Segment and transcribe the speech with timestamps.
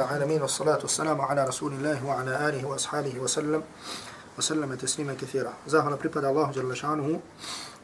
[0.00, 3.62] العالمين والصلاة والسلام على رسول الله وعلى آله وأصحابه وسلم
[4.38, 7.20] وسلم تسليما كثيرا زاهنا بريباد الله جل شانه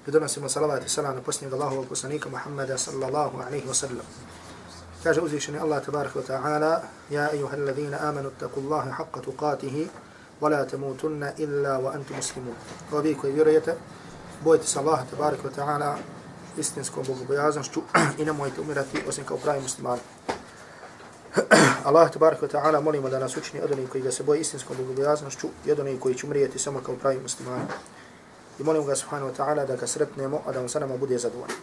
[0.08, 4.06] بدون سيما صلاة السلام نبسني الله وكسنيك محمد صلى الله عليه وسلم
[5.04, 9.86] كاج أوزيشني الله تبارك وتعالى يا أيها الذين آمنوا اتقوا الله حق تقاته
[10.40, 12.56] ولا تموتن إلا وأنتم مسلمون
[12.92, 13.76] وبيك ويرية
[14.44, 15.96] بويت الله تبارك وتعالى
[16.58, 17.82] istinskom bogobojaznošću
[18.18, 20.00] i nemojte umirati osim kao pravi muslimani.
[21.86, 24.76] Allah tabarak wa ta'ala molimo da nas učini od onih koji ga se boje istinskom
[24.76, 27.64] bogobojaznošću i od onih koji će umrijeti samo kao pravi muslimani.
[28.58, 31.18] I molimo ga subhanahu wa ta'ala da ga sretnemo, a da on sa nama bude
[31.18, 31.56] zadovoljan.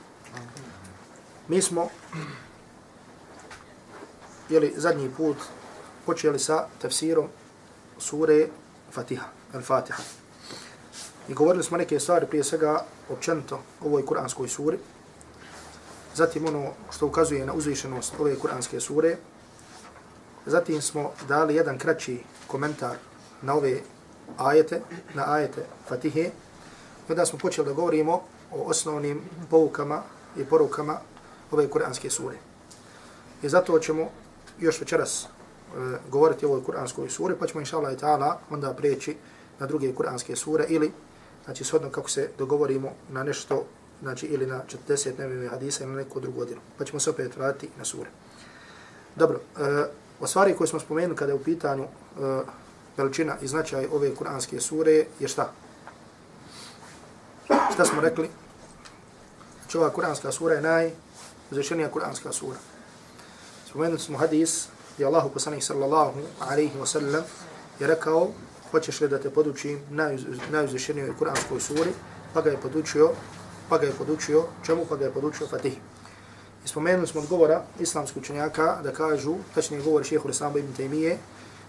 [1.47, 1.89] Mi smo
[4.49, 5.37] jeli, zadnji put
[6.05, 7.27] počeli sa tafsirom
[7.99, 8.47] sure
[8.91, 10.03] Fatiha, Al-Fatiha.
[11.27, 14.77] I govorili smo neke stvari prije svega općento o ovoj kuranskoj suri.
[16.15, 19.17] Zatim ono što ukazuje na uzvišenost ove kuranske sure.
[20.45, 22.95] Zatim smo dali jedan kraći komentar
[23.41, 23.79] na ove
[24.37, 24.81] ajete,
[25.13, 26.29] na ajete Fatihe.
[27.09, 30.01] Onda smo počeli da govorimo o osnovnim poukama
[30.37, 30.97] i porukama
[31.51, 32.37] ove kuranske sure.
[33.43, 34.09] I zato ćemo
[34.59, 35.27] još večeras e,
[36.09, 39.15] govoriti o ovoj kuranskoj suri, pa ćemo inša Allah i ta'ala onda preći
[39.59, 40.91] na druge kuranske sure ili
[41.45, 43.65] znači shodno kako se dogovorimo na nešto,
[44.01, 46.61] znači ili na 40 nevime hadisa ili na neku drugu godinu.
[46.77, 48.09] Pa ćemo se opet vratiti na sure.
[49.15, 49.85] Dobro, e,
[50.19, 51.87] o stvari koje smo spomenuli kada je u pitanju e,
[52.97, 55.51] veličina i značaj ove kuranske sure je šta?
[57.73, 58.29] Šta smo rekli?
[59.61, 62.57] Znači ova kuranska sura je najuzvišenija kuranska sura.
[63.69, 67.23] Spomenuli smo hadis gdje Allahu poslanih sallallahu alaihi wa sallam
[67.79, 68.29] je rekao
[68.73, 69.79] hoćeš li da te podučim
[70.51, 71.91] najuzvišenijoj kuranskoj suri,
[72.33, 73.09] pa ga je podučio,
[73.69, 75.77] pa ga je podučio, čemu pa ga je podučio Fatih.
[76.65, 81.15] I spomenuli smo odgovora islamskog učenjaka da kažu, tačnije govor šehu Islama ibn Taymiye,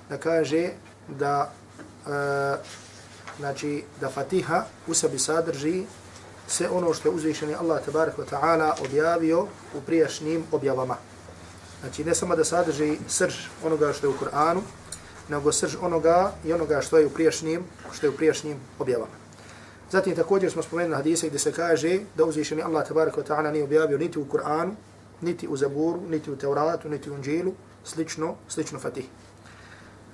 [0.08, 0.70] da kaže
[1.08, 1.52] da
[2.06, 2.56] e,
[3.38, 5.84] znači da Fatiha u sebi sadrži
[6.46, 9.42] sve ono što je uzvišeni Allah tabarak wa ta'ala objavio
[9.74, 10.96] u prijašnjim objavama.
[11.80, 13.34] Znači ne samo da sadrži srž
[13.64, 14.60] onoga što je u Kur'anu,
[15.28, 19.23] nego srž onoga i onoga što je u prijašnjim, što je u prijašnjim objavama.
[19.94, 23.64] Zatim također smo spomenuli hadise gdje se kaže da uzvišeni Allah tabaraka wa ta'ala nije
[23.64, 24.74] objavio niti u Kur'anu,
[25.20, 27.52] niti u Zaburu, niti u Tevratu, niti u Unđilu,
[27.84, 29.04] slično, slično Fatih.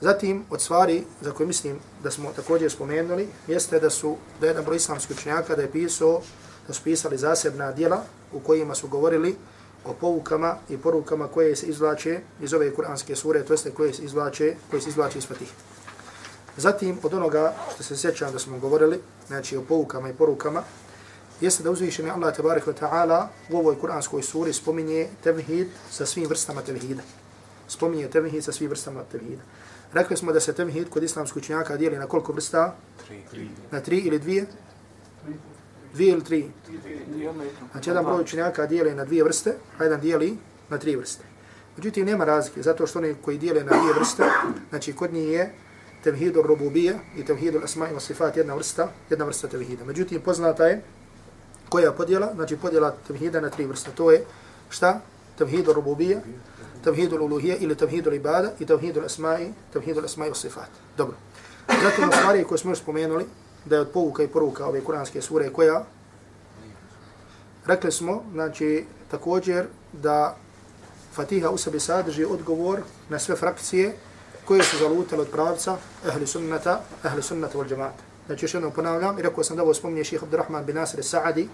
[0.01, 4.65] Zatim, od stvari za koje mislim da smo također spomenuli, jeste da su, da jedan
[4.65, 6.21] broj islamskih učenjaka da je pisao,
[6.67, 8.03] da su pisali zasebna dijela
[8.33, 9.37] u kojima su govorili
[9.85, 14.05] o poukama i porukama koje se izvlače iz ove kuranske sure, to jeste koje se
[14.05, 15.53] izvlače, koje se izvlače iz Fatiha.
[16.61, 20.63] Zatim, od onoga što se sjećam da smo govorili, znači o povukama i porukama,
[21.41, 26.29] jeste da uzvišeni Allah tabarik wa ta'ala u ovoj kuranskoj suri spominje tevhid sa svim
[26.29, 27.03] vrstama tevhida.
[27.69, 29.43] Spominje tevhid sa svim vrstama tevhida.
[29.93, 32.75] Rekli smo da se tevhid kod islamskog učenjaka dijeli na koliko vrsta?
[33.07, 33.49] Tri.
[33.71, 34.47] Na tri ili dvije?
[35.95, 36.51] Dvije ili tri?
[37.73, 40.37] Znači, jedan broj učenjaka dijeli na dvije vrste, a jedan dijeli
[40.69, 41.25] na tri vrste.
[41.77, 44.25] Međutim, nema razlike, zato što oni koji dijele na dvije vrste,
[44.71, 45.55] znači, kod njih je
[46.05, 49.85] tevhidur rububija i tevhidur asma i sifat jedna vrsta, jedna vrsta tevhida.
[49.85, 50.83] Međutim, poznata je
[51.69, 53.91] koja podjela, znači podjela tevhida na tri vrste.
[53.95, 54.25] To je
[54.71, 55.01] šta?
[55.39, 56.21] Tevhidur rububija,
[56.85, 60.71] tevhidur uluhija ili tevhidur ibada i tevhidur asma i tevhidur asma i sifat.
[60.97, 61.17] Dobro.
[61.83, 63.25] Zatim, u stvari koje smo još spomenuli,
[63.65, 65.85] da je od pouka i poruka ove kuranske sure koja
[67.67, 70.37] rekli smo, znači također da
[71.13, 73.97] Fatiha u sebi sadrži odgovor na sve frakcije
[74.51, 75.77] koje su zalutale od pravca
[76.09, 78.03] ehli sunnata, ehli sunnata wal džemata.
[78.27, 81.47] Znači još jednom ponavljam i rekao sam da ovo spominje ših Abdurrahman bin Nasir Sa'adi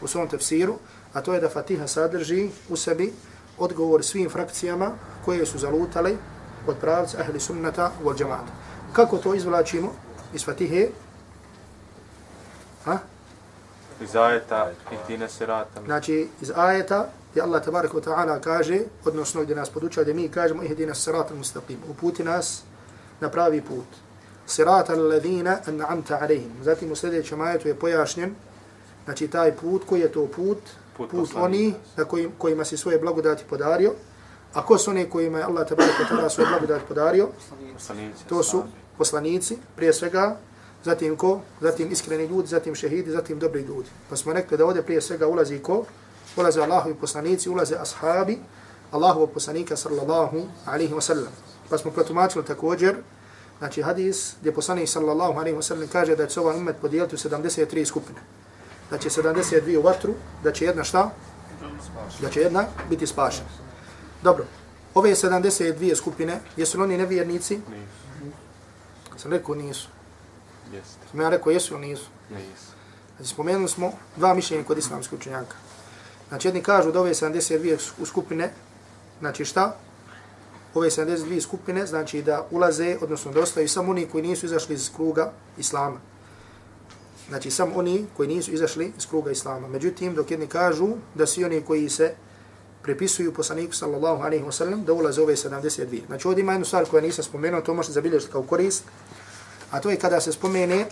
[0.00, 0.78] u svom tefsiru,
[1.12, 3.12] a to je da Fatiha sadrži u sebi
[3.58, 4.90] odgovor svim frakcijama
[5.24, 6.12] koje su zalutale
[6.66, 8.52] od pravca ehli sunnata wal džemata.
[8.92, 9.92] Kako to izvlačimo
[10.34, 10.88] iz Fatihe?
[12.84, 12.98] Ha?
[14.00, 15.84] Iz ajeta ihdina sirata.
[15.84, 20.28] Znači, iz ajeta gdje Allah tabarak wa ta'ala kaže, odnosno gdje nas podučava gdje mi
[20.28, 21.78] kažemo ihdina sirata mustaqim.
[21.90, 22.62] Uputi nas
[23.20, 23.86] na pravi put.
[24.46, 26.52] Sirata alladhina an'amta alaihim.
[26.62, 28.34] Zatim u sljedećem ajetu je pojašnjen,
[29.04, 30.58] znači taj put, koji je to put?
[30.96, 33.92] Put, put oni na kojim, kojima si svoje blagodati podario.
[34.54, 37.28] A ko su oni kojima je Allah tabarak wa ta'ala svoje blagodati podario?
[38.28, 38.64] To su
[38.98, 40.36] poslanici, prije svega
[40.84, 43.88] zatim ko, zatim iskreni ljudi, zatim šehidi, zatim dobri ljudi.
[44.10, 45.84] Pa smo rekli da ovdje prije svega ulazi ko,
[46.38, 48.38] ulaze Allahovi poslanici, ulaze ashabi,
[48.92, 51.32] Allahov poslanika sallallahu alaihi wa sallam.
[51.70, 52.96] Pa smo protumačili također,
[53.58, 57.18] znači hadis gdje poslanik sallallahu alaihi wa sallam kaže da će ovaj umet podijeliti u
[57.18, 58.18] 73 skupine.
[58.90, 60.14] Da će 72 u vatru,
[60.44, 61.10] da će jedna šta?
[62.20, 63.48] Da će jedna biti spašena.
[64.22, 64.44] Dobro,
[64.94, 67.54] ove 72 skupine, jesu li oni nevjernici?
[67.54, 68.08] Nisu.
[69.16, 69.88] Sam rekao nisu.
[70.72, 71.06] Jeste.
[71.10, 72.06] Sam ja rekao jesu ili nisu?
[72.30, 72.72] Nisu.
[73.16, 75.56] Znači, spomenuli smo dva mišljenja kod islamskih učenjaka.
[76.28, 78.50] Znači, jedni kažu da ove 72 u skupine,
[79.20, 79.76] znači šta?
[80.74, 84.90] Ove 72 skupine, znači da ulaze, odnosno da ostaju samo oni koji nisu izašli iz
[84.96, 86.00] kruga Islama.
[87.28, 89.68] Znači, samo oni koji nisu izašli iz kruga Islama.
[89.68, 92.14] Međutim, dok jedni kažu da svi oni koji se
[92.82, 96.06] prepisuju poslaniku sallallahu alaihi wa sallam, da ulaze ove 72.
[96.06, 98.84] Znači, ovdje ima jednu stvar koja nisam spomenuo, to možete zabilježiti kao korist,
[99.70, 100.86] a to je kada se spomene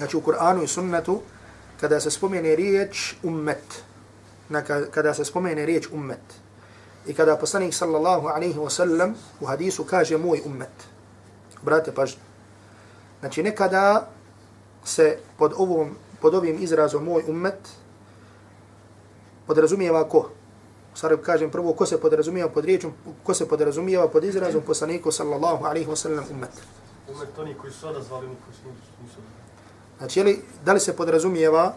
[0.00, 1.20] Znači u Kur'anu i sunnetu,
[1.80, 3.82] kada se spomene riječ ummet,
[4.90, 6.20] kada se spomene riječ ummet,
[7.06, 10.86] i kada poslanik sallallahu alaihi wa sallam u hadisu kaže moj ummet,
[11.62, 12.20] brate pažnje,
[13.20, 14.08] znači nekada
[14.84, 17.58] se pod, ovom, pod ovim izrazom moj ummet
[19.46, 20.30] podrazumijeva ko?
[20.94, 22.92] Sada kažem prvo ko se podrazumijeva pod riječom,
[23.24, 26.50] ko se podrazumijeva pod izrazom poslaniku sallallahu alaihi wa sallam ummet.
[27.08, 28.62] Ummet oni koji su odazvali, oni koji su
[29.02, 29.40] nisu odazvali.
[29.98, 31.74] Znači, li, da li se podrazumijeva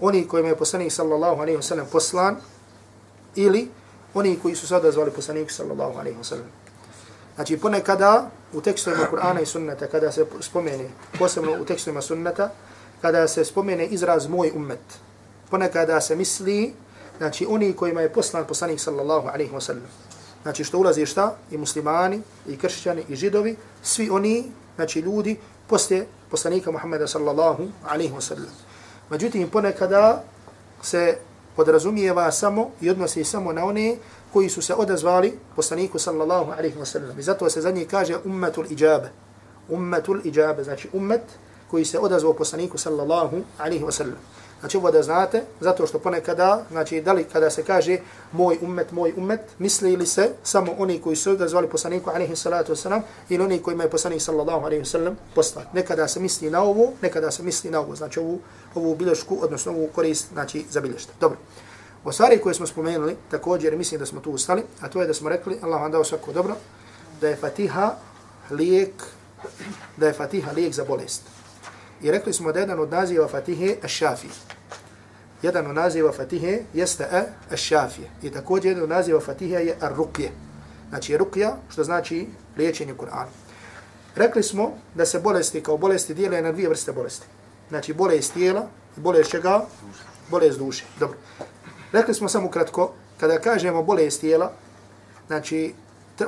[0.00, 2.36] oni kojima je poslanik sallallahu alaihi wa sallam poslan
[3.34, 3.68] ili
[4.14, 6.46] oni koji su sada zvali poslanik sallallahu alaihi wa sallam.
[7.34, 12.50] Znači, ponekada u tekstovima Kur'ana i sunnata, kada se spomene, posebno u tekstovima sunnata,
[13.00, 14.80] kada se spomene izraz moj ummet,
[15.50, 16.74] ponekada se misli,
[17.18, 19.86] znači, oni kojima je poslan poslanik sallallahu alaihi wa sallam.
[20.42, 21.36] Znači, što ulazi šta?
[21.50, 25.36] I muslimani, i kršćani, i židovi, svi oni, znači, ljudi,
[25.66, 28.69] poslije poslanika Muhammeda sallallahu alaihi wa sallam.
[29.10, 30.22] Međutim, ponekada
[30.82, 31.18] se
[31.56, 33.96] podrazumijeva samo i odnosi samo na one
[34.32, 37.18] koji su se odazvali poslaniku sallallahu alaihi wa sallam.
[37.18, 39.10] I zato se za njih kaže ummetul iđabe.
[39.68, 41.22] Ummetul iđabe, znači ummet
[41.70, 44.18] koji se odazvao poslaniku sallallahu alaihi wa sallam.
[44.60, 47.98] Znači ovo da znate, zato što ponekada, znači da li kada se kaže
[48.32, 52.36] moj ummet, moj ummet, misli li se samo oni koji su ga zvali poslaniku alaihi
[52.36, 55.74] salatu wasalam ili oni koji imaju poslanik sallallahu alaihi wasalam poslat.
[55.74, 58.40] Nekada se misli na ovo, nekada se misli na ovo, znači ovu,
[58.74, 61.12] ovu bilješku, odnosno ovu korist, znači za bilješta.
[61.20, 61.38] Dobro.
[62.04, 65.14] O stvari koje smo spomenuli, također mislim da smo tu ustali, a to je da
[65.14, 66.56] smo rekli, Allah vam dao svako dobro,
[67.20, 67.94] da je fatiha
[68.50, 68.92] lijek,
[69.96, 71.39] da je fatiha lijek za bolest.
[72.02, 74.28] I rekli smo da jedan od naziva Fatihe Ash-Shafi.
[75.42, 78.04] Jedan od naziva Fatihe jeste e, Ash-Shafi.
[78.22, 80.30] I također jedan od naziva Fatihe je Ar-Rukje.
[80.88, 82.26] Znači Rukja, što znači
[82.56, 83.30] liječenje Kur'ana.
[84.16, 87.26] Rekli smo da se bolesti kao bolesti dijele na dvije vrste bolesti.
[87.68, 89.64] Znači bolest tijela i bolest čega?
[90.30, 90.84] Bolest duše.
[91.00, 91.18] Dobro.
[91.92, 94.52] Rekli smo samo kratko, kada kažemo bolest tijela,
[95.26, 95.74] znači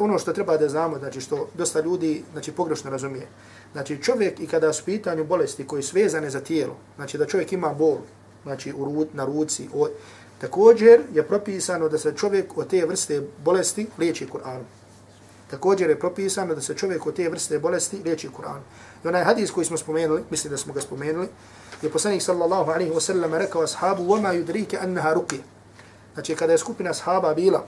[0.00, 3.26] ono što treba da znamo, znači što dosta ljudi znači pogrešno razumije.
[3.71, 7.53] Znači čovjek i kada su pitanju bolesti koje su vezane za tijelo, znači da čovjek
[7.53, 7.97] ima bol,
[8.43, 9.87] znači u rud, na ruci, o,
[10.41, 14.63] također je propisano da se čovjek od te vrste bolesti liječi Kur'anom.
[15.51, 18.61] Također je propisano da se čovjek od te vrste bolesti liječi Kur'anom.
[19.03, 21.27] I onaj hadis koji smo spomenuli, mislim da smo ga spomenuli,
[21.81, 25.39] je poslanik sallallahu alaihi wa sallam rekao ashabu وَمَا يُدْرِيكَ أَنَّهَا رُقِيَ
[26.13, 27.65] Znači kada je skupina ashaba bila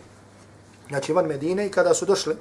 [0.88, 2.36] znači van Medine i kada su došli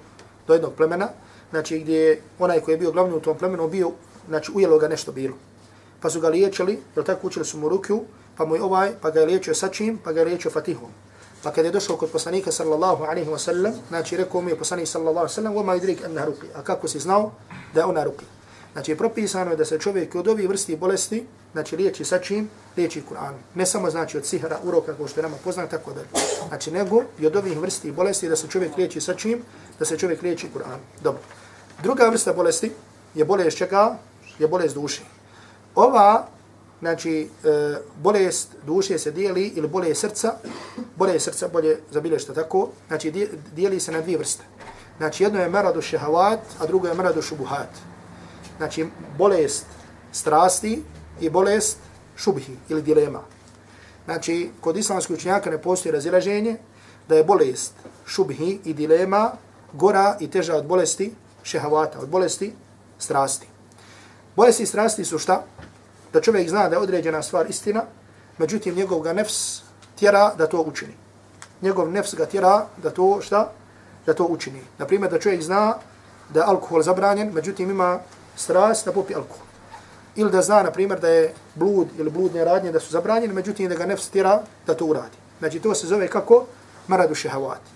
[0.46, 1.08] do jednog plemena,
[1.49, 3.91] znači gdje onaj koji je bio glavni u tom plemenu bio,
[4.27, 5.35] znači ujelo ga nešto bilo.
[6.01, 8.03] Pa su ga liječili, jel tako učili su mu rukju,
[8.37, 10.89] pa mu je ovaj, pa ga je liječio sa čim, pa ga je liječio fatihom.
[11.43, 14.87] Pa kada je došao kod poslanika sallallahu alaihi wa sallam, znači rekao mu je poslanik
[14.87, 16.47] sallallahu alaihi wa sallam, vama idrik anna ruki.
[16.55, 17.31] A kako si znao
[17.73, 18.25] da je ona ruki?
[18.73, 23.03] Znači propisano je da se čovjek od ovih vrsti bolesti, znači liječi sa čim, liječi
[23.09, 23.33] Kur'an.
[23.55, 26.01] Ne samo znači od sihra, uroka, kao što je nama poznat, tako da.
[26.47, 29.41] Znači nego i od ovih vrsti bolesti da se čovjek liječi sa čim,
[29.79, 30.77] da se čovjek liječi Kur'an.
[31.03, 31.21] Dobro.
[31.83, 32.71] Druga vrsta bolesti
[33.15, 33.97] je bolest čega?
[34.39, 35.01] Je bolest duše.
[35.75, 36.27] Ova,
[36.79, 40.33] znači, e, bolest duše se dijeli, ili bolest srca,
[40.95, 43.11] bolest srca, bolje zabilješta tako, znači
[43.55, 44.43] dijeli se na dvije vrste.
[44.97, 47.69] Znači, jedno je maradu šehavat, a drugo je maradu šubuhat.
[48.63, 48.85] Znači,
[49.17, 49.65] bolest
[50.11, 50.83] strasti
[51.19, 51.77] i bolest
[52.15, 53.19] šubhi ili dilema.
[54.05, 56.57] Znači, kod islamskih učenjaka ne postoji razilaženje
[57.07, 57.73] da je bolest
[58.05, 59.31] šubhi i dilema
[59.73, 61.11] gora i teža od bolesti
[61.43, 62.53] šehavata, od bolesti
[62.99, 63.47] strasti.
[64.35, 65.43] Bolesti strasti su šta?
[66.13, 67.83] Da čovjek zna da je određena stvar istina,
[68.37, 69.61] međutim njegov ga nefs
[69.99, 70.93] tjera da to učini.
[71.61, 73.51] Njegov nefs ga tjera da to šta?
[74.05, 74.61] Da to učini.
[74.77, 75.77] Naprimjer, da čovjek zna
[76.29, 77.99] da je alkohol zabranjen, međutim ima
[78.35, 79.47] strast da popi alkohol.
[80.15, 83.69] Ili da zna, na primjer, da je blud ili bludne radnje da su zabranjene, međutim
[83.69, 85.17] da ga nefs tjera da to uradi.
[85.39, 86.45] Znači to se zove kako?
[86.87, 87.71] Maradu šehavati.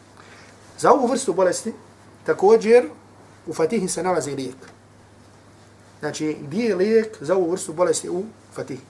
[0.79, 1.73] Za ovu vrstu bolesti,
[2.25, 2.89] također,
[3.47, 4.55] u Fatihi se nalazi lijek.
[5.99, 8.23] Znači, gdje je lijek za ovu vrstu bolesti u
[8.53, 8.81] Fatihi?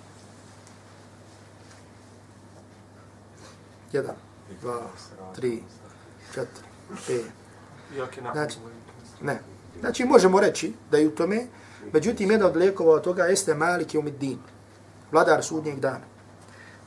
[3.92, 4.16] Jedan,
[4.62, 4.82] dva,
[5.36, 5.64] tri,
[6.34, 7.24] četiri,
[8.22, 8.58] na Znači,
[9.22, 9.40] ne.
[9.80, 11.48] Znači, možemo reći da je u tome,
[11.94, 14.40] međutim, jedan od lijekova od toga jeste Malik i Umiddin,
[15.12, 16.06] vladar sudnjeg dana.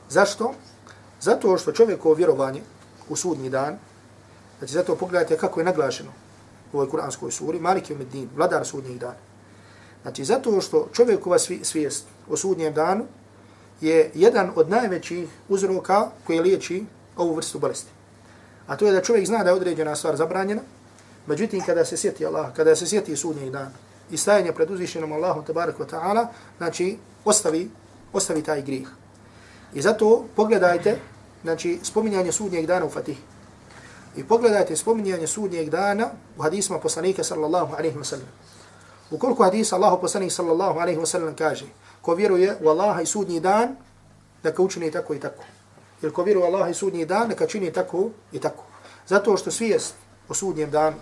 [0.09, 0.53] Zašto?
[1.21, 2.61] Zato što čovjekovo vjerovanje
[3.09, 3.77] u sudnji dan,
[4.59, 6.11] znači zato pogledajte kako je naglašeno
[6.73, 9.19] u ovoj kuranskoj suri, Malik i Umiddin, vladar sudnjeg dana.
[10.01, 13.05] Znači, zato što čovjekova svijest o sudnjem danu
[13.81, 16.85] je jedan od najvećih uzroka koji liječi
[17.17, 17.91] ovu vrstu bolesti.
[18.67, 20.61] A to je da čovjek zna da je određena stvar zabranjena,
[21.27, 23.71] međutim kada se sjeti Allah, kada se sjeti sudnji dana
[24.11, 27.69] i stajanje pred uzvišenom Allahom tabarak wa ta'ala, znači ostavi,
[28.13, 28.87] ostavi taj grih.
[29.73, 30.99] I zato pogledajte,
[31.43, 33.21] znači spominjanje sudnjeg dana u Fatihi.
[34.15, 38.27] I pogledajte spominjanje sudnjeg dana u hadisma poslanika sallallahu alaihi wa sallam.
[39.11, 41.65] Ukoliko hadis Allahu poslanik sallallahu alaihi wa sallam kaže,
[42.01, 43.75] ko vjeruje u Allaha i sudnji dan,
[44.43, 45.43] neka učini tako i tako.
[46.01, 48.63] Ili ko vjeruje u Allaha i sudnji dan, neka čini tako i tako.
[49.07, 49.93] Zato što svijest
[50.29, 50.97] o sudnjem danu,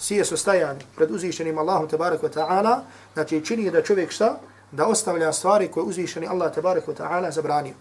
[0.00, 2.80] sije su stajani pred uzvišenim Allahom tabarak wa ta'ala,
[3.14, 4.38] znači čini da čovjek šta?
[4.72, 7.74] Da ostavlja stvari koje uzvišeni Allah tabarak wa ta'ala zabranio.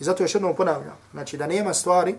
[0.00, 2.14] I zato još jednom ponavljam, znači da nema stvari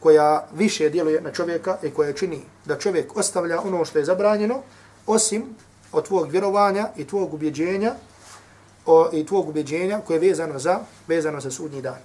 [0.00, 4.62] koja više djeluje na čovjeka i koja čini da čovjek ostavlja ono što je zabranjeno,
[5.06, 5.44] osim
[5.92, 7.94] od tvog vjerovanja i tvog ubjeđenja
[8.86, 11.98] o, i tvog ubjeđenja koje je vezano za, vezano za sudnji dan.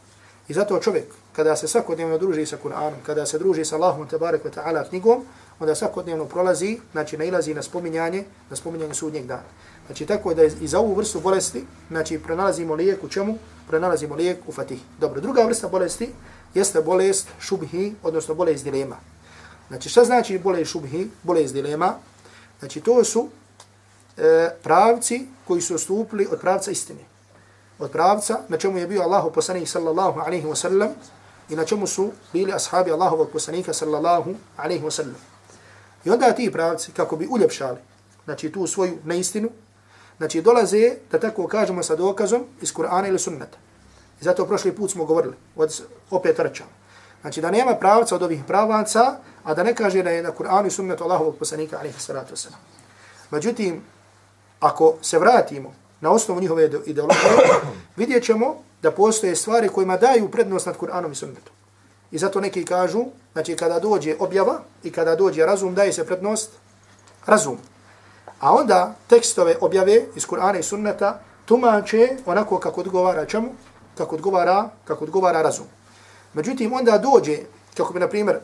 [0.48, 4.44] I zato čovjek, kada se svakodnevno druži sa Kur'anom, kada se druži sa Allahom tabarak
[4.44, 5.26] wa ta'ala knjigom,
[5.60, 9.50] onda svakodnevno prolazi, znači nailazi na spominjanje, na spominjanje sudnjeg dana.
[9.86, 13.38] Znači tako da i za ovu vrstu bolesti, znači pronalazimo lijek u čemu?
[13.68, 14.80] Pronalazimo lijek u fatih.
[15.00, 16.10] Dobro, druga vrsta bolesti
[16.54, 18.96] jeste bolest šubhi, odnosno bolest dilema.
[19.68, 21.94] Znači šta znači bolest šubhi, bolest dilema?
[22.60, 23.30] Znači to su
[24.18, 27.00] e, pravci koji su ostupili od pravca istine.
[27.80, 30.90] Od pravca na čemu je bio Allahu poslanik sallallahu alaihi wa sallam
[31.50, 35.35] i na čemu su bili ashabi Allahovog poslanika sallallahu alaihi wa sallam.
[36.06, 37.78] I onda ti pravci, kako bi uljepšali
[38.26, 39.50] znači, tu svoju neistinu,
[40.18, 43.58] znači dolaze, da tako kažemo sa dokazom, iz Kur'ana ili sunnata.
[44.22, 45.82] I zato prošli put smo govorili, od,
[46.12, 46.70] opet vraćamo.
[47.22, 50.68] Znači da nema pravca od ovih pravaca, a da ne kaže da je na Kur'anu
[50.68, 52.60] i sunnetu Allahovog poslanika alaihi salatu wa sallam.
[53.32, 53.82] Međutim,
[54.60, 57.32] ako se vratimo na osnovu njihove ideologije,
[57.98, 61.54] vidjet ćemo da postoje stvari kojima daju prednost nad Kur'anom i sunnetom.
[62.12, 66.52] I zato neki kažu, znači kada dođe objava i kada dođe razum, daje se prednost
[67.26, 67.58] razum.
[68.40, 73.50] A onda tekstove objave iz Kur'ana i sunneta tumače onako kako odgovara čemu?
[73.98, 75.66] Kako odgovara, kako odgovara razum.
[76.34, 77.38] Međutim, onda dođe,
[77.78, 78.40] kako bi, na primjer,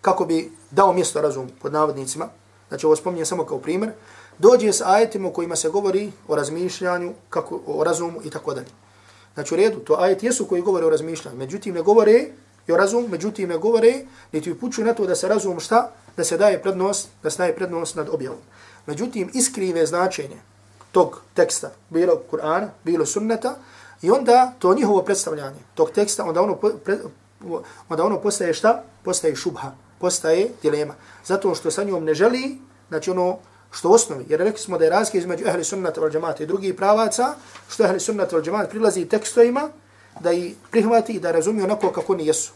[0.00, 2.28] kako bi dao mjesto razum pod navodnicima,
[2.68, 3.92] znači ovo spominjem samo kao primjer,
[4.38, 8.68] dođe s ajetima u kojima se govori o razmišljanju, kako, o razumu i tako dalje.
[9.34, 12.26] Znači u redu, to ajet jesu koji govore o razmišljanju, međutim ne govore
[12.66, 13.94] i o razum, međutim ne govore,
[14.32, 15.90] niti upućuju na to da se razum šta?
[16.16, 18.38] Da se daje prednost, da se daje prednost nad objavom.
[18.86, 20.36] Međutim, iskrive značenje
[20.92, 23.56] tog teksta, bilo Kur'ana, bilo sunneta,
[24.02, 26.98] i onda to njihovo predstavljanje tog teksta, onda ono, pre,
[27.88, 28.82] onda ono postaje šta?
[29.04, 30.94] Postaje šubha, postaje dilema.
[31.24, 32.58] Zato što sa njom ne želi,
[32.88, 33.38] znači ono,
[33.72, 36.46] što u osnovi, jer rekli smo da je razlika između ehli sunnata wal džemata i
[36.46, 37.34] drugih pravaca,
[37.68, 39.68] što ehli sunnata wal džemata prilazi tekstovima
[40.20, 42.52] da i prihvati i da razumije onako kako oni jesu.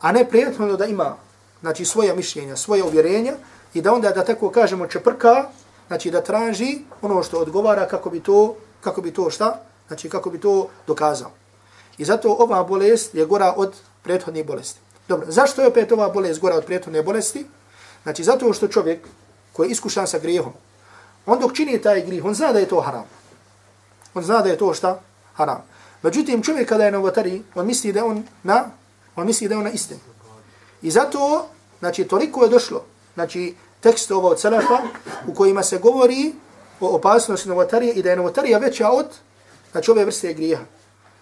[0.00, 1.16] A ne prijetno da ima
[1.60, 3.32] znači, svoja mišljenja, svoje uvjerenja
[3.74, 5.48] i da onda, da tako kažemo, čeprka,
[5.86, 10.30] znači da traži ono što odgovara kako bi to, kako bi to šta, znači kako
[10.30, 11.30] bi to dokazao.
[11.98, 14.80] I zato ova bolest je gora od prethodne bolesti.
[15.08, 17.46] Dobro, zašto je opet ova bolest gora od prethodne bolesti?
[18.02, 19.00] Znači zato što čovjek
[19.58, 20.52] koji je iskušan sa grijehom,
[21.26, 23.04] on dok čini taj grijeh, on zna da je to haram.
[24.14, 25.00] On zna da je to šta?
[25.34, 25.64] Haram.
[26.02, 28.70] Međutim, čovjek kada je na vatari, on misli da on na,
[29.16, 30.00] on misli da je on na istinu.
[30.82, 31.48] I zato,
[31.78, 32.84] znači, toliko je došlo,
[33.14, 34.78] znači, tekst ovo od Salafa,
[35.26, 36.32] u kojima se govori
[36.80, 39.06] o opasnosti novotarije i da je novotarija veća od,
[39.72, 40.62] znači, ove vrste grijeha.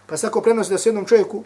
[0.07, 1.45] Pa se tako prenosi da se jednom čovjeku,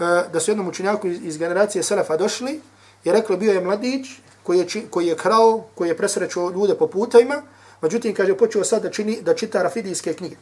[0.00, 2.60] eh, da se jednom učenjaku iz generacije Salafa došli
[3.04, 4.06] i rekli, bio je mladić,
[4.42, 7.42] koji je, koji je krao, koji je presrećao ljude po putajima,
[7.82, 10.36] međutim, kaže, počeo sad da, čini, da čita rafidijske knjige.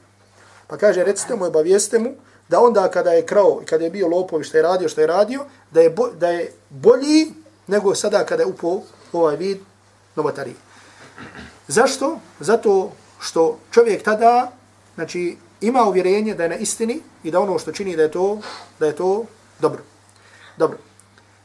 [0.67, 2.15] Pa kaže, recite mu, obavijeste mu,
[2.49, 5.07] da onda kada je krao i kada je bio lopov što je radio, što je
[5.07, 7.33] radio, da je, bo, da je bolji
[7.67, 9.59] nego sada kada je upao ovaj vid
[10.17, 10.57] novotarije.
[11.69, 12.19] Zašto?
[12.41, 14.53] Zato što čovjek tada,
[14.95, 18.39] znači, ima uvjerenje da je na istini i da ono što čini da je to,
[18.79, 19.25] da je to
[19.61, 19.83] dobro.
[20.57, 20.79] Dobro.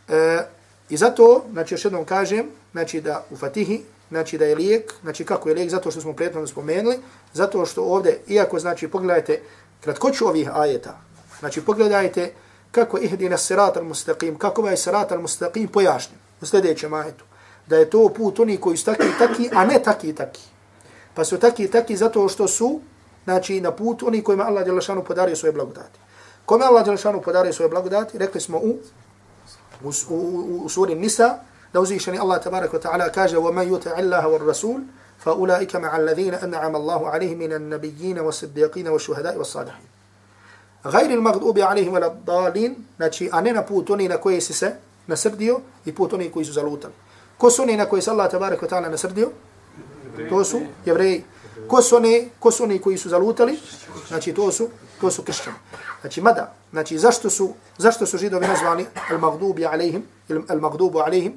[0.09, 0.43] E,
[0.89, 5.25] I zato, znači još jednom kažem, znači da u Fatihi, znači da je lijek, znači
[5.25, 6.97] kako je lijek, zato što smo prijetno spomenuli,
[7.33, 9.41] zato što ovdje, iako znači pogledajte
[9.81, 10.97] kratkoću ovih ajeta,
[11.39, 12.31] znači pogledajte
[12.71, 16.19] kako ihdina sirat al-mustaqim, kako ovaj sirat al-mustaqim pojašnjen.
[16.41, 17.25] u sljedećem ajetu,
[17.67, 20.41] da je to put oni koji su taki i taki, a ne taki i taki.
[21.13, 22.79] Pa su taki i taki zato što su,
[23.23, 25.99] znači, na put oni kojima Allah Đelešanu podario svoje blagodati.
[26.45, 28.77] Kome Allah Đelešanu podario svoje blagodati, rekli smo u,
[29.84, 31.38] u, u, u, u suri Nisa,
[31.72, 34.80] da uzvišeni Allah tabarak wa ta'ala kaže وَمَنْ يُتَعِ اللَّهَ وَالرَّسُولِ
[35.24, 39.88] فَأُولَٰئِكَ مَعَ الَّذِينَ أَنْعَمَ اللَّهُ عَلَيْهِمْ مِنَ النَّبِيِّينَ وَالصِّدِّيقِينَ وَالشُّهَدَاءِ وَالصَّالِحِينَ
[40.86, 44.72] غَيْرِ الْمَغْضُوبِ عَلَيْهِمْ وَلَا الضَّالِينَ znači a ne na put oni na koje si se
[45.06, 46.94] nasrdio i put oni koji su zalutali.
[47.38, 49.30] Ko su oni na koje se Allah tabarak wa ta'ala nasrdio?
[50.28, 51.24] To su jevreji.
[51.67, 53.59] Ko su oni, ko su oni koji su zalutali?
[54.07, 54.69] Znači to su,
[55.01, 55.57] to su kršćani.
[56.01, 61.33] Znači mada, znači zašto su, zašto su židovi nazvani al-maghdubi alaihim, al-maghdubu alaihim?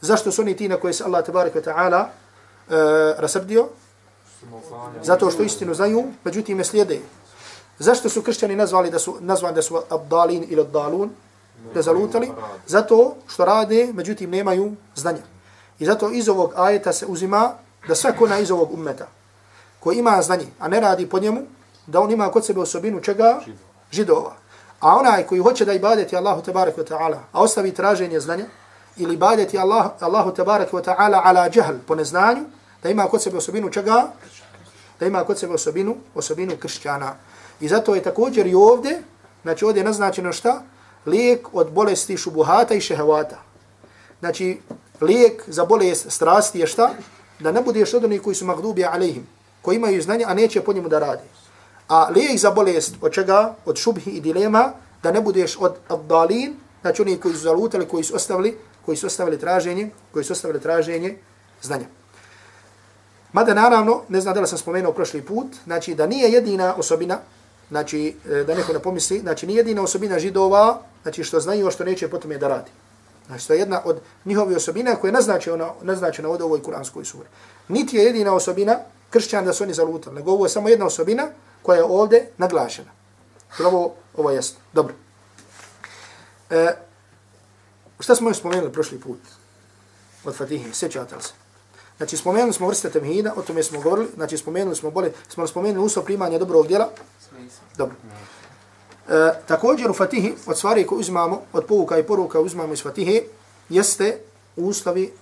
[0.00, 2.74] Zašto su oni ti na koje se Allah tabarak ta'ala uh,
[3.18, 3.68] rasrdio?
[5.02, 7.00] Zato što istinu znaju, međutim ne slijede.
[7.78, 11.10] Zašto su kršćani nazvali da su nazvani da su ad-dalin ili abdalun?
[11.74, 12.32] Da zalutali?
[12.66, 15.22] Zato što rade, međutim nemaju znanja.
[15.78, 17.52] I zato iz ovog ajeta se uzima
[17.88, 19.06] da svako na iz ovog ummeta
[19.80, 21.42] koji ima znanje, a ne radi po njemu,
[21.86, 23.40] da on ima kod sebe osobinu čega?
[23.92, 24.32] Židova.
[24.80, 28.46] A onaj koji hoće da ibadeti Allahu tabarak wa ta'ala, a ostavi traženje znanja,
[28.96, 32.44] ili ibadeti Allah, Allahu tabarak wa ta'ala ala džahl, po neznanju,
[32.82, 34.08] da ima kod sebe osobinu čega?
[35.00, 37.14] Da ima kod sebe osobinu, osobinu kršćana.
[37.60, 39.02] I zato je također i ovdje,
[39.42, 40.62] znači ovdje je naznačeno šta?
[41.06, 43.36] Lijek od bolesti šubuhata i šehevata.
[44.20, 44.60] Znači,
[45.00, 46.90] lijek za bolest strasti je šta?
[47.40, 49.26] Da ne budeš od onih koji su magdubi alejhim,
[49.62, 51.22] koji imaju znanje, a neće po njemu da radi.
[51.88, 53.54] A lijek za bolest od čega?
[53.64, 58.04] Od šubhi i dilema, da ne budeš od abdalin, znači oni koji su zalutali, koji
[58.04, 61.16] su ostavili, koji su ostavili traženje, koji su ostavili traženje
[61.62, 61.86] znanja.
[63.32, 67.18] Mada naravno, ne znam da li sam spomenuo prošli put, znači da nije jedina osobina,
[67.68, 71.84] znači e, da neko ne pomisli, znači nije jedina osobina židova, znači što znaju, što
[71.84, 72.70] neće potom je da radi.
[73.26, 77.28] Znači to je jedna od njihovi osobina koja je naznačena, naznačena od ovoj kuranskoj suri.
[77.68, 78.78] Niti je jedina osobina
[79.10, 81.26] kršćan da su oni zalutali, nego ovo je samo jedna osobina
[81.62, 82.90] koja je ovdje naglašena.
[83.64, 84.58] Ovo, ovo je jasno.
[84.72, 84.94] Dobro.
[86.50, 86.76] E,
[88.00, 89.18] šta smo još spomenuli prošli put
[90.24, 90.72] od Fatihe?
[90.72, 91.32] Sjećate li se?
[91.96, 95.86] Znači, spomenuli smo vrste temhida, o tome smo govorili, znači, spomenuli smo bolje, smo spomenuli
[95.86, 96.90] uslov primanja dobrog djela.
[97.76, 97.96] Dobro.
[99.08, 103.22] E, također u Fatihi, od stvari koje uzmamo, od povuka i poruka uzmamo iz Fatihe,
[103.68, 104.18] jeste
[104.56, 105.12] uslovi,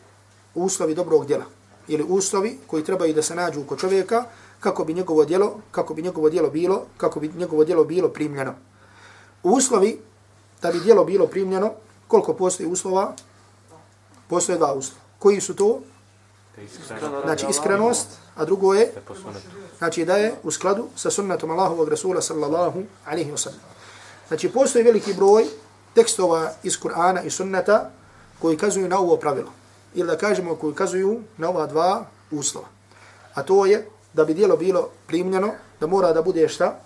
[0.55, 1.45] uslovi dobrog djela.
[1.89, 4.25] Ili uslovi koji trebaju da se nađu kod čovjeka,
[4.61, 8.55] kako bi njegovo djelo, kako bi njegovo djelo bilo, kako bi njegovo djelo bilo primljeno.
[9.43, 10.01] Uslovi,
[10.63, 11.73] da bi djelo bilo primljeno,
[12.09, 13.15] koliko postoji uslova?
[14.29, 15.01] Postoje dva uslova.
[15.19, 15.81] Koji su to?
[17.25, 18.93] Znači iskrenost, a drugo je
[19.83, 23.61] znači da je u skladu sa sunnetom Allahovog Rasula sallallahu alaihi wa sallam.
[24.29, 25.47] Znači postoji veliki broj
[25.95, 27.91] tekstova iz Kur'ana i sunneta
[28.39, 29.51] koji kazuju na ovo pravilo.
[29.95, 32.69] Ili da kažemo koji kazuju na ova dva uslova.
[33.35, 36.79] A to je da bi dijelo bilo primljeno, da mora da bude šta?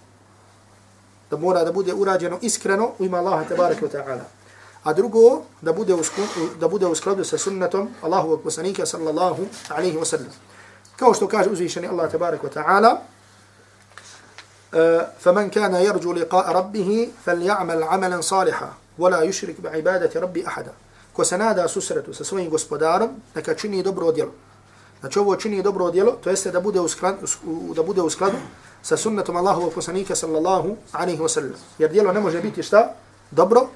[1.31, 4.25] Da mora da bude urađeno iskreno u ima Allaha tabaraka wa ta'ala
[4.85, 6.03] a drugo da bude u
[6.61, 10.31] da bude u skladu sa sunnetom Allahovog poslanika sallallahu alejhi ve sellem.
[10.97, 13.03] Kao što kaže uzvišeni Allah tebarak ve taala
[15.21, 20.73] فمن كان يرجو لقاء ربه فليعمل عملا صالحا ولا يشرك بعبادة ربي أحدا
[21.17, 24.33] ko se nada susretu sa svojim gospodarom, neka čini dobro djelo.
[25.01, 27.27] Znači ovo čini dobro djelo, to jeste da bude u skladu,
[27.75, 28.37] da bude u skladu
[28.83, 31.55] sa sunnetom Allahovog poslanika sallallahu alaihi wa sallam.
[31.79, 32.93] Jer djelo ne može biti šta?
[33.31, 33.69] Dobro,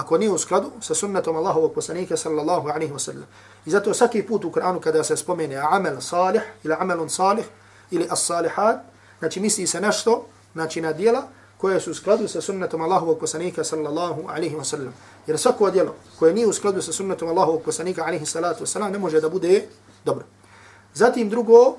[0.00, 3.26] ako nije u skladu sa sunnetom Allahovog poslanika sallallahu alaihi wa sallam.
[3.66, 7.44] I zato svaki put u Kur'anu kada se spomene amel salih ili amelun salih
[7.90, 8.78] ili as-salihat,
[9.18, 11.22] znači misli se nešto, znači na dijela
[11.58, 14.94] koje su u skladu sa sunnetom Allahovog poslanika sallallahu alaihi wa sallam.
[15.26, 18.98] Jer svako djelo koje nije u skladu sa sunnetom Allahovog poslanika alaihi salatu wa ne
[18.98, 19.68] može da bude
[20.04, 20.24] dobro.
[20.94, 21.76] Zatim drugo,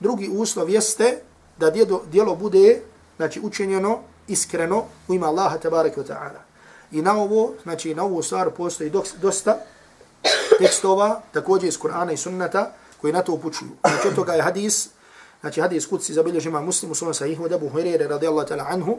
[0.00, 1.22] drugi uslov jeste
[1.58, 1.70] da
[2.10, 2.82] djelo bude
[3.16, 6.51] znači učinjeno iskreno u ima Allaha tabaraka wa ta'ala.
[6.92, 9.58] I na ovo, znači na ovu stvar postoji dosta
[10.58, 13.70] tekstova, također iz Kur'ana i sunnata, koji na to upućuju.
[13.80, 14.88] Znači od toga je hadis,
[15.40, 18.98] znači hadis kudci zabilježi ima muslim u sahihu, da bu Hurere radijallahu ta'ala anhu,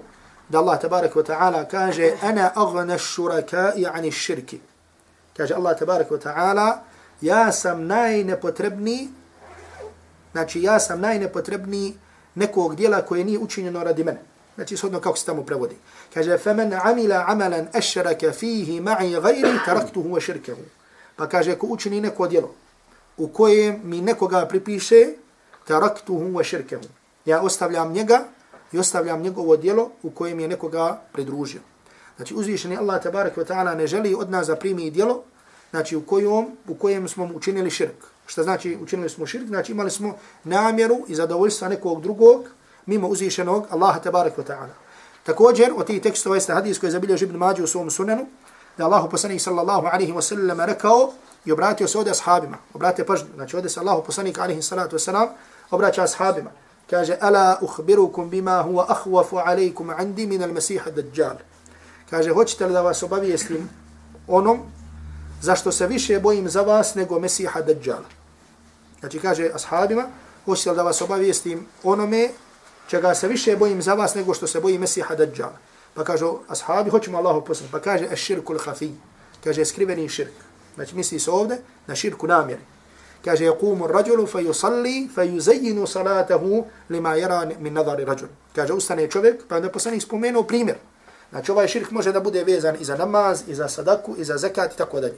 [0.49, 4.60] da Allah tabarak wa ta'ala kaže, ana agna šurakai ani širki.
[5.38, 6.77] Kaže Allah tabarak wa ta'ala,
[7.21, 9.10] ja sam najnepotrebniji,
[10.32, 11.93] znači ja sam najnepotrebniji
[12.36, 14.21] nekog dijela koje nije učinjeno radi mene.
[14.56, 15.75] Znači, shodno kako se tamo prevodi
[16.14, 20.56] Kaže, فَمَنْ عَمِلَ عَمَلًا أَشْرَكَ فِيهِ مَعِي غَيْرِ تَرَكْتُهُ وَشِرْكَهُ
[21.16, 22.54] Pa kaže, ko učini neko djelo
[23.16, 25.06] u kojem mi nekoga pripiše,
[25.66, 26.80] تَرَكْتُهُ وَشِرْكَهُ
[27.24, 28.24] Ja ostavljam njega
[28.72, 31.61] i ostavljam njegovo djelo u kojem je nekoga pridružio.
[32.16, 35.22] Znači, uzvišeni Allah, tabarak wa ta'ala, ne želi od nas da primi djelo
[35.70, 38.04] znači u kojom, u kojem smo učinili širk.
[38.26, 39.46] Šta znači učinili smo širk?
[39.46, 42.44] Znači imali smo namjeru i zadovoljstva nekog drugog
[42.87, 44.81] mimo uzvišenog Allaha tabarak wa ta'ala.
[45.23, 48.27] Također, od tih tekstova jeste hadis koji je zabilježio Ibn Mađu u svom sunanu,
[48.77, 51.13] da Allahu poslanik sallallahu alaihi wasallam rekao
[51.45, 52.57] i obratio se ovdje ashabima.
[52.73, 53.27] Obratite pažnju.
[53.36, 55.27] Znači ovdje se Allahu poslanik alaihi salatu wasallam
[55.71, 56.49] obraća ashabima.
[56.89, 61.36] Kaže, ala uhbirukum bima huwa ahwafu alaikum andi min al-masiha dajjal.
[62.09, 63.69] Kaže, hoćete li da vas obavijestim
[64.27, 64.59] onom
[65.43, 68.07] zašto se više bojim za vas nego Mesiha Dajjala.
[68.99, 70.03] Znači kaže ashabima,
[70.45, 72.29] hoćete li da vas obavijestim onome
[72.87, 75.57] čega se više bojim za vas nego što se boji Mesiha Dajjala.
[75.93, 77.71] Pa kažu ashabi, hoćemo Allahu poslati.
[77.71, 78.91] Pa kaže, es širku l'hafi.
[79.43, 80.33] Kaže, skriveni širk.
[80.75, 82.61] Znači misli se ovde na širku namjeri.
[83.25, 88.29] Kaže, yaqumu rajulu fa yusalli fa yuzayinu salatahu lima yara min nadari rajul.
[88.55, 90.77] Kaže, ustane čovjek, pa onda poslanik spomenuo primjer.
[91.29, 94.37] Znači ovaj širk može da bude vezan i za namaz, i za sadaku, i za
[94.37, 95.17] zakat i tako dalje.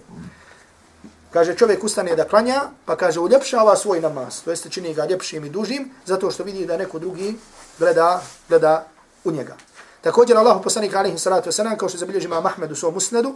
[1.36, 5.46] Kaže čovjek ustane da klanja, pa kaže uljepšava svoj namaz, to jeste čini ga ljepšim
[5.46, 7.36] i dužim, zato što vidi da neko drugi
[7.80, 8.88] gleda, gleda
[9.24, 9.56] u njega.
[10.02, 13.36] Također Allah poslanik alaihi salatu wasalam, kao što zabilježi ima Mahmed u svom musnedu,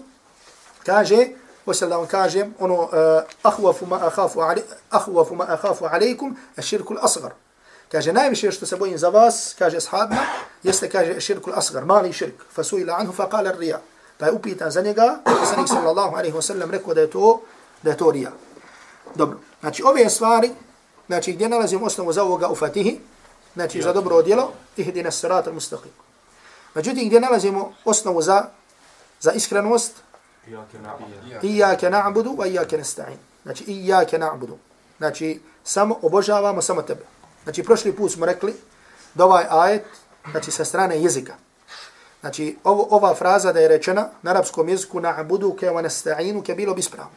[0.86, 1.28] kaže,
[1.66, 2.90] posljed da vam kažem, ono, uh,
[3.44, 7.32] ahwafu ma ahafu, ali, ahwafu ma ahafu alaikum, a al-asghar
[7.92, 10.24] Kaže, najviše što se bojim za vas, kaže ashabna,
[10.64, 12.44] jeste, kaže, širkul asgar, mali širk.
[12.56, 13.82] fasuila anhu, fa kala rija.
[14.18, 17.42] Pa je upitan za njega, poslanik sallallahu alaihi ve sellem rekao da je to,
[17.84, 18.32] da je to rija.
[19.16, 20.52] Dobro, znači ove stvari,
[21.08, 23.00] znači gdje nalazimo osnovu za ovoga u Fatihi,
[23.54, 25.94] znači za dobro djelo, ihdina sirat al mustaqim.
[26.76, 28.46] Međutim, gdje nalazimo osnovu za,
[29.20, 29.94] za iskrenost,
[31.42, 33.18] Iyake na'budu wa iyake nasta'in.
[33.44, 34.58] Znači, iyake na'budu.
[34.98, 37.06] Znači, samo obožavamo samo tebe.
[37.44, 38.54] Znači, prošli put smo rekli
[39.14, 39.86] da ovaj ajet,
[40.32, 41.34] znači, sa strane jezika.
[42.20, 46.44] Znači, ovo, ova fraza da je rečena na arapskom jeziku na abudu ke wa nasta'inu
[46.44, 47.12] ke bilo bi ispravno.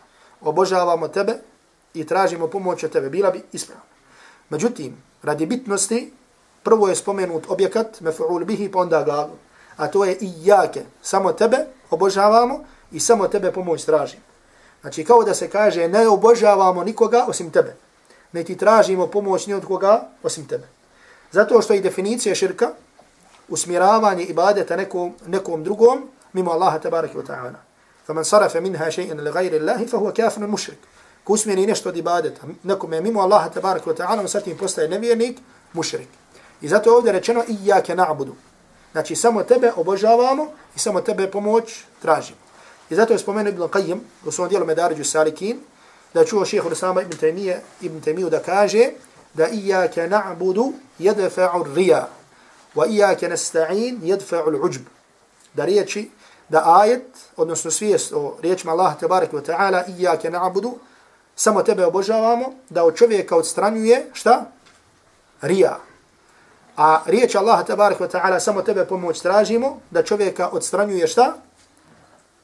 [0.45, 1.35] Obožavamo tebe
[1.95, 3.11] i tražimo pomoć od tebe.
[3.11, 3.85] Bila bi ispravna.
[4.51, 6.13] Međutim, radi bitnosti,
[6.63, 9.29] prvo je spomenut objekat, mefu'ul bihi, pa onda ga,
[9.77, 10.83] a to je i jake.
[11.03, 11.57] Samo tebe
[11.91, 14.23] obožavamo i samo tebe pomoć tražimo.
[14.81, 17.77] Znači, kao da se kaže, ne obožavamo nikoga osim tebe
[18.33, 20.69] ne ti tražimo pomoć ni od koga osim tebe.
[21.31, 22.71] Zato što je definicija širka
[23.49, 27.72] usmjeravanje ibadeta nekom, nekom drugom mimo Allaha tabaraka wa ta'ala.
[28.07, 30.79] فمن صرف منها شيئا لغير الله فهو كافر مشرك kafirun mushrik.
[31.25, 34.88] Ko usmjeri nešto od ibadeta nekome mimo Allaha tabaraka wa ta'ala, on sa tim postaje
[34.88, 35.38] nevjernik,
[35.73, 36.09] mušrik.
[36.61, 37.45] I zato je ovdje rečeno
[37.95, 38.33] na'budu.
[38.93, 42.38] Znači samo tebe obožavamo i samo tebe pomoć tražimo.
[42.91, 45.61] I zato je spomenuo Ibn Qayyim u svom dijelu Medariju Salikin,
[46.15, 48.91] da čuo šeho Rusama ibn Taymiye, ibn Taymiyu da kaže
[49.35, 52.09] da iyyaka na'budu yadfa'u rija
[52.75, 54.83] wa iyyaka nasta'in yadfa'u al-ujb
[55.55, 56.11] da riječi
[56.53, 60.73] da ajet odnosno svijest o riječima Allaha tebareke wa taala iyyaka na'budu
[61.37, 64.45] samo tebe obožavamo da od čovjeka odstranjuje šta?
[65.43, 65.79] Rija.
[66.77, 71.35] A riječ Allaha tebareke wa taala samo tebe pomoć tražimo da čovjeka odstranjuje šta?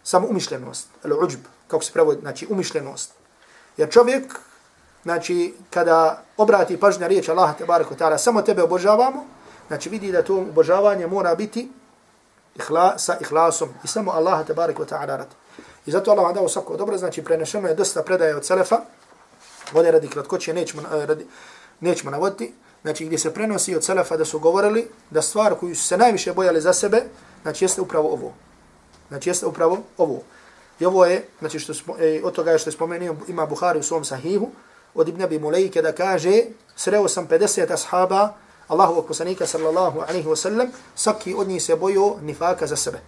[0.03, 3.12] Samo umišljenost al-uđb, kako se prevodi znači umišljenost.
[3.77, 4.40] Jer čovjek,
[5.03, 9.25] znači, kada obrati pažnja riječ Allaha tabaraka ta'ala, samo tebe obožavamo,
[9.66, 11.68] znači vidi da to obožavanje mora biti
[12.59, 15.35] ihla, sa ihlasom i samo Allaha tabaraka ta'ala radi.
[15.87, 18.81] I zato Allah vam dao svako dobro, znači prenešeno je dosta predaje od Selefa,
[19.75, 21.27] ovdje radi kratkoće, nećemo, eh, radi,
[21.81, 25.87] nećemo navoditi, znači gdje se prenosi od Selefa da su govorili da stvar koju su
[25.87, 27.03] se najviše bojali za sebe,
[27.42, 28.33] znači jeste upravo ovo.
[29.09, 30.23] Znači jeste upravo ovo.
[30.81, 33.79] I ovo je, znači što smo, e, eh, od toga što je spomenuo, ima Buhari
[33.79, 34.51] u svom sahihu,
[34.94, 36.42] od Ibn Abi Mulejke da kaže,
[36.77, 38.35] sreo sam 50 ashaba,
[38.68, 43.00] Allahovog poslanika sallallahu alaihi wasallam, svaki od njih se bojio nifaka za sebe.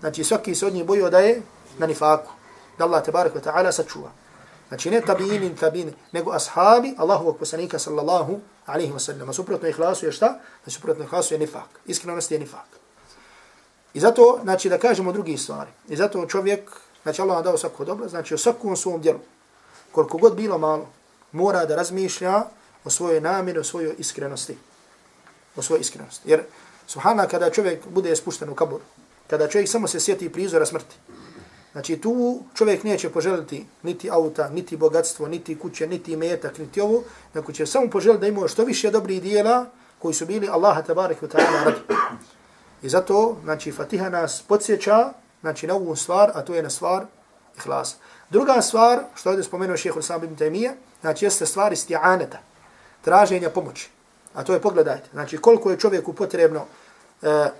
[0.00, 1.42] Znači svaki se od njih bojio da je
[1.78, 2.32] na nifaku,
[2.78, 4.10] da Allah tabarak wa ta'ala sačuva.
[4.68, 9.28] Znači ne tabini, tabini, nego ashabi Allahovog poslanika sallallahu alaihi wasallam.
[9.28, 10.38] A suprotno ihlasu je šta?
[10.62, 11.68] Znači suprotno ihlasu je nifak.
[11.86, 12.82] Iskrenost je nifak.
[13.94, 15.70] I zato, znači, da kažemo drugi stvari.
[15.88, 16.70] I zato čovjek,
[17.02, 19.18] znači, Allah vam dao svako dobro, znači, u svakom svom djelu,
[19.92, 20.86] koliko god bilo malo,
[21.32, 22.42] mora da razmišlja
[22.84, 24.56] o svojoj namjeri, o svojoj iskrenosti.
[25.56, 26.30] O svojoj iskrenosti.
[26.30, 26.42] Jer,
[26.86, 28.80] subhana, kada čovjek bude spušten u kabur,
[29.30, 30.96] kada čovjek samo se sjeti prizora smrti,
[31.72, 37.02] znači, tu čovjek neće poželiti niti auta, niti bogatstvo, niti kuće, niti metak, niti ovo,
[37.34, 39.66] nego će samo poželiti da ima što više dobrih dijela
[39.98, 41.80] koji su bili Allaha tabarek wa ta'ala radi.
[42.82, 47.06] I zato, znači, Fatiha nas podsjeća, znači, na ovu stvar, a to je na stvar
[47.56, 47.96] ihlas.
[48.30, 52.36] Druga stvar, što je spomenuo šehr Sam ibn Taymiye, znači, jeste stvar isti'aneta,
[53.02, 53.90] traženja pomoći.
[54.34, 56.64] A to je, pogledajte, znači, koliko je čovjeku potrebno,
[57.22, 57.50] e,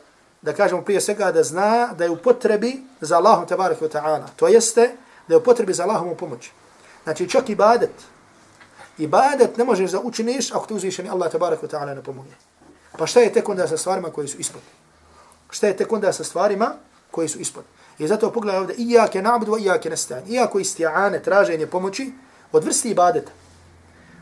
[0.43, 4.27] da kažemo prije svega, da zna da je u potrebi za Allahom tabaraka wa ta'ala.
[4.37, 4.91] To jeste,
[5.29, 6.53] da je u potrebi za Allahom u pomoći.
[7.05, 7.95] Znači čak i ibadet.
[8.99, 12.35] Ibadet ne možeš da učiniš ako te uzvišeni Allah tabaraka wa ta'ala ne pomogne.
[12.99, 14.63] Pa šta je tek onda sa stvarima koje su ispod?
[15.51, 16.75] Šta je tek onda sa stvarima
[17.11, 17.65] koje su ispod?
[17.99, 20.23] I zato pogledaj ovdje, ijake na'budu, ijake nesta'an.
[20.29, 22.13] Iako isti'ane, traženje pomoći,
[22.53, 23.33] od vrsti ibadeta.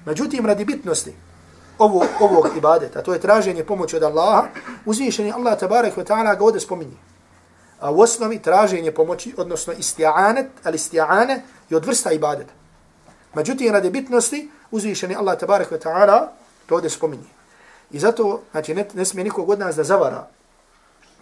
[0.04, 1.14] Međutim, radi bitnosti
[1.78, 4.48] ovo, ovog ibadeta, to je traženje pomoći od Allaha,
[4.84, 6.96] uzvišeni Allah tabarek wa ta'ala ga ovdje spominje.
[7.80, 12.52] A u osnovi traženje pomoći, odnosno isti'anet, ali isti'ane je od vrsta ibadeta.
[13.34, 16.26] Međutim, radi bitnosti, uzvišeni Allah tabarek wa ta'ala
[16.66, 17.28] to ovdje spominje.
[17.90, 20.28] I zato, znači, ne, ne smije nikog od nas da zavara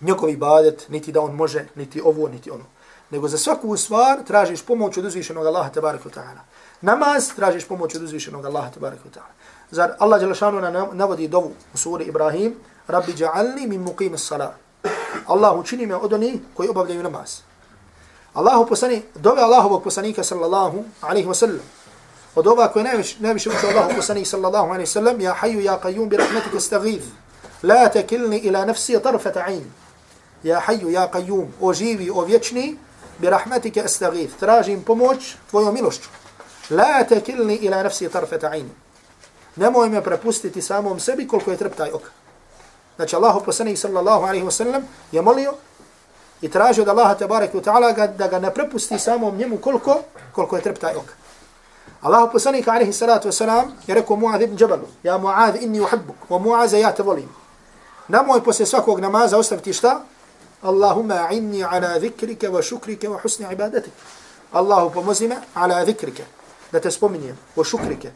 [0.01, 2.65] njegov ibadet, niti da on može, niti ovo, niti ono.
[3.11, 6.43] Nego za svaku stvar tražiš pomoć od uzvišenog Allaha tabarek wa ta'ala.
[6.83, 9.33] Namaz tražiš pomoć od uzvišenog Allaha tabaraka wa ta'ala.
[9.71, 10.61] Zar Allah Đelešanu
[10.93, 12.55] navodi dovu u suri Ibrahim,
[12.87, 14.55] Rabbi ja'alni min muqim as-salat.
[15.27, 17.41] Allah učini me od onih koji obavljaju namaz.
[18.35, 21.61] Allahu poslani, dove Allahovog poslanika sallallahu alaihi wa sallam.
[22.35, 25.81] Od ova koje najviše, najviše uče Allahu poslanik sallallahu alaihi wa sallam, ja hayu ja
[25.83, 27.07] qayyum bi rahmetika astaghith.
[27.63, 29.65] La takilni ila nafsi tarfata ayn.
[30.43, 32.79] Ja hayu ja qayyum, o živi, o vječni,
[33.19, 34.39] bi rahmetika astaghith.
[34.39, 36.09] Tražim pomoć tvojom milošću.
[36.71, 38.69] La tekilni ila nafsi tarfeta ayn.
[39.57, 42.11] Nemoj me prepustiti samom sebi koliko je treptaj oka.
[42.97, 45.55] Znači Allahu poslanik sallallahu alaihi wa sallam je molio
[46.41, 50.01] i tražio od Allaha tabarek wa ta'ala da ga ne prepusti samom njemu koliko,
[50.33, 51.15] koliko je treptaj oka.
[52.03, 56.17] Allahu poslanik alaihi salatu wa salam je rekao Mu'adh ibn Jabalu, ja Mu'adh inni uhibbuk,
[56.31, 57.29] wa Mu'aza ja te volim.
[58.09, 60.01] Nemoj posle svakog namaza ostaviti šta?
[60.63, 63.93] Allahumma inni ala zikrike wa šukrike wa husni ibadatik.
[64.53, 66.25] Allahu pomozi me ala zikrike,
[66.73, 68.11] da te spominjem, wa šukrike,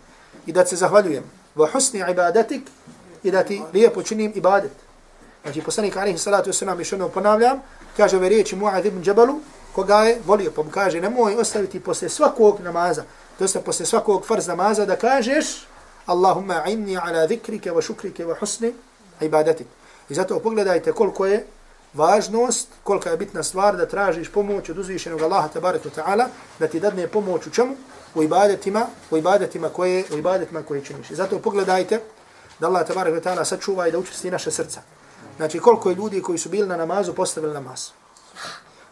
[0.46, 1.24] i da se zahvaljujem,
[1.56, 2.62] wa husni ibadatik,
[3.22, 4.72] i da ti lijepo činim ibadet.
[5.42, 7.62] Znači, poslanik alaihi salatu wasalam, još jednom ponavljam,
[7.96, 9.40] kaže ove riječi Mu'ad ibn Džabalu,
[9.74, 13.02] koga je volio, pa mu kaže, nemoj ostaviti posle svakog namaza,
[13.38, 15.66] to jeste posle svakog farz namaza, da kažeš,
[16.06, 18.72] Allahumma inni ala zikrike wa šukrike wa husni
[19.20, 19.66] ibadatik.
[20.08, 21.46] I zato pogledajte koliko je
[21.94, 26.26] važnost, kolika je bitna stvar da tražiš pomoć od uzvišenog Allaha tabaraka ta'ala,
[26.58, 27.76] da ti dadne pomoć u čemu?
[28.14, 31.11] U ibadetima, u ibadetima koje, u ibadetima koje činiš.
[31.11, 32.01] I zato pogledajte,
[32.61, 34.81] da Allah tabarak ve ta'ala sačuva i da učesti naše srca.
[35.37, 37.88] Znači koliko je ljudi koji su bili na namazu postavili namaz.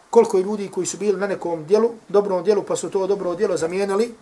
[0.09, 3.35] Koliko je ljudi koji su bili na nekom dijelu, dobrom dijelu, pa su to dobro
[3.35, 4.15] dijelo zamijenili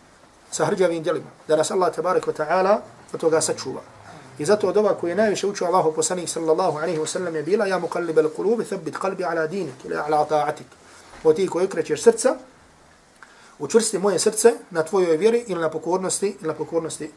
[0.51, 1.29] sa hrđavim djelima.
[1.47, 2.77] Da nas Allah tabarak wa ta'ala
[3.13, 3.81] od toga sačuva.
[4.39, 7.43] I zato od ova koji je najviše učio Allahu poslanik sallallahu alaihi ve sellem je
[7.43, 10.69] bila ja muqallib al qulubi thabbit qalbi ala dinik ili ala ta'atik.
[11.23, 12.35] O ti koji krećeš srca,
[13.59, 17.11] učvrsti moje srce na tvojoj vjeri ili na pokornosti ili na pokornosti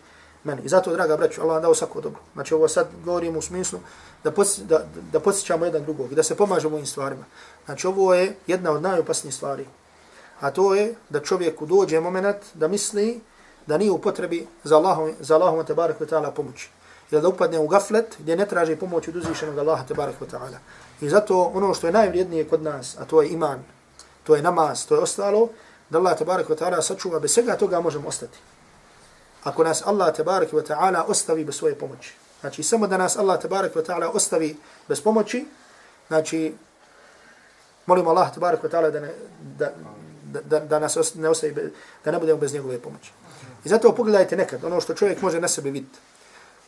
[0.44, 0.62] meni.
[0.64, 2.20] I zato, draga braću, Allah vam dao svako dobro.
[2.35, 3.78] Znači, ovo sad govorimo u smislu
[4.24, 7.24] da, posje, da, da podsjećamo jedan drugog i da se pomažemo ovim stvarima.
[7.64, 9.66] Znači, ovo je jedna od najopasnijih stvari.
[10.40, 13.20] A to je da čovjeku dođe moment da misli
[13.66, 16.70] da nije u potrebi za Allahom, za Allahom te barak ta'ala pomoći.
[17.11, 20.59] Ili da upadne u gaflet gdje ne traži pomoć od uzvišenog Allaha te barak ta'ala.
[21.00, 23.62] I zato ono što je najvrijednije kod nas, a to je iman,
[24.24, 25.48] to je namaz, to je ostalo,
[25.92, 28.38] da Allah tabarak wa ta'ala sačuva, bez svega toga možemo ostati
[29.42, 32.14] ako nas Allah tabarak wa ta'ala ostavi bez svoje pomoći.
[32.40, 34.57] Znači, samo da nas Allah tabarak wa ta'ala ostavi
[34.88, 35.46] bez pomoći,
[36.09, 36.55] znači,
[37.87, 39.12] molimo Allah tabarak wa ta'ala da, ne,
[39.59, 39.72] da,
[40.40, 41.72] da, da nas ne ostavi,
[42.05, 43.12] da ne budemo bez njegove pomoći.
[43.64, 45.98] I zato pogledajte nekad, ono što čovjek može na sebe vidjeti.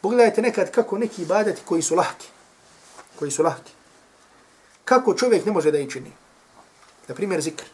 [0.00, 2.28] Pogledajte nekad kako neki ibadeti koji su lahki,
[3.18, 3.72] koji su lahki,
[4.84, 6.12] kako čovjek ne može da ih čini.
[7.08, 7.73] Na primjer, zikr.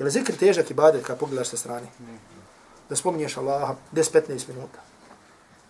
[0.00, 1.86] Je li zikr težak ibadet kada pogledaš sa strane?
[2.88, 4.80] da spominješ Allaha 10-15 minuta.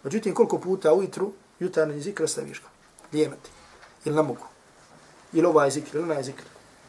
[0.05, 2.69] Međutim, koliko puta ujutru jutarnji zikr staviš ga?
[3.13, 3.51] Lijemati.
[4.05, 4.47] Ili ne mogu.
[5.33, 6.43] Ili ovaj zikr, ili onaj zikr.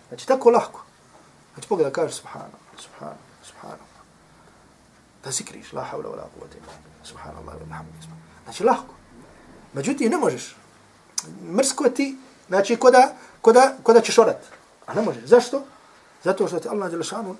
[0.07, 0.85] Znači, tako lahko.
[1.53, 3.91] Znači, pogledaj, kažeš subhanallah, subhanallah, subhanallah.
[5.23, 6.55] Da zikriš, la havla la kuvata
[7.03, 8.17] subhanallah wa alhamdulillah.
[8.43, 8.93] Znači, lahko.
[9.73, 10.55] Međutim, ne možeš.
[11.43, 14.45] Mrsko ti, znači, koda, koda, koda ćeš orat.
[14.85, 15.23] A ne možeš.
[15.25, 15.63] Zašto?
[16.23, 17.35] Zato što te Allah šanu,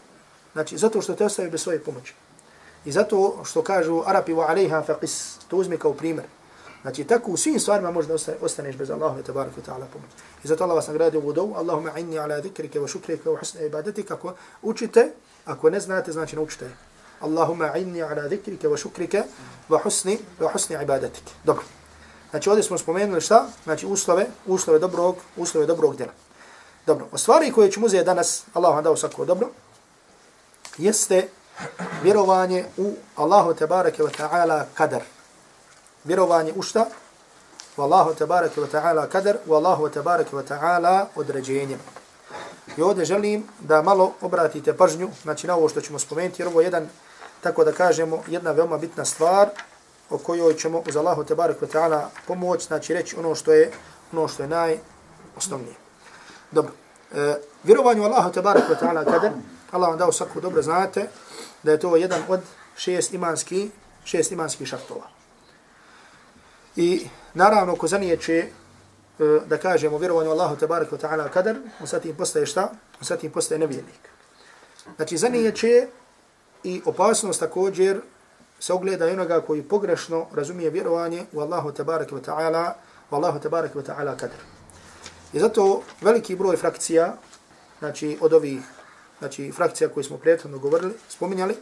[0.54, 2.14] znači, zato što te ostaje bez svoje pomoći.
[2.86, 6.26] I zato što kažu Arapi wa alejha faqis, to uzmi kao primjer.
[6.82, 10.10] Znači tako u svim stvarima možda ostaneš bez Allaha te barek ve taala pomoć.
[10.44, 13.66] I zato Allah vas nagradi u dovu, Allahumma inni ala zikrika wa shukrika wa husni
[13.66, 15.12] ibadatika, ako učite,
[15.46, 16.70] ako ne znate, znači naučite.
[17.20, 19.24] Allahumma inni ala zikrika wa shukrika
[19.70, 21.32] wa husni wa husni ibadatika.
[21.44, 21.64] Dobro.
[22.30, 23.48] Znači ovdje smo spomenuli šta?
[23.64, 26.12] Znači uslove, uslove dobrog, uslove dobrog djela.
[26.86, 27.08] Dobro.
[27.12, 29.50] O stvari koje ćemo uzeti danas, Allah vam dao svako dobro,
[30.78, 31.28] jeste
[32.04, 35.02] vjerovanje u Allahu tebareke wa ta'ala kadar.
[36.04, 36.86] Vjerovanje u šta?
[37.78, 41.78] U Allahu tebareke wa ta'ala kadar, u Allahu tebareke wa ta'ala određenje.
[42.78, 46.62] I ovdje želim da malo obratite pažnju, znači na ovo što ćemo spomenuti, jer ovo
[46.62, 46.90] je jedan,
[47.42, 49.50] tako da kažemo, jedna veoma bitna stvar
[50.10, 53.72] o kojoj ćemo uz Allahu te barek ta'ala pomoć, znači reći ono što je
[54.14, 55.76] ono što je najosnovnije.
[56.52, 56.72] Dobro.
[57.16, 59.32] E, vjerovanju Allahu tabarak wa ta'ala kader,
[59.72, 61.08] Allah vam dao svaku dobro znate
[61.64, 62.40] da je to jedan od
[62.76, 63.70] šest imanski
[64.04, 65.08] šest imanskih šartova.
[66.76, 68.50] I naravno ko zanijeće
[69.22, 72.72] E, da kažemo vjerovanju Allahu tabarak wa ta'ala kader, on sad tim postaje šta?
[73.00, 74.10] On sad tim postaje nevjernik.
[74.96, 75.88] Znači, zaniječe
[76.64, 78.02] i opasnost također
[78.60, 82.74] se ogleda onoga koji pogrešno razumije vjerovanje u Allahu tabarak wa ta'ala
[83.12, 84.40] u Allahu tabarak wa ta'ala kader.
[85.34, 87.18] I zato veliki broj frakcija,
[87.80, 88.60] znači od ovih
[89.20, 91.56] znači, frakcija koje smo prethodno govorili, spominjali,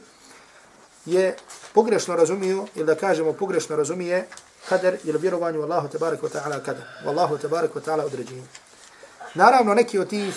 [1.06, 1.36] je
[1.74, 4.28] pogrešno razumio, ili da kažemo pogrešno razumije
[4.70, 6.84] kader ili vjerovanju Allahu tabarak wa ta'ala kader.
[7.06, 8.44] Allahu tabarak wa ta'ala određenje.
[9.34, 10.34] Naravno, neki od tih,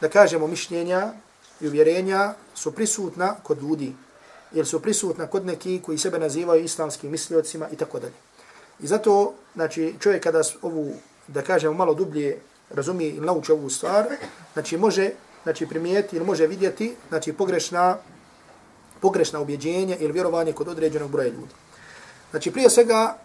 [0.00, 1.12] da kažemo, mišljenja
[1.60, 3.94] i uvjerenja su prisutna kod ljudi.
[4.52, 8.14] Ili su prisutna kod neki koji sebe nazivaju islamskim misliocima i tako dalje.
[8.80, 10.94] I zato, znači, čovjek kada ovu,
[11.26, 14.06] da kažemo, malo dublje razumije ili nauči ovu stvar,
[14.52, 15.10] znači, može
[15.42, 17.96] znači, primijeti ili može vidjeti znači, pogrešna,
[19.00, 21.54] pogrešna objeđenja ili vjerovanje kod određenog broja ljudi.
[22.30, 23.16] Znači, prije svega,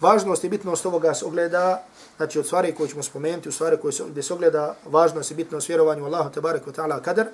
[0.00, 1.82] važnost i bitnost ovoga se ogleda,
[2.16, 5.34] znači od stvari koje ćemo spomenuti, u stvari koje se, gdje se ogleda važnost i
[5.34, 7.26] bitnost vjerovanju Allahu te wa ta'ala kadar,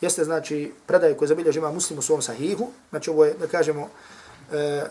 [0.00, 3.88] jeste znači predaj koji zabilježi ima muslim u svom sahihu, znači ovo je, da kažemo,
[4.52, 4.84] e,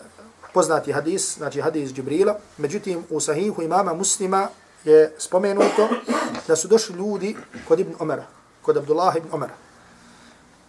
[0.54, 4.48] poznati hadis, znači hadis Džibrila, međutim u sahihu imama muslima
[4.84, 5.88] je spomenuto
[6.48, 7.36] da su došli ljudi
[7.68, 8.24] kod Ibn Omara,
[8.62, 9.54] kod Abdullah ibn Omara,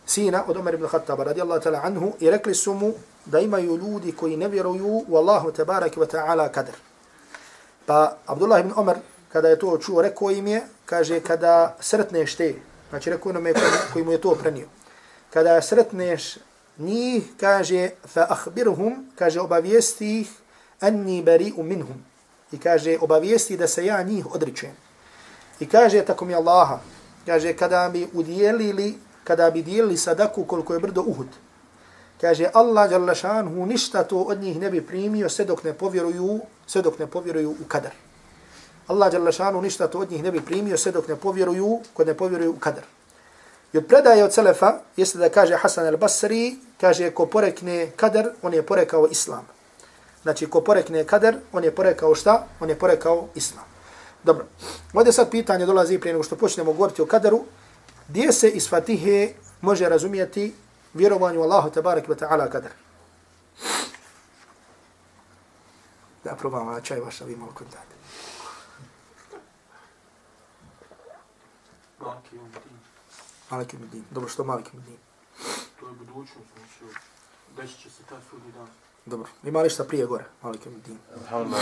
[0.06, 2.94] sina od Umar ibn Khattaba radijallahu ta'ala anhu i rekli su mu
[3.26, 6.74] da imaju ljudi koji ne vjeruju u Allahu tabaraki wa ta'ala kadr.
[7.86, 8.98] Pa Abdullah ibn Umar
[9.32, 12.56] kada je to čuo rekao im je, kaže kada sretneš te,
[12.90, 13.54] znači rekao onome
[13.94, 14.68] koji mu je to prenio,
[15.30, 16.38] kada sretneš
[16.78, 20.30] njih, kaže fa ahbirhum, kaže obavijesti ih
[20.80, 22.11] anni bari'u minhum.
[22.52, 24.72] I kaže obavijesti da se ja njih odričem.
[25.60, 26.80] I kaže tako mi Allaha,
[27.26, 31.28] kaže kada bi udjelili kada bi dijelili sadaku koliko je brdo Uhud.
[32.22, 33.14] Kaže Allah dželle
[33.66, 37.52] ništa to od njih ne bi primio sve dok ne povjeruju, sve dok ne povjeruju
[37.52, 37.92] u kadar.
[38.88, 42.14] Allah dželle ništa to od njih ne bi primio sve dok ne povjeruju, kod ne
[42.14, 42.84] povjeruju u kadar.
[43.74, 48.54] I od predaje od Selefa, jeste da kaže Hasan al-Basri, kaže ko porekne kadar, on
[48.54, 49.48] je porekao Islam.
[50.24, 52.48] Znači, ko porekne kadar, on je porekao šta?
[52.60, 53.66] On je porekao Islam.
[54.24, 54.46] Dobro.
[54.94, 57.44] Ovdje sad pitanje dolazi prije nego što počnemo govoriti o kadaru
[58.08, 60.54] gdje se iz Fatihe može razumijeti
[60.94, 62.72] vjerovanju Allahu tabarak wa ta'ala kadar.
[66.24, 67.92] Da probam ovaj čaj vaša, vi malo kontate.
[73.50, 74.04] Maliki Umdin.
[74.12, 74.98] Dobro, što Maliki Umdin?
[75.80, 76.96] To je budućnost, znači,
[77.58, 78.68] desit će se taj sudni dan.
[79.06, 80.26] Dobro, ima li šta prije gore?
[80.44, 81.58] Rabbil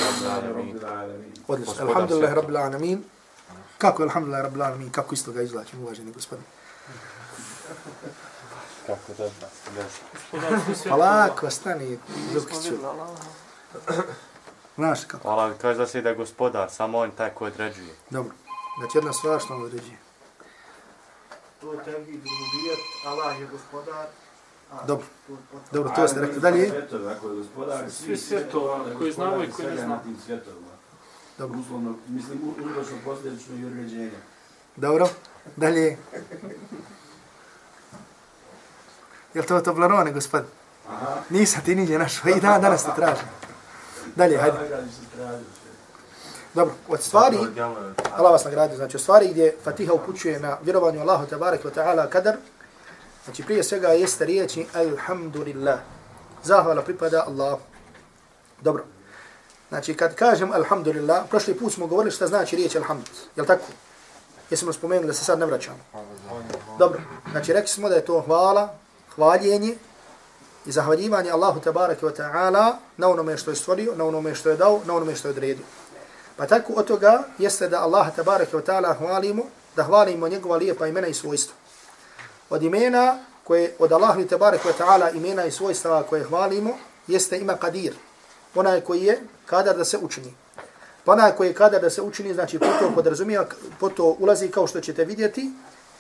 [0.88, 1.34] alamin.
[1.48, 1.74] Odlično.
[1.80, 3.04] Alhamdulillah, rabbil alamin.
[3.78, 6.46] Kako je alhamdulillah rabbil alamin, kako isto ga izvlačim, uvaženi gospodin.
[8.88, 9.30] Kako da
[10.90, 12.00] Pa lako, stani,
[12.34, 12.76] Zukiću.
[14.76, 15.24] Znaš kako?
[15.24, 17.96] Hvala, kaže da se da gospodar, samo on taj koji određuje.
[18.10, 18.34] Dobro.
[18.80, 19.98] Znači jedna stvar što on određuje.
[21.62, 24.08] To je tebi drugijet, Allah je gospodar.
[24.88, 25.06] Dobro.
[25.72, 26.40] Dobro, to ste rekli.
[26.40, 26.72] Dalje?
[27.90, 30.02] Svi svjetova koji znamo i koji ne znamo.
[31.38, 31.60] Dobro.
[31.60, 34.12] Uslovno, mislim, uzročno posljedično i određenje.
[34.76, 35.08] Dobro.
[35.56, 35.98] Dalje.
[39.34, 40.44] Jel to Toblerone, gospod?
[40.90, 41.16] Aha.
[41.30, 42.30] Nisam ti niđe našao.
[42.30, 43.28] I dan danas te tražim.
[44.16, 44.58] Dalje, hajde.
[46.54, 47.38] Dobro, od stvari,
[48.12, 52.10] Allah vas nagradi, znači od stvari gdje Fatiha upućuje na vjerovanju Allahu tabarak wa ta'ala
[52.10, 52.36] kadar,
[53.30, 55.80] znači prije svega jeste riječi Alhamdulillah.
[56.44, 57.60] Zahvala pripada Allah.
[58.62, 58.84] Dobro.
[59.70, 63.04] Znači kad kažem Alhamdulillah, prošli put smo govorili šta znači riječ Alhamd.
[63.36, 63.66] Jel tako?
[64.50, 65.78] Jesmo spomenuli da se sad ne vraćamo.
[66.80, 67.02] Dobro.
[67.32, 68.74] Znači rekli smo da je to hvala,
[69.16, 69.76] hvaljenje
[70.66, 74.58] i zahvaljivanje Allahu tabaraka wa ta'ala na onome što je stvorio, na onome što je
[74.58, 75.66] dao, na onome što je odredio.
[76.38, 79.44] Pa tako od toga jeste da Allah tabaraka wa ta'ala hvalimo,
[79.76, 81.59] da hvalimo njegova lijepa imena i svojstva.
[82.50, 86.78] Od imena koje od Allahu tabaraka wa ta'ala imena i svojstva koje hvalimo
[87.08, 87.94] jeste ima kadir.
[88.56, 90.34] Onaj koji je kadar da se učini.
[91.04, 93.46] Pa onaj koji je kadar da se učini, znači po to podrazumija,
[93.80, 95.52] po to ulazi kao što ćete vidjeti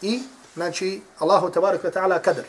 [0.02, 0.22] i
[0.54, 2.46] znači Allahu tabaraka wa ta'ala kadar.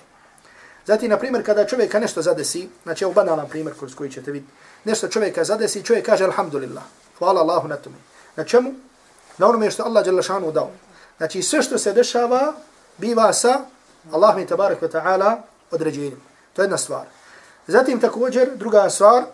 [0.87, 4.55] Zatim, na primjer, kada čovjeka nešto zadesi, znači evo banalan primjer kroz koji ćete vidjeti,
[4.85, 6.83] nešto čovjeka zadesi, čovjek kaže alhamdulillah,
[7.19, 7.97] hvala Allahu na tome.
[8.37, 8.73] Na čemu?
[9.39, 10.71] Na onome što Allah Đelešanu dao.
[11.17, 12.53] Znači sve što se dešava,
[12.99, 13.61] biva sa
[14.13, 15.37] Allah mi tabarak wa ta'ala
[15.71, 16.21] određenjem.
[16.53, 17.07] To je jedna stvar.
[17.67, 19.25] Zatim također, druga stvar,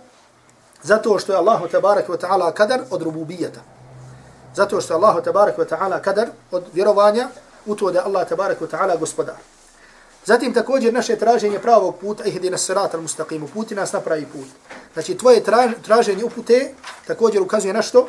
[0.83, 3.61] zato što je Allahu tabarak wa ta'ala kadar od rububijeta.
[4.55, 7.29] Zato što je Allahu tabarak wa ta'ala kadar od vjerovanja
[7.67, 9.35] u to da Allah tabarak wa ta'ala gospodar.
[10.25, 14.27] Zatim također naše traženje pravog puta, ihdi nas sirat al mustaqim, uputi nas na pravi
[14.27, 14.49] put.
[14.95, 15.43] Znači tvoje
[15.83, 16.75] traženje upute
[17.07, 18.09] također ukazuje na što?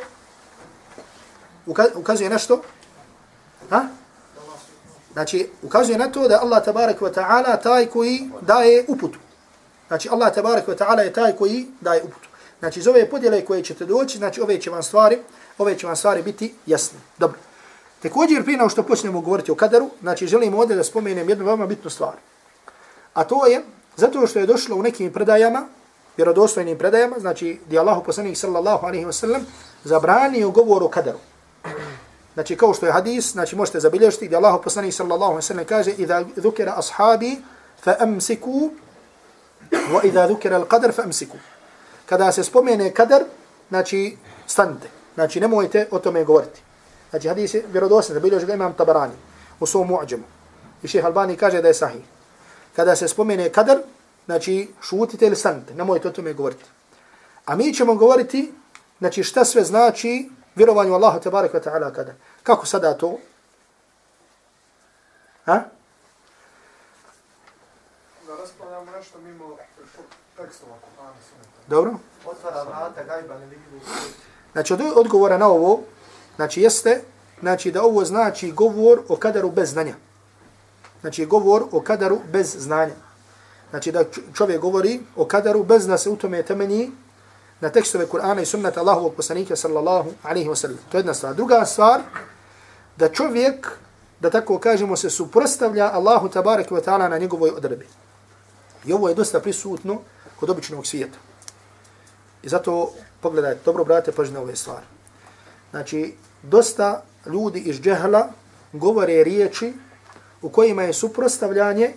[1.96, 2.62] Ukazuje na što?
[3.70, 3.82] Ha?
[5.18, 9.20] Znači, ukazuje na to da Allah tabarak wa ta'ala taj koji daje uputu.
[9.88, 12.30] Znači, Allah tabarak wa ta'ala je taj koji daje uputu.
[12.60, 15.18] Znači, iz ove podjele koje ćete doći, znači, ove će vam stvari,
[15.58, 17.00] ove će vam stvari biti jasne.
[17.18, 17.38] Dobro.
[18.02, 21.66] Također, prije nego što počnemo govoriti o kaderu, znači, želimo ovdje da spomenem jednu veoma
[21.66, 22.14] bitnu stvar.
[23.14, 23.64] A to je,
[23.96, 25.66] zato što je došlo u nekim predajama,
[26.18, 29.46] vjerodostojnim predajama, znači, di Allahu poslanih sallallahu alaihi wa sallam,
[29.84, 31.20] zabranio govor o kaderu.
[32.38, 35.92] Znači kao što je hadis, znači možete zabilježiti gdje Allah poslanih sallallahu alejhi ve kaže
[35.92, 37.38] Iza dhukira ashabi
[37.84, 38.70] fa amsiku
[39.72, 41.38] wa iza dhukira al-qadar fa amsiku.
[42.06, 43.24] Kada se spomene kadar,
[43.70, 44.18] znači
[44.48, 44.88] stanite.
[45.14, 46.62] Znači nemojte o tome govoriti.
[47.10, 49.16] Znači hadis je vjerodosan, zabilježi ga imam Tabarani
[49.60, 50.24] u svom muđemu.
[50.84, 52.06] I šeheh Albani kaže da je sahih.
[52.76, 53.78] Kada se spomene kadar,
[54.26, 56.66] znači šutite ili stanite, nemojte o tome govoriti.
[57.46, 58.54] A mi ćemo govoriti,
[59.00, 62.14] znači šta sve znači vjerovanju Allaha tabarak wa ta'ala kada.
[62.44, 63.18] Kako sada to?
[65.46, 65.64] Ha?
[68.28, 69.58] Da raspravljamo nešto mimo
[70.38, 71.14] tekstova Kur'ana
[71.68, 71.94] Dobro.
[72.26, 73.36] Otvara vrata gajba.
[74.52, 75.80] Znači od odgovora na ovo,
[76.36, 77.02] znači jeste,
[77.40, 79.96] znači da ovo znači govor o kadaru bez znanja.
[81.02, 82.94] Znači govor o kadaru bez znanja.
[83.70, 84.04] Znači da
[84.34, 86.92] čovjek govori o kadaru bez da se u tome temelji
[87.62, 90.78] na tekstove Kur'ana i sunnata Allahovog poslanika sallallahu alaihi wa sallam.
[90.92, 91.36] To je jedna stvar.
[91.36, 92.02] Druga stvar,
[92.98, 93.72] da čovjek,
[94.20, 97.88] da tako kažemo, se suprostavlja Allahu tabarak wa ta'ala na njegovoj odrebi.
[98.86, 100.02] I ovo je dosta prisutno
[100.40, 101.18] kod običnog svijeta.
[102.44, 102.92] I zato,
[103.22, 104.86] pogledajte, dobro brate, pažnje ove stvari.
[105.72, 108.30] Znači, dosta ljudi iz džehla
[108.74, 109.74] govore riječi
[110.42, 111.94] u kojima je suprostavljanje,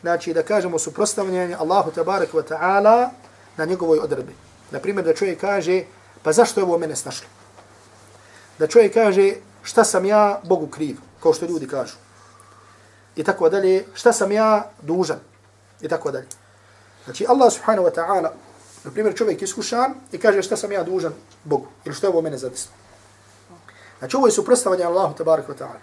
[0.00, 3.08] znači da kažemo suprostavljanje Allahu tabarak wa ta'ala
[3.56, 4.45] na njegovoj odrebi.
[4.70, 5.84] Na primjer, da čovjek kaže,
[6.22, 7.28] pa zašto je ovo mene snašlo?
[8.58, 11.94] Da čovjek kaže, šta sam ja Bogu kriv, kao što ljudi kažu.
[13.16, 15.18] I tako dalje, šta sam ja dužan.
[15.80, 16.26] I tako dalje.
[17.04, 18.30] Znači, Allah subhanahu wa ta'ala,
[18.84, 21.12] na primjer, čovjek iskušan i kaže, šta sam ja dužan
[21.44, 22.72] Bogu, ili što je ovo mene zadesno.
[23.98, 25.80] Znači, ovo je suprostavanje Allahu tabarak wa ta'ala.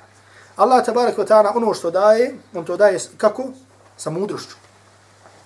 [0.56, 3.44] Allah tabarak wa ta'ala, ono što daje, on to daje kako?
[3.98, 4.56] Sa mudrošću.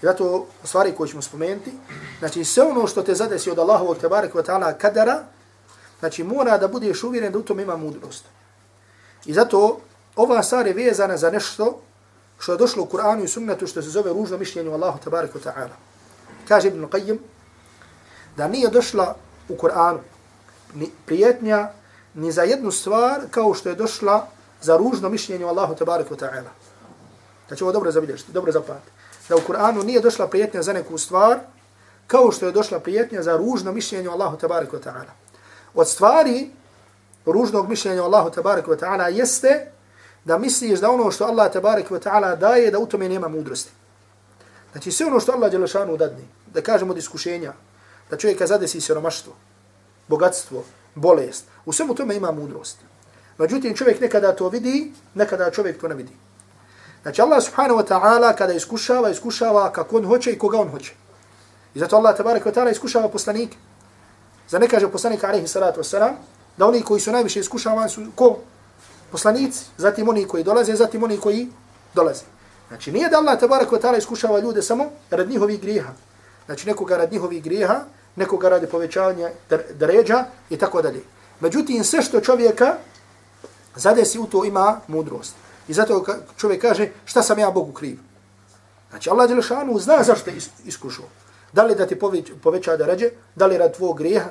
[0.02, 1.72] I zato stvari koje ćemo spomenuti,
[2.20, 5.24] znači sve ono što te zadesi od Allahovog tebarek wa ta'ala kadara,
[6.00, 8.26] znači mora da budeš uvjeren da u tom ima mudrost.
[9.26, 9.80] I zato
[10.16, 11.82] ova stvar je vezana za nešto
[12.40, 15.42] što je došlo u Kur'anu i sunnetu što se zove ružno mišljenje Allahu tebarek wa
[15.44, 15.76] ta'ala.
[16.48, 17.18] Kaže Ibn Qayyim
[18.38, 19.16] da nije došla
[19.50, 20.00] u Kur'anu
[20.74, 21.70] ni prijetnja
[22.14, 24.28] ni za jednu stvar kao što je došla
[24.62, 26.50] za ružno mišljenje Allahu tebarek wa ta'ala.
[27.48, 28.97] Znači ovo dobro zabilježite, dobro zapamati
[29.30, 31.40] da u Kur'anu nije došla prijetnja za neku stvar,
[32.08, 35.12] kao što je došla prijetnja za ružno mišljenje Allahu tabarik wa ta'ala.
[35.74, 36.50] Od stvari
[37.26, 39.72] ružnog mišljenja Allahu tabarik wa ta'ala jeste
[40.26, 43.72] da misliš da ono što Allah tabarik wa ta'ala daje, da u tome nema mudrosti.
[44.72, 46.24] Znači sve ono što Allah Đelešanu dadne,
[46.54, 47.54] da kažemo od iskušenja,
[48.10, 49.34] da čovjeka zadesi siromaštvo,
[50.08, 50.64] bogatstvo,
[50.96, 52.78] bolest, u svemu tome ima mudrost.
[53.38, 56.12] Međutim, čovjek nekada to vidi, nekada čovjek to ne vidi.
[57.02, 60.94] Znači Allah subhanahu wa ta'ala kada iskušava, iskušava kako on hoće i koga on hoće.
[61.76, 63.58] I zato Allah tabarak wa ta'ala iskušava poslanike.
[64.50, 66.14] Za ne kaže poslanik alaihi salatu wasalam,
[66.58, 68.38] da oni koji su najviše iskušavani su ko?
[69.12, 71.48] Poslanici, zatim oni koji dolaze, zatim oni koji
[71.94, 72.24] dolaze.
[72.68, 75.94] Znači nije da Allah tabarak wa ta'ala iskušava ljude samo rad njihovih grijeha.
[76.46, 77.80] Znači nekoga rad njihovih grijeha,
[78.16, 79.30] nekoga radi povećavanja
[79.74, 81.02] dređa i tako dalje.
[81.40, 82.76] Međutim, sve što čovjeka
[83.76, 85.36] zadesi u to ima mudrost.
[85.68, 86.06] I zato
[86.38, 88.00] čovjek kaže, šta sam ja Bogu kriv?
[88.90, 91.06] Znači, Allah Đelešanu zna zašto je iskušao.
[91.54, 92.00] Da li da ti
[92.44, 94.24] poveća da ređe, da li rad tvoj grijeh,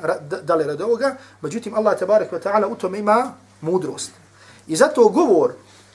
[0.42, 4.10] da li rad ovoga, međutim, Allah tabarak wa ta'ala u tome ima mudrost.
[4.66, 5.52] I zato govor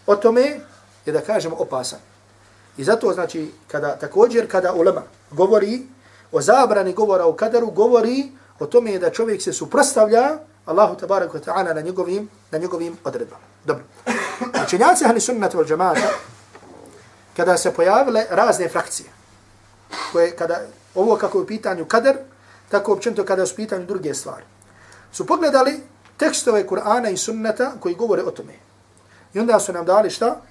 [0.07, 0.59] o tome
[1.05, 1.99] je da kažemo opasan.
[2.77, 5.81] I zato, znači, kada, također, kada ulema govori
[6.31, 11.43] o zabrani govora o kadaru, govori o tome da čovjek se suprostavlja Allahu tabaraka wa
[11.43, 13.43] ta'ala na njegovim, na njegovim odredbama.
[13.65, 13.83] Dobro.
[14.65, 16.09] Učenjaci ahli sunnata wal džamata,
[17.37, 19.09] kada se pojavile razne frakcije,
[20.11, 20.61] koje kada,
[20.95, 22.17] ovo kako je u pitanju kader,
[22.69, 24.43] tako općento kada su u pitanju druge stvari,
[25.11, 25.79] su pogledali
[26.17, 28.53] tekstove Kur'ana i sunnata koji govore o tome.
[29.33, 30.41] I onda su nam dali šta?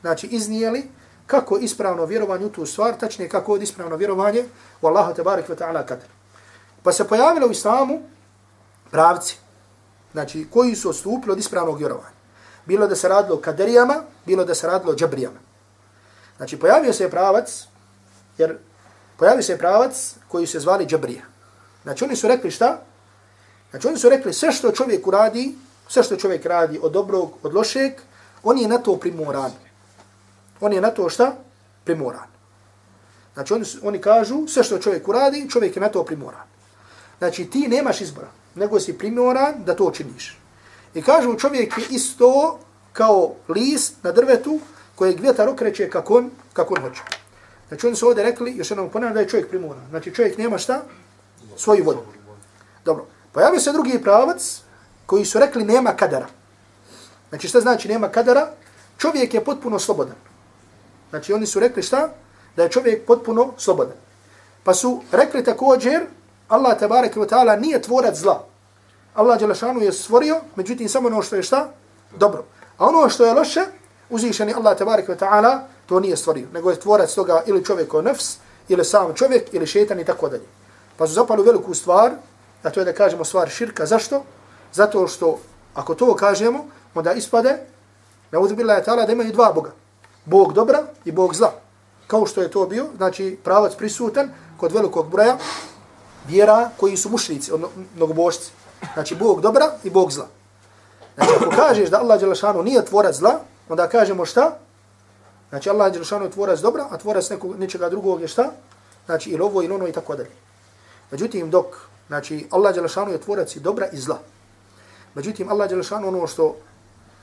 [0.00, 0.90] znači iznijeli
[1.26, 4.44] kako ispravno vjerovanje u tu stvar, tačnije kako od ispravno vjerovanje
[4.82, 6.08] u Allahu tabaraka wa ve ta'ala kader.
[6.82, 8.02] Pa se pojavilo u islamu
[8.90, 9.38] pravci,
[10.12, 12.18] znači koji su odstupili od ispravnog vjerovanja.
[12.66, 15.38] Bilo da se radilo o kaderijama, bilo da se radilo o džabrijama.
[16.36, 17.64] Znači pojavio se pravac,
[18.38, 18.56] jer
[19.16, 21.22] pojavio se pravac koji se zvali džabrija.
[21.82, 22.82] Znači oni su rekli šta?
[23.70, 25.54] Znači oni su rekli sve što čovjek uradi,
[25.88, 27.92] sve što čovjek radi od dobrog, od lošeg,
[28.42, 29.52] on je na to primoran.
[30.60, 31.32] On je na to šta?
[31.84, 32.28] Primoran.
[33.34, 36.46] Znači oni, oni kažu sve što čovjek uradi, čovjek je na to primoran.
[37.18, 40.38] Znači ti nemaš izbora, nego si primoran da to činiš.
[40.94, 42.58] I kažu čovjek je isto
[42.92, 44.60] kao list na drvetu
[44.94, 47.02] kojeg vjetar okreće kako on, kako on hoće.
[47.68, 49.86] Znači oni su ovdje rekli, još jednom ponavljam da je čovjek primoran.
[49.90, 50.82] Znači čovjek nema šta?
[51.56, 52.00] Svoju vodu.
[52.84, 53.06] Dobro.
[53.32, 54.60] Pojavio se drugi pravac
[55.06, 56.26] koji su rekli nema kadara.
[57.28, 58.50] Znači šta znači nema kadara?
[58.98, 60.16] Čovjek je potpuno slobodan.
[61.10, 62.08] Znači oni su rekli šta?
[62.56, 63.96] Da je čovjek potpuno slobodan.
[64.64, 66.06] Pa su rekli također
[66.48, 68.44] Allah tabarak wa ta'ala nije tvorac zla.
[69.14, 71.68] Allah Đelešanu je stvorio, međutim samo ono što je šta?
[72.16, 72.44] Dobro.
[72.78, 73.60] A ono što je loše,
[74.10, 76.46] uzvišeni Allah tabarak wa ta'ala to nije stvorio.
[76.52, 78.36] Nego je tvorac toga ili čovjek o nefs,
[78.68, 80.46] ili sam čovjek, ili šetan i tako dalje.
[80.96, 82.12] Pa su zapali veliku stvar,
[82.62, 83.86] a to je da kažemo stvar širka.
[83.86, 84.22] Zašto?
[84.72, 85.38] Zato što
[85.74, 87.58] ako to kažemo, onda ispade,
[88.30, 89.72] na uzbila je ta'ala da imaju dva Boga.
[90.24, 91.52] Bog dobra i Bog zla.
[92.06, 95.36] Kao što je to bio, znači pravac prisutan kod velikog broja
[96.28, 97.64] vjera koji su mušnici, od
[97.96, 98.50] mnogobožci.
[98.94, 100.26] Znači Bog dobra i Bog zla.
[101.14, 104.58] Znači ako kažeš da Allah Đelešanu nije tvorac zla, onda kažemo šta?
[105.48, 108.50] Znači Allah Đelešanu je tvorac dobra, a tvorac nekog, nečega drugog je šta?
[109.06, 110.30] Znači ili ovo ili ono i tako dalje.
[111.10, 111.66] Međutim dok,
[112.06, 114.18] znači Allah Đelešanu je tvorac i dobra i zla.
[115.14, 116.56] Međutim Allah Đelešanu ono što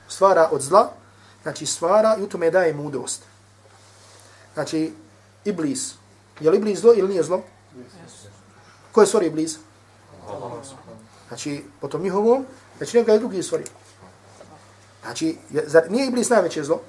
[0.08, 0.90] stvara od zla,
[1.42, 3.22] znači stvara i u tome daje mudrost.
[4.54, 4.92] Znači,
[5.44, 5.94] Iblis.
[6.40, 7.42] Je li Iblis zlo ili nije zlo?
[8.96, 9.58] Ko je stvorio Iblisa?
[11.28, 13.66] Znači, potom njihovom, znači njega je drugi stvorio.
[15.04, 16.80] Znači, je, zar nije Iblis najveće zlo?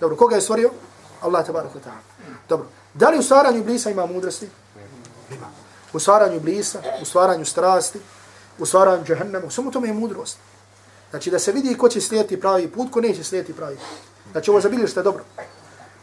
[0.00, 0.70] Dobro, koga je stvorio?
[1.20, 2.30] Allah tabarak wa ta'ala.
[2.48, 4.48] Dobro, da li u stvaranju Iblisa ima mudrosti?
[5.30, 5.46] Ima.
[5.92, 7.98] U stvaranju Iblisa, u stvaranju strasti,
[8.58, 10.38] u stvaranju džahennama, u svemu tome je mudrost.
[11.10, 14.32] Znači da se vidi ko će slijediti pravi put, ko neće slijediti pravi put.
[14.32, 15.24] Znači ovo zabilješte dobro.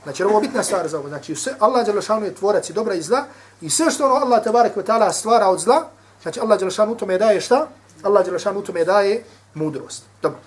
[0.03, 1.07] Znači ovo je bitna stvar za ovo.
[1.07, 3.25] Znači sve, Allah Đelešanu je tvorac i dobra i zla
[3.61, 5.89] i sve što ono Allah tabarak ve ta'ala stvara od zla,
[6.21, 7.67] znači Allah Đelešanu u tome daje šta?
[8.03, 9.23] Allah Đelešanu u tome daje
[9.53, 10.03] mudrost.
[10.21, 10.39] Dobro.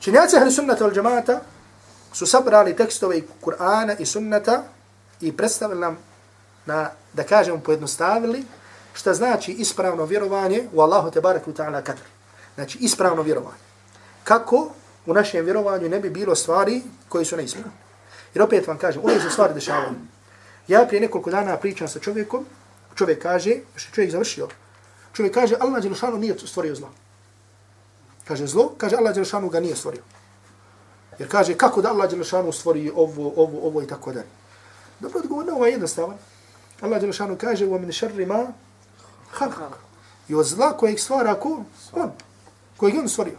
[0.00, 1.40] Činjaci ahli sunnata al džamata
[2.12, 4.62] su sabrali tekstove Kur'ana i sunnata
[5.20, 5.98] i predstavili nam
[6.66, 8.44] na, da kažemo, pojednostavili
[8.92, 12.02] šta znači ispravno vjerovanje u Allahu tabarak ve ta'ala kadr.
[12.54, 13.70] Znači ispravno vjerovanje
[14.24, 14.70] kako
[15.06, 17.89] u našem vjerovanju ne bi bilo stvari koje su neispravne.
[18.34, 19.94] Jer opet vam kažem, uvijek se stvari dešavaju.
[20.68, 22.46] Ja prije nekoliko dana pričam sa čovjekom,
[22.94, 24.48] čovjek kaže, što je čovjek završio,
[25.12, 26.88] čovjek kaže, Allah Đelšanu nije stvorio zlo.
[28.24, 30.02] Kaže zlo, kaže Allah Đelšanu ga nije stvorio.
[31.18, 34.28] Jer kaže, kako da Allah Đelšanu stvori ovo, ovo, ovo i tako dalje.
[35.00, 36.16] Dobro odgovor na ovo je jednostavan.
[36.80, 38.46] Allah Đelšanu kaže, u min šarri ma.
[40.28, 41.64] I od zla kojeg stvara ko?
[41.92, 42.12] On.
[42.76, 43.38] Kojeg on stvorio.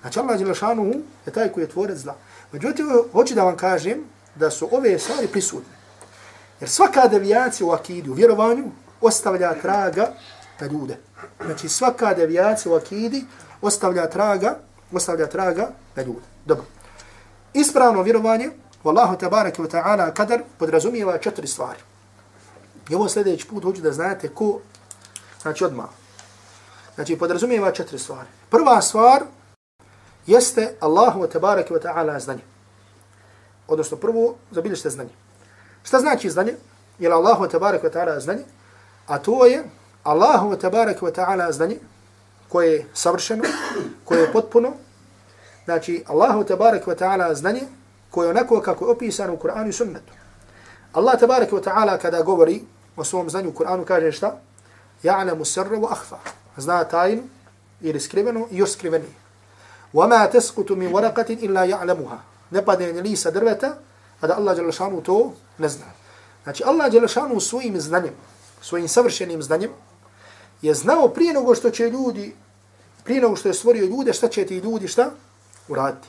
[0.00, 0.94] Znači Allah Đelšanu
[1.26, 2.16] je taj koji je tvorec zla.
[2.52, 4.04] Međutim, hoću da vam kažem
[4.36, 5.76] da su ove stvari prisutne.
[6.60, 8.64] Jer svaka devijacija u akidi, u vjerovanju,
[9.00, 10.12] ostavlja traga
[10.60, 10.96] na ljude.
[11.44, 13.24] Znači svaka devijacija u akidi
[13.62, 14.58] ostavlja traga,
[14.92, 16.26] ostavlja traga na ljude.
[16.44, 16.64] Dobro.
[17.54, 18.50] Ispravno vjerovanje
[18.84, 21.78] Wallahu tabaraka wa ta'ala kadar podrazumijeva četiri stvari.
[22.90, 24.60] I ovo sljedeći put hoću da znate ko,
[25.42, 25.86] znači odmah.
[26.94, 28.28] Znači podrazumijeva četiri stvari.
[28.50, 29.22] Prva stvar
[30.26, 32.55] jeste Allahu tabaraka wa ta'ala znanje
[33.67, 35.09] Odnosno prvo, zabilješte znanje.
[35.83, 36.53] Šta znači znanje?
[36.99, 38.43] Je Allahu wa tabaraka wa ta'ala znanje?
[39.07, 39.63] A to je
[40.03, 41.77] Allahu wa tabaraka wa ta'ala znanje
[42.49, 43.43] koje je savršeno,
[44.05, 44.73] koje je potpuno.
[45.65, 47.61] Znači, Allahu wa tabaraka wa ta'ala znanje
[48.09, 50.13] koje je onako kako je opisano u Kur'anu i sunnetu.
[50.93, 52.61] Allah tabaraka wa ta'ala kada govori
[52.95, 54.37] o svom znanju u Kur'anu kaže šta?
[55.03, 56.17] Ja'lamu sirra wa akhfa.
[56.57, 57.23] Zna tajnu
[57.81, 59.21] ili skriveno i još skrivenije.
[59.93, 62.19] وما تسقط من ورقة إلا يعلمها
[62.50, 63.76] ne padne ni lisa drveta,
[64.20, 65.86] a da Allah Đelešanu to ne zna.
[66.44, 68.14] Znači, Allah Đelešanu svojim znanjem,
[68.62, 69.70] svojim savršenim znanjem,
[70.62, 72.34] je znao prije nego što će ljudi,
[73.04, 75.10] prije nego što je stvorio ljude, šta će ti ljudi, šta?
[75.68, 76.08] Uraditi.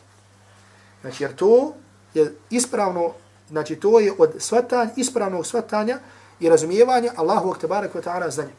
[1.02, 1.74] Znači, jer to
[2.14, 3.12] je ispravno,
[3.50, 6.00] znači, to je od svatanja, ispravnog svatanja
[6.40, 8.54] i razumijevanja Allahu Aktebarak wa ta'ala znanja.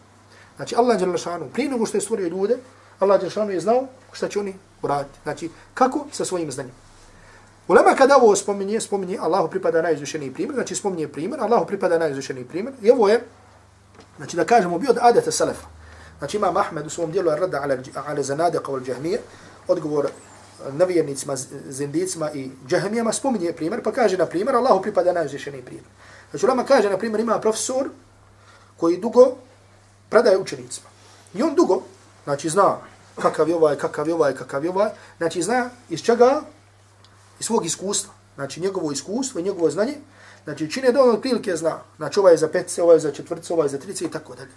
[0.56, 2.56] Znači, Allah Đelešanu, prije nego što je stvorio ljude,
[2.98, 5.18] Allah Đelešanu je znao šta će oni uraditi.
[5.22, 6.06] Znači, kako?
[6.12, 6.87] Sa svojim znanjem.
[7.68, 12.44] Ulema kada ovo spominje, spominje Allahu pripada najizvišeniji primjer, znači spominje primjer, Allahu pripada najizvišeniji
[12.44, 12.74] primjer.
[12.82, 13.24] I ovo je,
[14.16, 15.66] znači da kažemo, bio od adeta Selefa.
[16.18, 19.20] Znači imam Ahmed u svom dijelu rada ala, ala zanadiqa wal džahmije,
[19.68, 20.08] odgovor
[20.72, 21.36] nevjernicima,
[21.68, 25.84] zindicima i džahmijama, spominje primjer, pa kaže, na primjer, Allahu pripada najizvišeniji primjer.
[26.30, 27.88] Znači ulema kaže, na primjer, ima profesor
[28.76, 29.36] koji dugo
[30.08, 30.88] predaje učenicima.
[31.34, 31.82] I on dugo,
[32.24, 32.76] znači zna
[33.22, 36.42] kakav je ovaj, kakav je ovaj, kakav je ovaj, znači zna iz čega
[37.40, 39.94] iz svog iskustva, znači njegovo iskustvo i njegovo znanje,
[40.44, 43.52] znači čine da on otprilike zna, znači ovaj je za petce, ovaj je za četvrce,
[43.52, 44.52] ovaj je za trice i tako dalje.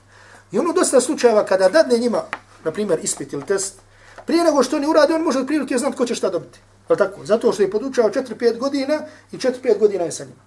[0.52, 2.24] I ono dosta slučajeva kada dadne njima,
[2.64, 3.80] na primjer, ispit ili test,
[4.26, 6.60] prije nego što oni urade, on može otprilike znati ko će šta dobiti.
[6.90, 7.26] Je tako?
[7.26, 9.02] Zato što je podučao 4-5 godina
[9.32, 10.42] i 4-5 godina je sa njima.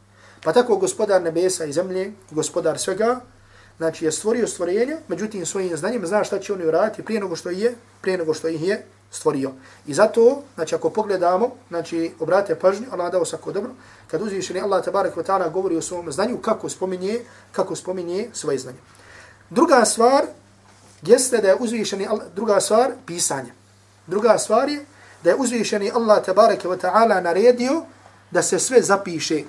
[0.45, 3.21] Pa tako gospodar nebesa i zemlje, gospodar svega,
[3.77, 7.51] znači je stvorio stvorenje, međutim svojim znanjem zna šta će oni uraditi prije nego što
[7.51, 9.53] je, prije nego što ih je stvorio.
[9.87, 13.71] I zato, znači ako pogledamo, znači obrate pažnju, Allah dao sako dobro,
[14.07, 17.21] kad uzvišeni Allah tabarak wa ta'ala govori o svom znanju, kako spominje,
[17.53, 18.79] kako spominje svoje znanje.
[19.51, 20.25] Druga stvar
[21.03, 23.53] jeste da je uzvišeni Allah, druga stvar, pisanje.
[24.07, 24.85] Druga stvar je
[25.23, 27.83] da je uzvišeni Allah tabarak wa ta'ala naredio
[28.31, 29.43] da se sve zapiše.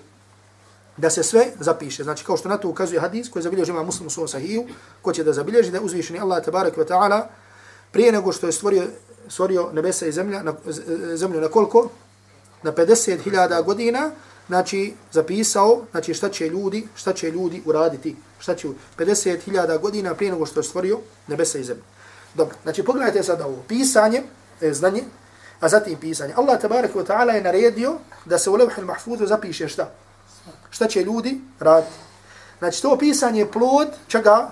[0.98, 2.04] Da se sve zapiše.
[2.04, 4.68] Znači kao što na to ukazuje hadis koji zabilježi ima muslim u svom sahiju,
[5.02, 7.28] ko će da zabilježi da je uzvišeni Allah tabarak wa ta'ala
[7.96, 8.84] prije nego što je stvorio
[9.30, 10.54] stvorio nebesa i zemlja, na,
[11.16, 11.90] zemlju na koliko?
[12.64, 14.12] Na 50.000 godina,
[14.48, 18.68] znači zapisao, znači šta će ljudi, šta će ljudi uraditi, šta će
[18.98, 21.84] 50.000 godina prije nego što je stvorio nebesa i zemlju.
[22.34, 24.24] Dobro, znači pogledajte sad ovo, pisanje,
[24.62, 25.04] e, znanje,
[25.60, 26.34] a zatim pisanje.
[26.38, 29.92] Allah tabarak wa ta'ala je naredio da se u levhil mahfudu zapiše šta?
[30.70, 31.94] Šta će ljudi raditi?
[32.60, 34.52] Znači to pisanje je plod čega?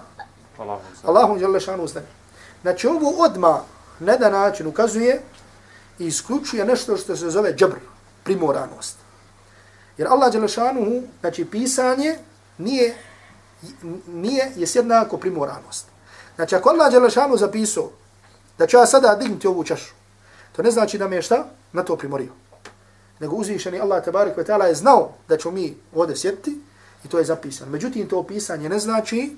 [0.57, 2.07] Allahum, Allahum šanu znanje.
[2.61, 3.61] Znači ovo odma
[4.03, 5.21] na da način ukazuje
[5.99, 7.75] i isključuje nešto što se zove džabr,
[8.23, 8.97] primoranost.
[9.97, 12.17] Jer Allah Đelešanuhu, znači pisanje,
[12.57, 12.95] nije,
[14.07, 15.85] nije je jednako primoranost.
[16.35, 17.89] Znači ako Allah Đelešanuhu zapisao
[18.57, 19.93] da ću ja sada dignuti ovu čašu,
[20.55, 22.31] to ne znači da me je šta na to primorio.
[23.19, 26.61] Nego uzvišeni Allah tabarik ve ta'ala je znao da ću mi ovdje sjediti
[27.05, 27.71] i to je zapisano.
[27.71, 29.37] Međutim, to pisanje ne znači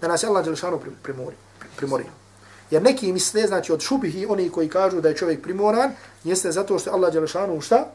[0.00, 1.38] da nas Allah Đelešanuhu primorio.
[1.76, 2.25] primorio.
[2.70, 5.92] Jer neki misle, znači od šubihi, oni koji kažu da je čovjek primoran,
[6.24, 7.86] jeste zato što Allah Đelešanu šta?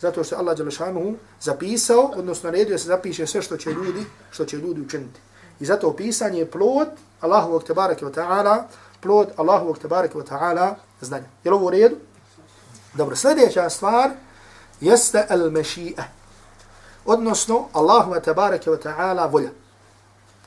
[0.00, 4.56] Zato što Allah Đelešanu zapisao, odnosno naredio se zapiše sve što će ljudi, što će
[4.56, 5.20] ljudi učiniti.
[5.60, 6.88] I zato pisanje je plod
[7.20, 8.62] Allahovog tebareke wa ta'ala,
[9.00, 11.26] plod Allahovog tebareke wa ta'ala znanja.
[11.44, 11.96] Je li ovo u redu?
[12.94, 14.10] Dobro, sljedeća stvar
[14.80, 16.02] jeste al-mešija.
[17.04, 19.50] Odnosno, Allahova tebareke wa ta'ala volja.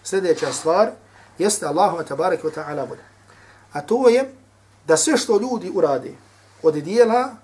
[0.03, 0.91] Sljedeća stvar
[1.37, 3.08] jeste Allahova tebareke wa ta'ala volja.
[3.73, 4.33] A to je
[4.87, 6.13] da sve što ljudi urade
[6.63, 7.35] od dijela,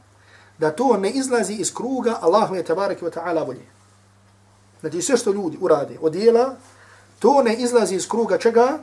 [0.58, 3.66] da to ne izlazi iz kruga Allahu je wa ta'ala volje.
[4.80, 6.56] Znači sve što ljudi urade od dijela,
[7.20, 8.80] to ne izlazi iz kruga čega?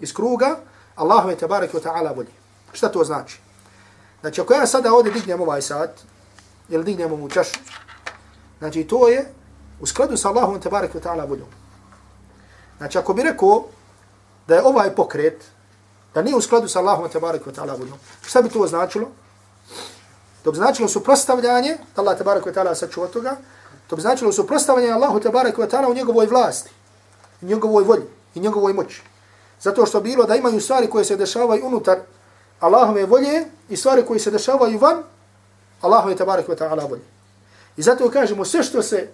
[0.00, 0.56] Iz kruga
[0.94, 2.32] Allahu je wa ta'ala volje.
[2.72, 3.40] Šta to znači?
[4.20, 5.90] Znači ako ja sada ovdje dignem ovaj sat,
[6.68, 7.58] ili dignem ovu čašu,
[8.58, 9.32] znači to je
[9.80, 11.48] u skladu sa Allahom je wa ta'ala voljom.
[12.78, 13.64] Znači ako bi rekao
[14.46, 15.44] da je ovaj pokret,
[16.14, 17.98] da nije u skladu sa Allahom tabarak wa ta'ala voljom.
[18.22, 19.08] Šta bi to značilo?
[20.42, 23.36] To bi značilo suprostavljanje, da Allah tabarak wa ta'ala sačuva toga,
[23.86, 26.70] to bi značilo suprostavljanje Allahu tabarak wa ta'ala u njegovoj vlasti,
[27.42, 28.04] u njegovoj volji
[28.34, 29.02] i njegovoj moći.
[29.60, 31.98] Zato što bilo da imaju stvari koje se dešavaju unutar
[32.60, 35.02] Allahove volje i stvari koje se dešavaju van
[35.80, 37.04] Allahove tabarak wa ta'ala volje.
[37.76, 39.08] I zato kažemo sve što se,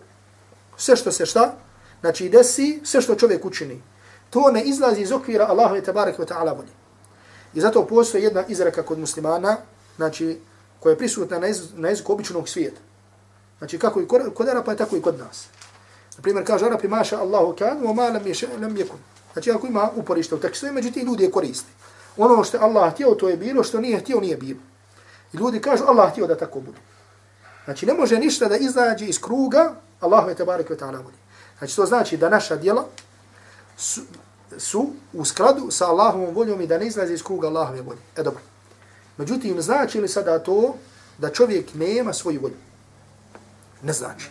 [0.76, 1.54] sve što se šta,
[2.00, 3.82] znači desi, sve što čovjek učini,
[4.30, 6.85] to ne izlazi iz okvira Allahove tabarak wa ta'ala volje.
[7.56, 9.56] I zato postoji jedna izreka kod muslimana,
[9.96, 10.38] znači,
[10.80, 12.80] koja je prisutna na, jez, na jeziku običnog svijeta.
[13.58, 15.46] Znači, kako i kod Arapa je tako i kod nas.
[16.16, 18.98] Na primjer, kaže Arapi, maša Allahu kan, wa ma lam ješe, lam jekun.
[19.32, 21.72] Znači, ako ima uporište u tekstu, međutim, ljudi je koristi.
[22.16, 24.60] Ono što Allah htio, to je bilo, što nije htio, nije bilo.
[25.32, 26.78] I ljudi kažu, Allah htio da tako bude.
[27.64, 31.16] Znači, ne može ništa da izađe iz kruga Allahu je tabarik wa ta'ala voli.
[31.58, 32.84] Znači, to znači da naša djela
[33.76, 34.00] su,
[34.58, 38.00] su u skladu sa Allahovom voljom i da ne izlazi iz kruga Allahove volje.
[38.16, 38.40] E dobro.
[39.16, 40.74] Međutim, znači li sada to
[41.18, 42.56] da čovjek nema svoju volju?
[43.82, 44.30] Ne znači.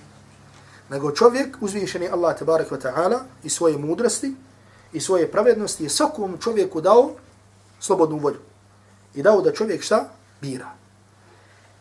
[0.89, 4.35] Nego čovjek, uzvišeni Allah tabarak wa ta'ala i svoje mudrosti
[4.93, 7.11] i svoje pravednosti je svakom čovjeku dao
[7.79, 8.39] slobodnu volju.
[9.15, 10.09] I dao da čovjek šta?
[10.41, 10.71] Bira.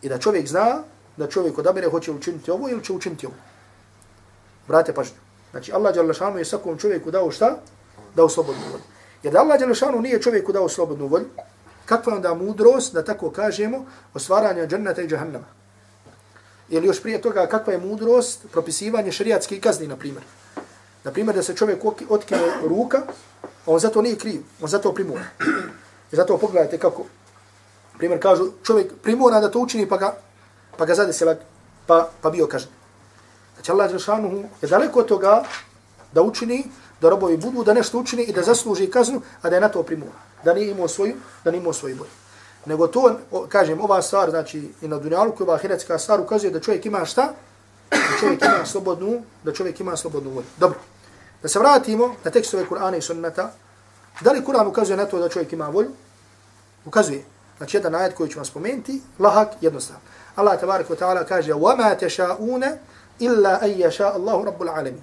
[0.01, 0.83] I da čovjek zna
[1.17, 3.35] da čovjek odabere hoće učiniti ovo ili će učiniti ovo.
[4.67, 5.17] Brate pažnju.
[5.51, 5.95] Znači Allah
[6.37, 7.57] je svakom čovjeku dao šta?
[8.15, 8.83] Dao slobodnu volju.
[9.23, 11.25] Jer da Allah Đelešanu nije čovjeku dao slobodnu volju,
[11.85, 15.45] kakva je onda mudrost, da tako kažemo, o stvaranju džennata i džahannama.
[16.69, 20.23] ili još prije toga kakva je mudrost propisivanje šerijatskih kazni, na primjer.
[21.03, 23.01] Na primjer, da se čovjek otkine ruka,
[23.65, 25.25] on zato nije kriv, on zato primora.
[26.11, 27.05] I zato pogledajte kako,
[27.97, 30.15] primjer, kažu, čovjek primora da to učini, pa ga,
[30.77, 31.35] pa ga zadesila,
[31.85, 32.69] pa, pa bio kažen.
[33.55, 35.43] Znači, Allah Đelšanuhu je daleko od toga
[36.13, 36.63] da učini,
[37.04, 39.82] da robovi budu, da nešto učini i da zasluži kaznu, a da je na to
[39.82, 40.18] primora.
[40.44, 41.14] Da nije imao svoju,
[41.44, 42.10] da nije imao svoju boju.
[42.66, 43.18] Nego to,
[43.48, 47.04] kažem, ova stvar, znači, i na dunjalu, koja je ahiretska stvar, ukazuje da čovjek ima
[47.04, 47.32] šta?
[47.90, 50.46] Da čovjek ima slobodnu, da čovjek ima slobodnu volju.
[50.56, 50.78] Dobro.
[51.42, 53.52] Da se vratimo na tekstove Kur'ana i sunnata.
[54.20, 55.90] Da li Kur'an ukazuje na to da čovjek ima volju?
[56.84, 57.24] Ukazuje.
[57.58, 59.96] Znači, jedan ajed koji ću vam spomenuti, lahak, jednostav.
[60.36, 62.64] Allah tabarik wa ta'ala kaže وَمَا تَشَاءُونَ
[63.20, 65.00] إِلَّا أَنْ يَشَاءَ اللَّهُ رَبُّ الْعَالَمِينَ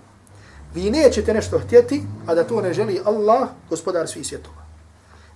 [0.74, 4.62] Vi nećete nešto htjeti, a da to ne želi Allah, gospodar svih svjetova.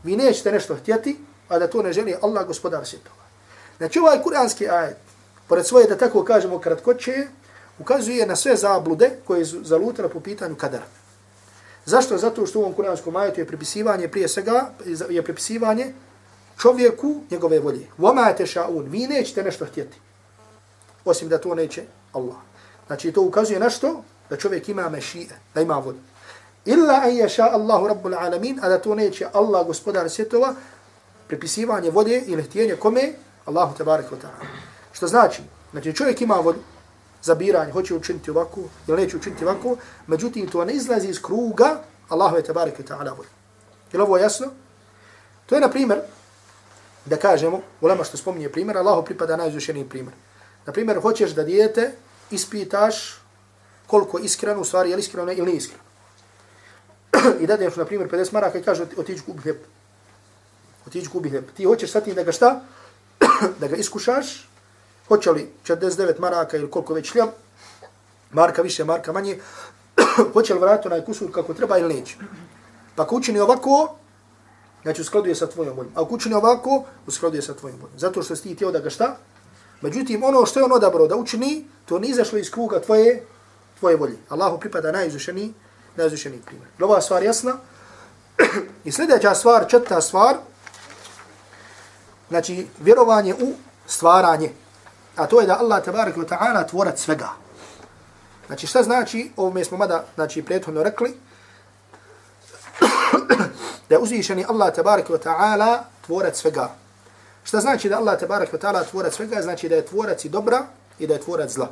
[0.03, 1.16] Vi nećete nešto htjeti,
[1.49, 3.24] a da to ne želi Allah, gospodar svjetova.
[3.78, 4.97] Znači ovaj kuranski ajet,
[5.49, 7.26] pored svoje, da tako kažemo kratkoće,
[7.78, 10.87] ukazuje na sve zablude koje je zalutila po pitanju kadara.
[11.84, 12.18] Zašto?
[12.18, 14.70] Zato što u ovom kuranskom ajetu je pripisivanje prije svega,
[15.09, 15.93] je pripisivanje
[16.59, 17.87] čovjeku njegove volje.
[17.99, 19.99] Voma te šaun, vi nećete nešto htjeti.
[21.05, 21.82] Osim da to neće
[22.12, 22.37] Allah.
[22.87, 24.03] Znači to ukazuje na što?
[24.30, 25.98] Da čovjek ima mešije, da ima volju.
[26.64, 30.54] Illa an yasha Allahu rabbul alamin, a da to neće Allah gospodar svjetova,
[31.28, 33.12] prepisivanje vode ili htjenje kome?
[33.44, 34.46] Allahu tabarik wa ta'ala.
[34.92, 35.42] Što znači?
[35.70, 36.58] Znači čovjek ima volju
[37.22, 41.82] za biranje, hoće učiniti ovako ili neće učiniti ovako, međutim to ne izlazi iz kruga
[42.08, 43.30] Allahu tabarik wa ta'ala volju.
[43.92, 44.46] Je li ovo jasno?
[45.46, 46.00] To je na primjer,
[47.04, 50.14] da kažemo, ulema što spominje primjer, Allahu pripada najuzvišeniji primjer.
[50.66, 51.92] Na primjer, hoćeš da dijete
[52.30, 53.22] ispitaš
[53.87, 55.82] koliko iskreno, u stvari je li iskreno ili nije iskreno.
[57.43, 59.57] I dadeš, na primjer, 50 maraka i kaže otiđi kupi hljeb.
[60.87, 61.45] Otiđi kupi hljeb.
[61.57, 62.61] Ti hoćeš sad da ga šta?
[63.61, 64.49] da ga iskušaš,
[65.09, 67.28] hoće li 49 maraka ili koliko već hljeb,
[68.30, 69.39] marka više, marka manje,
[70.32, 72.16] hoće li vratiti onaj kusur kako treba ili neće.
[72.95, 73.97] Pa ako učini ovako,
[74.82, 75.93] znači u skladu je sa tvojom voljom.
[75.97, 77.99] A ako učini ovako, u skladu je sa tvojom voljom.
[77.99, 79.16] Zato što si ti htio da ga šta?
[79.80, 83.26] Međutim, ono što je on odabrao da učini, to nije izašlo iz kruga tvoje,
[83.78, 84.16] tvoje volje.
[84.28, 85.54] Allahu pripada najizušeniji,
[85.96, 86.68] najizušeniji primjer.
[86.80, 87.56] Ova stvar jasna.
[88.84, 90.36] I sljedeća stvar, četvrta stvar,
[92.28, 93.52] znači vjerovanje u
[93.86, 94.52] stvaranje.
[95.16, 97.28] A to je da Allah tabarak wa ta'ala tvorac svega.
[98.46, 101.16] Znači šta znači, ovo mi smo mada znači, prethodno rekli,
[103.88, 106.70] da je uzvišeni Allah tabarak wa ta'ala tvorac svega.
[107.44, 109.42] Šta znači da Allah tabarak wa ta'ala tvorac svega?
[109.42, 110.66] Znači da je tvorac i dobra
[110.98, 111.70] i da je tvorac zla.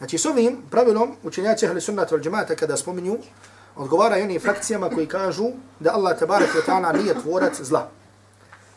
[0.00, 3.18] Znači s ovim pravilom učenjaci ahli sunnata wal džemata kada spominju,
[3.76, 7.88] odgovaraju oni frakcijama koji kažu da Allah tabarak wa ta'ala nije tvorac zla.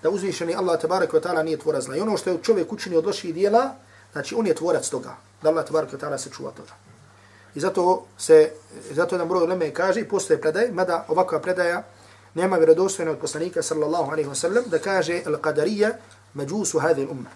[0.04, 1.98] Da uzvišeni Allah tabarak wa ta'ala nije tvorac zla.
[1.98, 3.76] I ono što je čovjek učini od loših dijela,
[4.12, 5.16] znači on je tvorac toga.
[5.42, 6.72] Da Allah tabarak wa ta'ala se čuva toga.
[7.56, 8.52] I zato se,
[8.92, 11.84] zato nam broj uleme kaže i postoje predaj, mada ovakva predaja
[12.34, 15.92] nema vjerodostojna od poslanika sallallahu alaihi wa sallam, da kaže al-qadarija
[16.34, 17.30] međusu hadhi umma.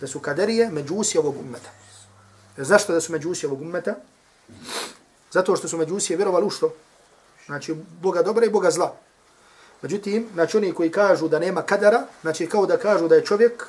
[0.00, 1.85] Da su kadarije međusi ovog ummeta.
[2.56, 3.94] Zašto da su međusi ovog ummeta?
[5.30, 6.74] Zato što su međusi vjerovali u što?
[7.46, 8.96] Znači, Boga dobra i Boga zla.
[9.82, 13.66] Međutim, znači oni koji kažu da nema kadara, znači kao da kažu da je čovjek,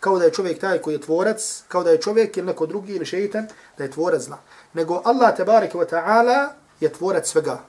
[0.00, 2.92] kao da je čovjek taj koji je tvorac, kao da je čovjek ili neko drugi
[2.92, 3.46] ili šeitan,
[3.78, 4.38] da je tvorac zla.
[4.72, 6.48] Nego Allah, tabarika wa ta'ala,
[6.80, 7.60] je tvorac svega.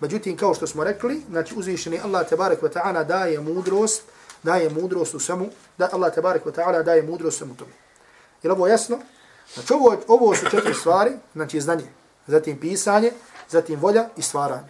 [0.00, 4.02] Međutim, kao što smo rekli, znači uzvišeni Allah tabarak wa ta'ala daje mudrost,
[4.42, 7.72] daje mudrost u svemu, da Allah tabarak wa ta'ala daje mudrost u svemu tome.
[8.42, 8.98] Je ovo jasno?
[9.54, 11.84] Znači ovo, ovo su četiri stvari, znači znanje,
[12.26, 13.12] zatim pisanje,
[13.48, 14.68] zatim volja i stvaranje.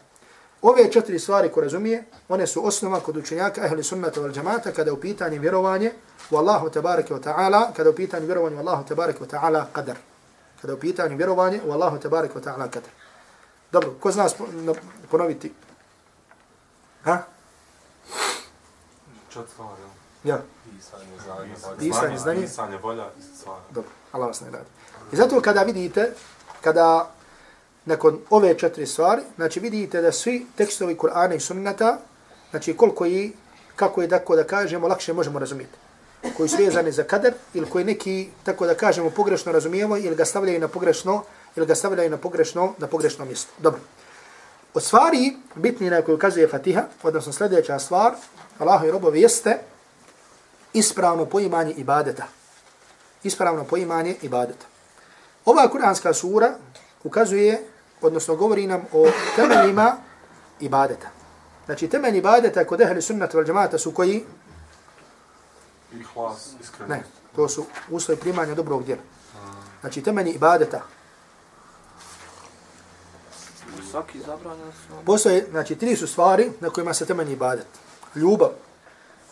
[0.62, 4.93] Ove četiri stvari ko razumije, one su osnova kod učenjaka ehli sunnata wal džamata kada
[4.93, 5.93] u pitanju vjerovanje
[6.31, 9.97] u Allahu tabaraka wa ta'ala, kada u pitanju vjerovanje u Allahu tabaraka wa ta'ala qadar.
[10.61, 12.91] Kada u pitanju vjerovanje u Allahu tabaraka wa ta'ala qadar.
[13.72, 14.29] Dobro, ko zna
[15.11, 15.53] ponoviti?
[17.05, 17.22] Ha?
[19.29, 19.83] Četiri stvari,
[20.25, 20.41] ja.
[20.77, 22.41] Pisanje, znanje, Pisanje, znanje.
[22.41, 23.57] Pisanje, volja i stvar.
[23.71, 24.64] Dobro, Allah vas ne radi.
[25.12, 26.12] I zato kada vidite,
[26.61, 27.11] kada
[27.85, 31.99] nakon ove četiri stvari, znači vidite da svi tekstovi Kur'ana i sunnata,
[32.51, 33.33] znači koliko i,
[33.77, 35.73] kako je tako da kažemo, lakše možemo razumjeti.
[36.37, 40.25] Koji su vezani za kader, ili koji neki, tako da kažemo, pogrešno razumijemo, ili ga
[40.25, 41.23] stavljaju na pogrešno
[41.57, 43.53] ili ga stavljaju na pogrešno, na pogrešno mjesto.
[43.59, 43.81] Dobro.
[44.75, 48.12] Od stvari bitni na koju ukazuje Fatiha, odnosno sljedeća stvar,
[48.59, 49.59] Allahu i robovi jeste
[50.73, 52.27] ispravno poimanje ibadeta.
[53.23, 54.66] Ispravno poimanje ibadeta.
[55.45, 56.55] Ova kuranska sura
[57.05, 57.64] ukazuje,
[58.03, 59.07] odnosno govori nam o
[59.37, 59.97] temeljima
[60.61, 61.09] ibadeta.
[61.66, 64.25] Znači temelj ibadeta kod ehli sunnata val džamata su koji?
[65.93, 66.95] I hlas, iskreno.
[66.95, 67.03] Ne,
[67.37, 69.03] to su uslovi primanja dobrog djela.
[69.81, 70.83] Znači, temelji ibadeta.
[73.91, 75.05] Svaki zabranjen su.
[75.07, 77.66] Postoje, znači, tri su stvari na kojima se temelji ibadet.
[78.14, 78.51] Ljubav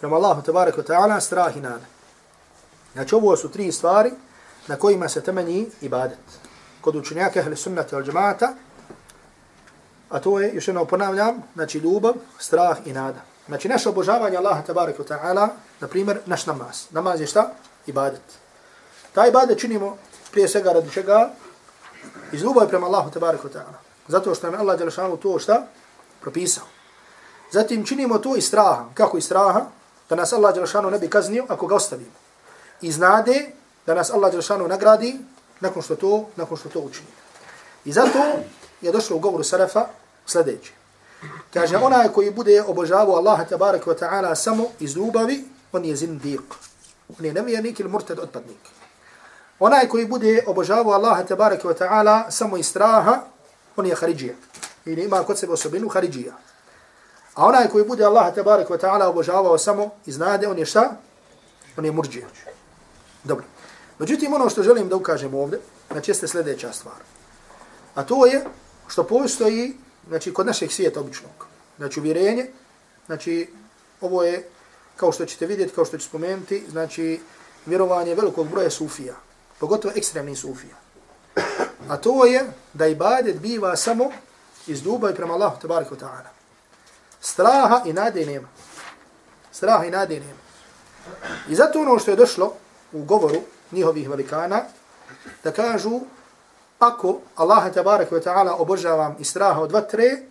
[0.00, 1.84] prema Allahu tabaraka ta'ala, strah i nada.
[2.92, 4.10] Znači, ovo su tri stvari
[4.66, 6.18] na kojima se temelji ibadet.
[6.80, 8.54] Kod učenjaka ehli sunnata al džemata,
[10.10, 13.20] a to je, još jednom ponavljam, znači, ljubav, strah i nada.
[13.46, 15.48] Znači, naše obožavanje Allaha tabaraka ta'ala,
[15.80, 16.86] na primjer, naš namaz.
[16.90, 17.50] Namaz je šta?
[17.86, 18.22] Ibadet.
[19.12, 19.96] Taj ibadet činimo
[20.32, 21.30] prije svega radi čega?
[22.32, 23.78] Iz ljubavi prema Allahu tabaraka ta'ala.
[24.08, 25.66] Zato što nam je Allah Đelešanu to šta?
[26.20, 26.64] Propisao.
[27.52, 28.84] Zatim činimo to iz straha.
[28.94, 29.66] Kako iz straha?
[30.08, 32.16] Da nas Allah Đelšanu ne bi kaznio ako ga ostavimo.
[32.80, 33.50] Iz nade
[33.86, 35.18] da nas Allah Đelšanu nagradi
[35.60, 37.08] nakon što to, nakon što to učini.
[37.84, 38.18] I zato
[38.80, 39.86] je došlo u govoru Sarafa
[40.26, 40.72] sljedeće.
[41.54, 46.42] Kaže, onaj koji bude obožavao Allaha tabarak wa ta'ala samo iz ljubavi, on je zindiq.
[47.18, 48.58] On je nevjernik ili murtad otpadnik.
[49.58, 53.20] Onaj koji bude obožavao Allaha tabarak wa ta'ala samo iz straha,
[53.76, 54.34] on je haridžija.
[54.84, 56.32] Ili ima kod sebe osobinu haridžija.
[57.36, 60.96] A onaj koji bude Allaha tabarak wa ta'ala obožavao samo iz nade, on je šta?
[61.76, 62.26] On je murđija.
[63.24, 63.44] Dobro.
[63.98, 65.60] Međutim, ono što želim da ukažem ovdje,
[65.90, 66.96] znači jeste sljedeća stvar.
[67.94, 68.44] A to je
[68.88, 69.76] što postoji
[70.08, 71.46] znači kod našeg svijeta običnog.
[71.76, 72.46] Znači uvjerenje,
[73.06, 73.50] znači
[74.00, 74.48] ovo je
[74.96, 77.20] kao što ćete vidjeti, kao što ću spomenuti, znači
[77.66, 79.14] vjerovanje velikog broja sufija,
[79.58, 80.76] pogotovo ekstremnih sufija.
[81.88, 84.10] A to je da ibadet biva samo
[84.66, 86.35] iz ljubavi prema Allahu tabaraka wa ta'ala.
[87.20, 88.48] Straha i nade nema.
[89.52, 90.40] Straha i nade nema.
[91.48, 92.52] I zato ono što je došlo
[92.92, 93.40] u govoru
[93.72, 94.62] njihovih velikana,
[95.44, 96.00] da kažu
[96.78, 100.22] ako Allaha tabaraka wa ta'ala obožavam i straha od vatre,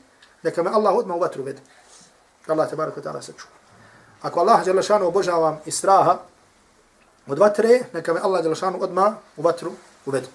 [0.44, 1.62] neka me Allah odmah u vatru vede.
[2.48, 3.48] Allah tabaraka wa ta'ala saču.
[4.22, 6.18] Ako Allah Đelešanu obožavam i straha
[7.28, 9.72] od vatre, neka me Allah Đelešanu odmah u vatru
[10.06, 10.28] uvede.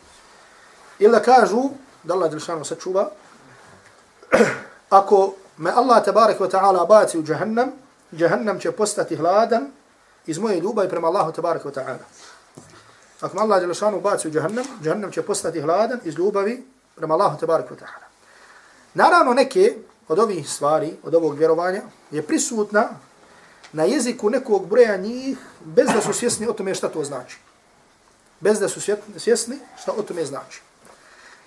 [0.98, 1.70] Ili kažu
[2.03, 3.11] da Allah Đelešanu sačuva,
[5.01, 7.72] ako me Allah tabaraka wa ta'ala baci u jahannam,
[8.12, 9.72] jahannam će postati hladan
[10.26, 12.04] iz moje ljubavi prema Allahu tabaraka wa ta'ala.
[13.20, 16.64] Ako me Allah Đelešanu baci u jahannam, jahannam će postati hladan iz ljubavi
[16.96, 18.06] prema Allahu tabaraka wa ta'ala.
[18.94, 19.74] Naravno neke
[20.08, 22.88] od ovih stvari, od ovog vjerovanja, je prisutna
[23.72, 27.38] na jeziku nekog broja njih bez da su svjesni o tome šta to znači.
[28.40, 28.80] Bez da su
[29.16, 30.62] svjesni šta o tome znači.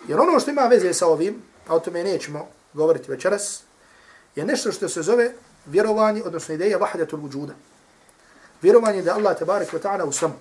[0.07, 3.63] Jer ono što ima veze sa ovim, a o tome nećemo govoriti večeras,
[4.35, 5.33] je nešto što se zove
[5.65, 7.53] vjerovanje, odnosno ideja vahdatul vujuda.
[8.61, 10.33] Vjerovanje da Allah tabarik wa ta'ala u samu.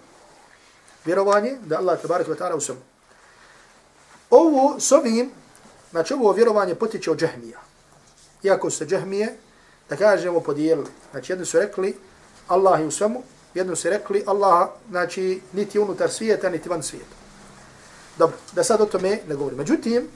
[1.05, 2.81] Vjerovanje da Allah tabarik wa ta'ala u samu.
[4.31, 5.31] Ovo s ovim,
[5.91, 7.61] znači ovo vjerovanje potiče od džahmija.
[8.43, 9.37] Iako se džahmije,
[9.89, 10.89] da kažemo, podijelili.
[11.11, 11.97] Znači jedni su rekli
[12.49, 13.23] Allah je u svemu,
[13.55, 17.17] jedni su rekli Allah, znači, niti unutar svijeta, niti van svijeta.
[18.19, 19.59] Dobro, da sad o tome ne govorim.
[19.59, 20.09] Međutim,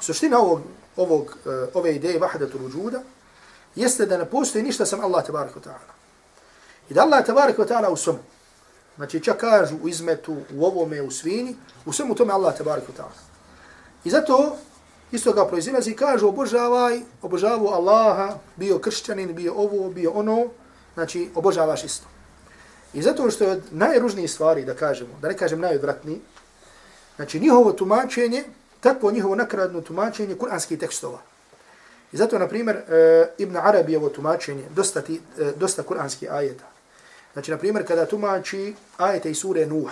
[0.00, 0.60] suština ovog,
[0.98, 3.02] ovog, e, ove ideje vahadatul vujuda
[3.74, 5.94] jeste da ne postoji ništa sam Allah tabarik wa ta'ala.
[6.90, 8.18] I da Allah tabarik wa ta'ala u svemu.
[8.96, 13.02] Znači čak kažu u izmetu, u ovome, u svini, u svemu tome Allah tabarik wa
[13.02, 13.18] ta'ala.
[14.04, 14.56] I zato
[15.12, 20.46] isto ga proizilazi kažu obožavaj, obožavu Allaha, bio kršćanin, bio ovo, bio ono,
[20.94, 22.06] znači obožavaš isto.
[22.94, 26.20] I zato što je od najružnijih stvari, da kažemo, da ne kažem najodvratniji,
[27.18, 28.44] Znači njihovo tumačenje,
[28.80, 31.18] takvo njihovo nakradno tumačenje kuranskih tekstova.
[32.12, 36.64] I zato, na primjer, e, Ibn Arabijevo tumačenje, dosta, ti, e, dosta kuranskih ajeta.
[37.32, 39.90] Znači, na primjer, kada tumači ajete iz sure Nuh,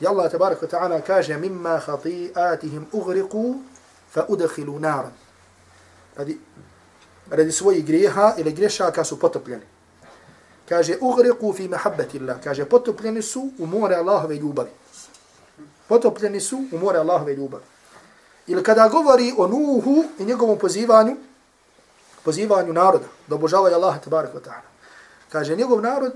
[0.00, 3.60] i Allah tabarak wa ta'ala kaže mimma khati'atihim ugriku
[4.10, 5.12] fa udakhilu naran.
[6.16, 6.38] Radi,
[7.30, 9.62] radi svojih grijeha ili grešaka su potopljeni.
[10.68, 12.36] Kaže ugriku fi mahabbati Allah.
[12.44, 14.70] Kaže potopljeni su u more Allahove ljubavi
[15.88, 17.64] potopljeni su u more Allahove ljubavi.
[18.46, 21.16] Ili kada govori o Nuhu i njegovom pozivanju,
[22.24, 24.68] pozivanju naroda, da obožavaju Allaha tabarak wa ta'ala.
[25.32, 26.12] Kaže, njegov narod,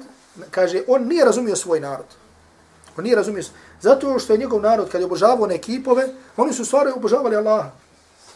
[0.50, 2.06] kaže, on nije razumio svoj narod.
[2.96, 3.58] On nije razumio svoj.
[3.80, 7.70] Zato što je njegov narod, kad je obožavao one ekipove, oni su stvari obožavali Allaha.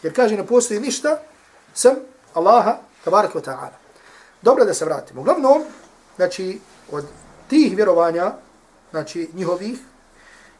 [0.03, 1.19] Jer kaže, ne postoji ništa,
[1.73, 1.95] sam
[2.33, 3.77] Allaha tabarak wa ta'ala.
[4.41, 5.21] Dobro da se vratimo.
[5.21, 5.63] Uglavnom,
[6.15, 6.59] znači,
[6.91, 7.05] od
[7.47, 8.33] tih vjerovanja,
[8.91, 9.79] znači, njihovih,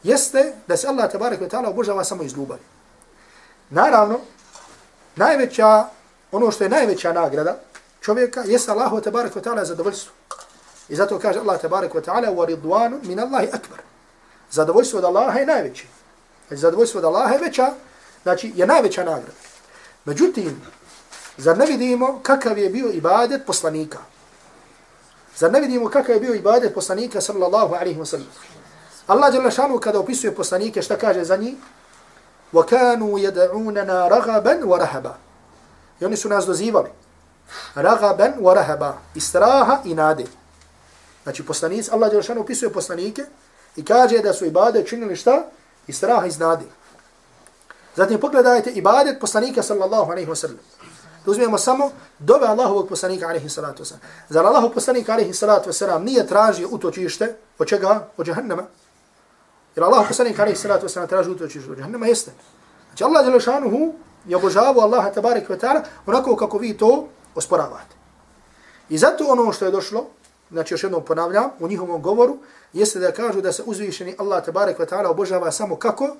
[0.06, 2.60] jeste da se Allah tabarak ve ta'ala obožava samo iz ljubavi.
[3.70, 4.20] Naravno,
[5.16, 5.84] najveća,
[6.32, 7.56] ono što je najveća nagrada
[8.00, 10.12] čovjeka jeste Allah tabarak ve ta'ala zadovoljstvo.
[10.88, 13.80] I zato kaže Allah tabarak ve ta'ala wa ridwanu min Allahi akbar.
[14.50, 15.86] Zadovoljstvo od Allaha je najveće.
[16.48, 17.72] Znači zadovoljstvo od Allaha je veća,
[18.22, 19.38] znači je najveća nagrada.
[20.04, 20.62] Međutim,
[21.36, 23.98] zar ne vidimo kakav je bio ibadet poslanika?
[25.36, 28.28] Zar ne vidimo kakav je bio ibadet poslanika sallallahu alaihi wa sallam?
[29.07, 31.55] Allah jalla šanu kada opisuje poslanike šta kaže za njih?
[32.53, 35.13] وَكَانُوا يَدَعُونَنَا رَغَبًا وَرَهَبًا
[35.99, 36.89] I oni su nas dozivali.
[37.75, 38.97] Ragaban wa rahaba.
[39.15, 40.25] Istraha i nade.
[41.23, 43.21] Znači poslanici, Allah jalla šanu opisuje poslanike
[43.75, 45.43] i kaže da su ibade činili šta?
[45.87, 46.65] Istraha i nade.
[47.95, 50.59] Zatim pogledajte ibadet poslanika sallallahu alaihi wa sallam.
[51.25, 53.99] Da uzmijemo samo dove Allahovog poslanika alaihi salatu wasalam.
[54.29, 58.07] Zar Allahov poslanika alaihi salatu wasalam nije tražio utočište od čega?
[58.17, 58.63] Od jahannama.
[59.76, 62.32] Jer Allah poslanik alaihi salatu wasalam traži utočište od jahannama jeste.
[62.88, 63.92] Znači Allah je šanuhu
[64.26, 67.96] je obožavao Allaha tabarik wa ta'ala onako kako vi to osporavate.
[68.88, 70.06] I zato ono što je došlo,
[70.50, 72.38] znači još jednom ponavljam, u njihovom govoru,
[72.72, 76.16] jeste da kažu da se uzvišeni Allah tabarik wa ta'ala obožava samo kako?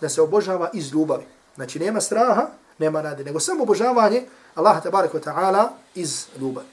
[0.00, 1.24] Da se obožava iz ljubavi.
[1.56, 2.46] Znači nema straha,
[2.78, 4.22] nema nade, nego samo obožavanje
[4.54, 6.66] Allaha tabarik wa ta'ala iz ljubavi.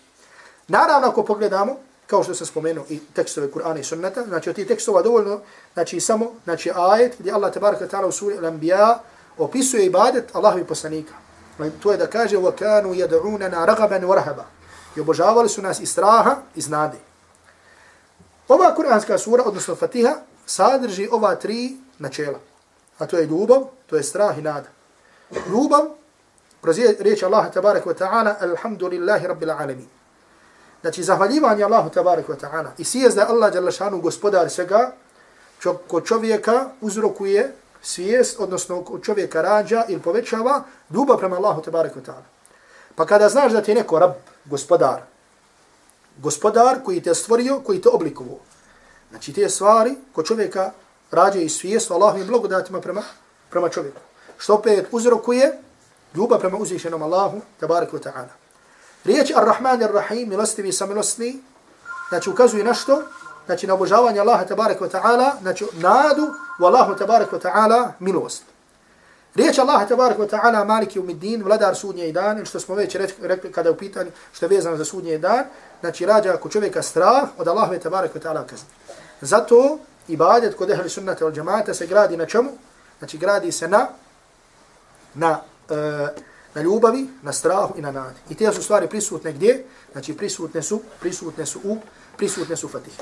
[0.68, 1.76] Naravno, ako pogledamo,
[2.07, 5.41] kao što sam spomenuo i tekstove Kur'ana i sunnata, znači od tih tekstova dovoljno,
[5.75, 8.99] znači samo, znači ajet gdje Allah tabarik wa ta'ala u suri Al-Anbiya
[9.39, 11.15] opisuje ibadet Allahovi poslanika.
[11.83, 14.45] To je da kaže وَكَانُوا يَدْعُونَنَا رَغَبًا وَرَهَبًا
[14.97, 16.99] I obožavali su nas iz straha, iz nade.
[18.49, 20.17] Ova kuranska sura, odnosno Fatiha,
[20.47, 22.39] sadrži ova tri načela.
[22.99, 24.69] A to je ljubav, to je strah i nada.
[25.49, 25.81] Ljubav,
[26.63, 29.87] kroz riječ Allaha tabaraka wa ta'ala, alhamdulillahi rabbil alamin.
[30.86, 34.92] Znači, zahvaljivanje Allahu tabaraka wa ta'ala i svijest da Allah jalla šanu gospodar svega,
[35.88, 40.64] kod čovjeka uzrokuje svijest, odnosno kod čovjeka rađa ili povećava
[40.94, 42.28] ljubav prema Allahu tabaraka wa ta'ala.
[42.96, 44.12] Pa kada znaš da ti je neko rab,
[44.46, 45.02] gospodar,
[46.18, 48.40] gospodar koji te stvorio, koji te oblikovao,
[49.10, 50.72] znači te stvari ko čovjeka
[51.12, 53.02] rađa i svijest Allahovim blagodatima prema,
[53.50, 54.02] prema čovjeku.
[54.38, 55.58] Što opet uzrokuje
[56.16, 58.45] ljubav prema uzvišenom Allahu, tabaraka wa ta'ala.
[59.06, 61.42] Riječ Ar-Rahman Ar-Rahim, milostivi sa milostni,
[62.10, 63.02] znači ukazuje na što?
[63.46, 68.44] Znači na obožavanje Allaha, tabarek wa ta'ala, znači nadu u Allahu, tabarek wa ta'ala, milost.
[69.36, 73.52] Riječ Allah tabarek wa ta'ala maliki umiddin, vladar sudnje i dan, što smo već rekli
[73.52, 75.44] kada je u pitanju što je vezano za sudnje i dan,
[75.80, 78.68] znači rađa ako čovjeka strah od Allahove tabarek wa ta'ala kazni.
[79.22, 82.52] Zato ibadet kod ehli sunnata al džamata se gradi na čemu?
[83.00, 83.88] Znači gradi se na
[85.14, 85.40] na,
[85.70, 86.10] uh,
[86.56, 88.20] na ljubavi, na strahu i na nadi.
[88.30, 89.66] I te su stvari prisutne gdje?
[89.92, 91.78] Znači prisutne su, prisutne su u,
[92.18, 92.94] prisutne su fatih.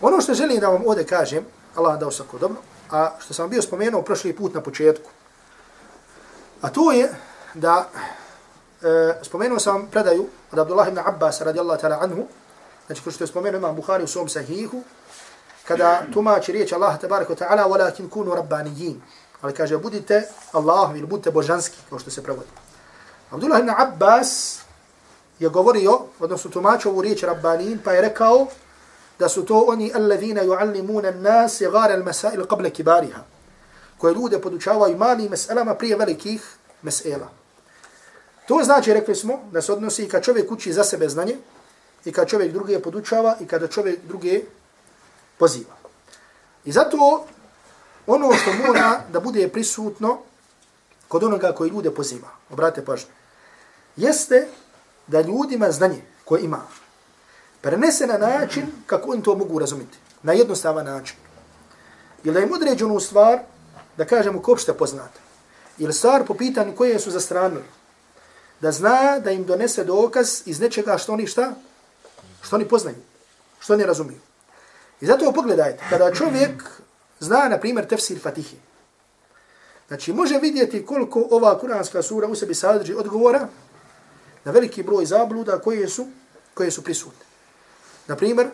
[0.00, 2.58] Ono što želim da vam ovdje kažem, Allah dao sako dobro,
[2.90, 5.10] a što sam bio spomenuo prošli put na početku,
[6.62, 7.14] A to je
[7.54, 7.88] da
[8.82, 12.26] e, spomenuo sam predaju od Abdullah ibn Abbas radijallahu ta'ala anhu,
[12.86, 14.82] znači kao što je spomenuo imam Bukhari u svom sahihu,
[15.64, 19.02] kada tumači riječ Allah tabaraka ta'ala, walakin kunu rabbanijin.
[19.40, 22.48] Ali kaže, budite Allah ili budite božanski, kao što se prevodi.
[23.30, 24.58] Abdullah ibn Abbas
[25.38, 28.46] je govorio, odnosno tumačio ovu riječ rabbanin, pa je rekao
[29.18, 33.20] da su to oni alladhina yuallimuna an-nas sigar al-masail qabla kibariha
[33.98, 37.28] koje ljude podučavaju malim meselama prije velikih mesela.
[38.48, 41.36] To znači, rekli smo, da se odnosi i kad čovjek uči za sebe znanje,
[42.04, 44.40] i kad čovjek druge podučava, i kada čovjek druge
[45.38, 45.74] poziva.
[46.64, 47.26] I zato
[48.06, 50.18] ono što mora da bude prisutno
[51.08, 53.10] kod onoga koji ljude poziva, obrate pažnju,
[53.96, 54.48] jeste
[55.06, 56.62] da ljudima znanje koje ima
[57.66, 59.98] prenese na način kako oni to mogu razumjeti.
[60.22, 61.16] Na jednostavan način.
[62.24, 63.38] Ili da im određenu stvar
[63.96, 65.20] da kažemo kopšte poznata.
[65.78, 67.64] Ili stvar po pitanju koje su zastranili.
[68.60, 71.54] Da zna da im donese dokaz iz nečega što oni šta?
[72.42, 72.96] Što oni poznaju.
[73.60, 74.18] Što oni razumiju.
[75.00, 76.62] I zato pogledajte, kada čovjek
[77.20, 78.56] zna, na primjer, tefsir Fatihi,
[79.88, 83.48] znači može vidjeti koliko ova kuranska sura u sebi sadrži odgovora
[84.44, 86.06] na veliki broj zabluda koje su,
[86.54, 87.26] koje su prisutne.
[88.06, 88.48] Na primjer,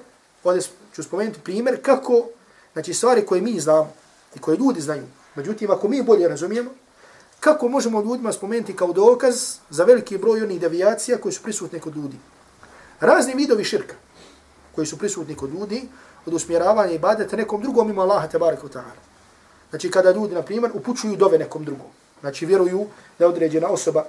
[0.45, 0.63] ovdje
[0.95, 2.27] ću spomenuti primjer kako,
[2.73, 3.93] znači stvari koje mi znamo
[4.35, 6.71] i koje ljudi znaju, Međutim, ako mi bolje razumijemo,
[7.41, 11.97] kako možemo ljudima spomenuti kao dokaz za veliki broj onih devijacija koji su prisutni kod
[11.97, 12.17] ljudi?
[13.01, 13.95] Razni vidovi širka
[14.75, 15.89] koji su prisutni kod ljudi
[16.27, 19.12] od usmjeravanja i nekom drugom ima Allaha tabaraka ta'ala.
[19.73, 21.87] Znači, kada ljudi, na primjer, upućuju dove nekom drugom.
[22.21, 22.87] Znači, vjeruju
[23.19, 24.05] da je određena osoba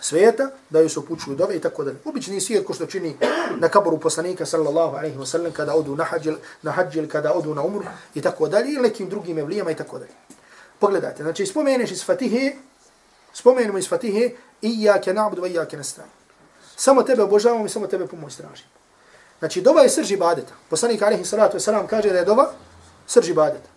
[0.00, 1.96] sveta, da ju se upućuju dove i tako dalje.
[2.04, 3.16] Obični svijet ko što čini
[3.58, 7.54] na kaboru poslanika sallallahu alaihi wa sallam kada odu na hađil, na hađil, kada odu
[7.54, 10.12] na umru i tako dalje, ili nekim drugim evlijama i tako dalje.
[10.78, 12.52] Pogledajte, znači spomeneš iz Fatihe,
[13.32, 14.30] spomenemo iz Fatihe,
[14.62, 16.10] Iyake na'budu wa iyake nasta'in.
[16.76, 18.70] Samo tebe obožavamo i samo tebe pomoć tražimo.
[19.38, 20.54] Znači, dova je srž ibadeta.
[20.70, 22.52] Poslanik alaihi salatu wasalam kaže da je dova
[23.06, 23.71] srž ibadeta.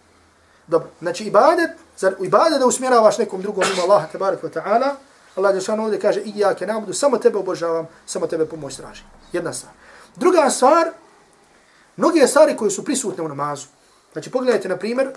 [0.68, 4.96] Dobro, znači ibadet, zar ibadet da usmjeravaš nekom drugom ima Allaha tabarak wa ta'ala,
[5.36, 9.06] Allah je šano ovdje kaže, Iyake na'budu, samo tebe obožavam, samo tebe pomoć tražim.
[9.32, 9.74] Jedna stvar.
[10.16, 10.92] Druga stvar,
[11.98, 13.68] mnoge stvari koje su prisutne u namazu.
[14.14, 15.10] Znači, pogledajte, na primjer,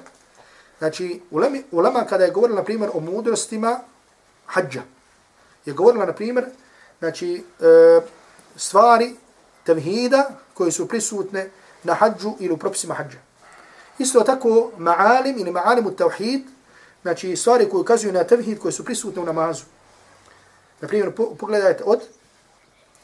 [0.78, 3.80] znači, ulema, ulema kada je govorila, na primjer, o mudrostima
[4.46, 4.82] hađa,
[5.64, 6.46] je govorila, na primjer,
[6.99, 8.01] znači, e,
[8.57, 9.16] stvari
[9.64, 11.51] tevhida koje su prisutne
[11.84, 13.18] na hađu ili u propisima hađa.
[13.99, 16.42] Isto tako, ma'alim ili ma'alim u tevhid,
[17.03, 19.64] znači, stvari koje ukazuju na tevhid koje su prisutne u namazu.
[20.80, 22.01] Na primjer, pogledajte od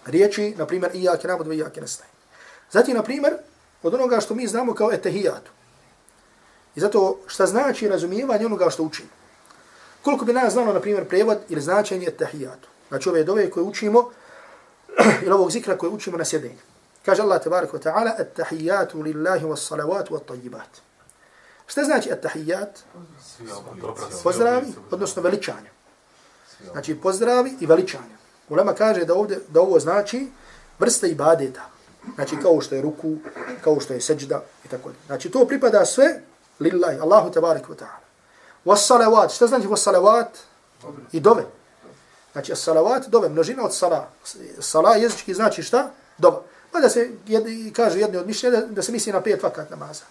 [0.07, 2.11] riječi, na primjer, ijake nabudu i ijake nastaje.
[2.71, 3.35] Zatim, na primjer,
[3.83, 5.51] od onoga što mi znamo kao etehijatu.
[6.77, 9.09] I zato šta znači razumijevanje onoga što učimo.
[10.03, 12.69] Koliko bi nas znalo, na primjer, prevod ili značenje tahijatu.
[12.89, 14.11] Znači ove dove koje učimo,
[15.23, 16.59] ili ovog zikra koje učimo na sjedenju.
[17.05, 20.69] Kaže Allah tabarak wa ta'ala, etahijatu lillahi wa salavatu wa tajibat.
[21.67, 22.79] Šta znači etahijat?
[24.23, 25.71] Pozdravi, odnosno veličanje.
[26.73, 28.17] Znači pozdravi i veličanje.
[28.49, 30.29] Ulema kaže da, ovdje, da ovo znači
[30.79, 31.63] vrsta ibadeta.
[32.15, 33.17] Znači kao što je ruku,
[33.61, 35.01] kao što je seđda i tako dalje.
[35.07, 36.21] Znači to pripada sve
[36.61, 38.05] lillahi, Allahu tabarik wa ta'ala.
[38.65, 40.39] Was salavat, šta znači was salavat?
[41.13, 41.45] I dove.
[42.33, 44.09] Znači salavat, dove, množina od sala.
[44.61, 45.91] Sala jezički znači šta?
[46.19, 46.37] Dove.
[46.75, 50.03] Pa se jed, kaže jedni od mišljenja da, se misli na pet vakat namaza.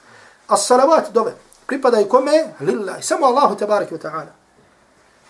[0.47, 1.33] A salavat, dove,
[1.67, 2.53] pripadaju kome?
[2.59, 4.31] Lillahi, samo Allahu tabarik wa ta'ala.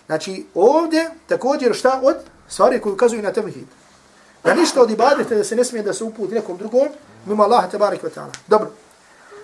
[0.06, 2.16] Znači ovdje također šta od
[2.48, 3.66] stvari koje ukazuju na tevhid.
[4.44, 6.88] Da ništa od ibadete da se ne smije da se uputi nekom drugom,
[7.26, 8.32] mimo Allaha tabarik wa ta'ala.
[8.46, 8.70] Dobro.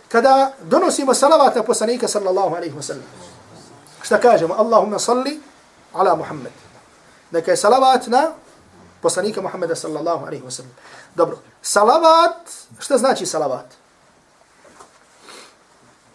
[0.08, 3.04] Kada donosimo salavata poslanika sallallahu alaihi wa sallam,
[4.02, 4.54] šta kažemo?
[4.54, 5.40] Allahumma salli
[5.92, 6.52] ala Muhammed.
[7.30, 8.32] Neka je salavat na
[9.02, 10.72] poslanika Muhammeda sallallahu alaihi wa sallam.
[11.14, 11.38] Dobro.
[11.62, 13.66] Salavat, šta znači salavat?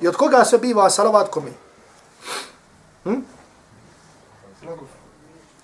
[0.02, 1.52] I od koga se biva salavat kome?
[3.04, 3.20] Hm?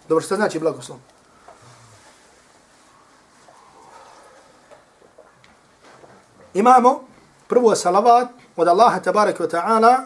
[0.07, 0.97] Dobro, šta znači blagoslov?
[6.53, 7.03] Imamo
[7.47, 10.05] prvo salavat od Allaha tabarak wa ta'ala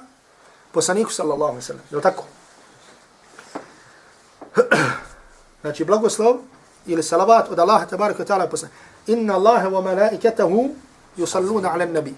[0.71, 1.84] poslaniku sallallahu alaihi sallam.
[1.91, 2.23] Je tako?
[5.61, 6.38] znači blagoslov
[6.86, 8.95] ili salavat od Allaha tabarak wa ta'ala poslaniku.
[9.08, 10.70] Inna Allahe wa malaikatahu
[11.18, 12.16] yusalluna ala nabi.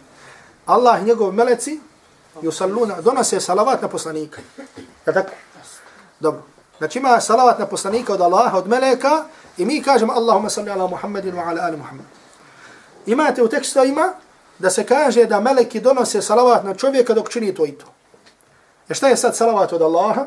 [0.66, 1.80] Allah i njegov meleci
[2.42, 4.42] yusalluna, donose salavat na poslanika.
[5.06, 5.32] Je tako?
[6.20, 6.42] Dobro.
[6.78, 9.26] Znači ima salavat na poslanika od Allaha, od meleka
[9.58, 12.06] i mi kažemo Allahumma salli ala Muhammedin wa ala ali Muhammed.
[13.06, 14.14] Imate u tekstovima
[14.60, 17.86] da se kaže da meleki donose salavat na čovjeka dok čini to i to.
[18.90, 20.26] E šta je sad salavat od Allaha?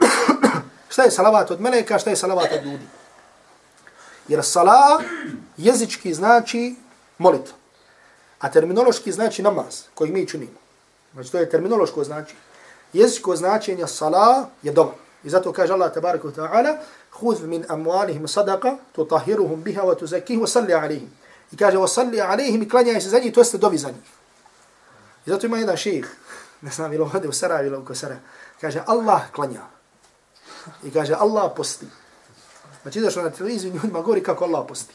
[0.92, 2.86] šta je salavat od meleka, šta je salavat od ljudi?
[4.28, 5.00] Jer sala
[5.56, 6.74] jezički znači
[7.18, 7.56] molitva.
[8.38, 10.58] A terminološki znači namaz koji mi činimo.
[11.12, 12.34] Znači to je terminološko znači.
[12.92, 14.92] Jezičko značenje sala je doma.
[15.24, 16.76] I zato kaže Allah tabaraka wa ta'ala
[17.20, 21.10] Huz min amualihim sadaqa tutahiruhum biha wa tuzakih wa salli alihim.
[21.52, 24.10] I kaže wa salli alihim i klanjaj se za njih, to jeste dovi za njih.
[25.26, 26.16] I zato ima jedan ših,
[26.66, 28.16] ne znam ili ovdje u Sarajevo ili u Kosara,
[28.60, 29.62] kaže Allah klanja.
[30.84, 31.86] I kaže Allah posti.
[32.86, 34.94] Znači izašao na televiziju ljudima govori kako Allah posti.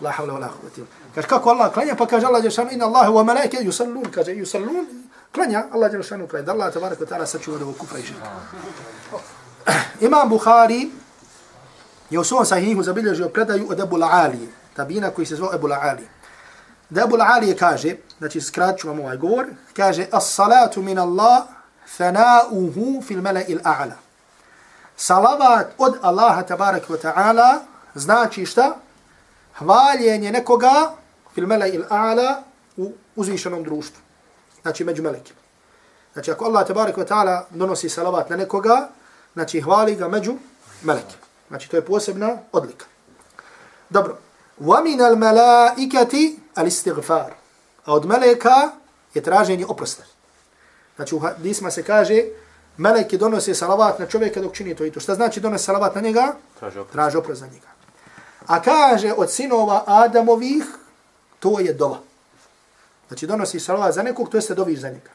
[0.00, 0.82] La havla wa la huvati.
[1.14, 4.10] Kaže kako Allah klanja, pa kaže Allah ješanu inna Allahe wa malaike yusallun.
[4.10, 4.86] Kaže yusallun,
[5.34, 6.46] klanja, Allah ješanu klanja.
[6.46, 8.30] Da Allah tabaraka ta'ala sačuva da ovo kufra i širka.
[10.06, 10.90] Imam Bukhari
[12.10, 14.46] je u svom sahihu zabilježio predaju od Ebu La'ali,
[14.76, 16.06] tabina koji se zvao Ebu La'ali.
[16.90, 19.46] Da Ebu La'ali kaže, znači skraću vam ovaj govor,
[19.76, 21.42] kaže As-salatu min Allah
[21.98, 24.07] fana'uhu fil mala'i a'la.
[24.97, 27.59] Salavat od Allaha tabarak wa ta'ala
[27.95, 28.75] znači šta?
[29.57, 30.91] Hvaljenje nekoga
[31.33, 32.35] fil mala'i al-a'la
[32.77, 34.01] u uzvišenom društvu.
[34.61, 35.39] Znači među melekima.
[36.13, 38.89] Znači ako Allah tabarak wa ta'ala donosi salavat na nekoga,
[39.33, 40.33] znači hvali ga među
[40.83, 41.15] meleke.
[41.47, 42.85] Znači to je posebna odlika.
[43.89, 44.17] Dobro.
[44.61, 47.31] وَمِنَ الْمَلَائِكَةِ الْإِسْتِغْفَارِ
[47.85, 48.71] A od meleka
[49.13, 50.03] je traženje oprosta.
[50.95, 52.23] Znači u hadisma se kaže
[52.78, 55.00] meleki donose salavat na čovjeka dok čini to i to.
[55.00, 56.34] Šta znači donose salavat na njega?
[56.92, 57.68] Traže oprost za njega.
[58.46, 60.64] A kaže od sinova Adamovih
[61.40, 61.98] to je dova.
[63.08, 65.10] Znači donosi salavat za nekog, to jeste doviš za njega.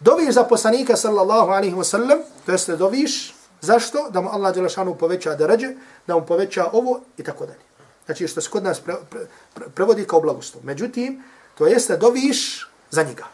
[0.00, 4.10] Doviš za poslanika sallallahu alaihi wa sallam, to jeste doviš, zašto?
[4.10, 5.74] Da mu Allah Đelešanu poveća darađe,
[6.06, 7.64] da mu poveća ovo i tako dalje.
[8.06, 9.20] Znači što se kod nas pre, pre,
[9.54, 10.64] pre, prevodi kao blagoslov.
[10.64, 11.22] Međutim,
[11.54, 13.24] to jeste doviš za njega.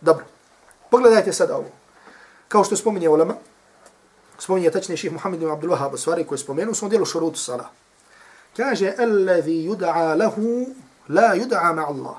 [0.00, 0.24] Dobro,
[0.90, 1.77] pogledajte sad ovo.
[2.48, 3.34] Kao što spominje ulema,
[4.38, 7.68] spominje tačni ših Muhammed ibn Abdul Wahab, stvari koji spomenu, u svom dijelu šurutu sala.
[8.56, 10.66] Kaže, alladhi yud'a lahu,
[11.08, 12.16] la yud'a ma Allah.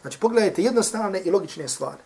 [0.00, 2.02] Znači, pogledajte jednostavne i logične stvari.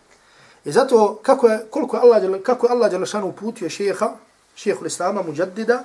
[0.65, 4.13] I zato kako je koliko Allah kako Allah Đelešanu uputio šeha,
[4.55, 5.83] šejhul Islama Mujaddida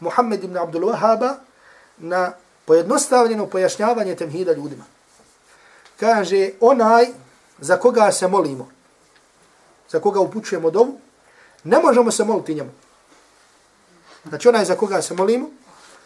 [0.00, 1.34] Muhammed ibn Abdul Wahhab
[1.98, 2.32] na
[2.64, 4.84] Pojednostavljeno pojašnjavanje temhida ljudima.
[6.00, 7.06] Kaže, onaj
[7.58, 8.68] za koga se molimo,
[9.94, 10.98] za koga upućujemo dovu,
[11.64, 12.70] ne možemo se moliti njemu.
[14.28, 15.50] Znači, onaj za koga se molimo,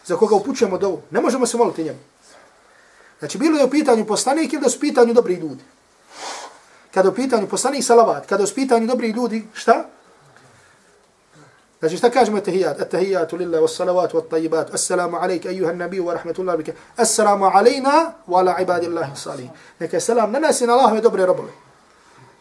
[0.05, 1.97] za koga upućujemo dovu, ne možemo se moliti njemu.
[3.19, 5.63] Znači, bilo je u pitanju poslanik ili da su u pitanju dobri ljudi.
[6.93, 9.85] Kada u pitanju poslanik salavat, kada u pitanju dobri ljudi, šta?
[11.79, 12.81] Znači šta kažemo etahijat?
[12.81, 14.73] Etahijatu lillahi was salawatu wat tayyibat.
[14.73, 16.81] Assalamu alayka ayyuha nabiju, wa rahmatullahi wa barakatuh.
[16.97, 19.49] Assalamu alejna, wa ala ibadillahi salihin.
[19.79, 21.68] Neka selam na nas i na Allahove dobre robove.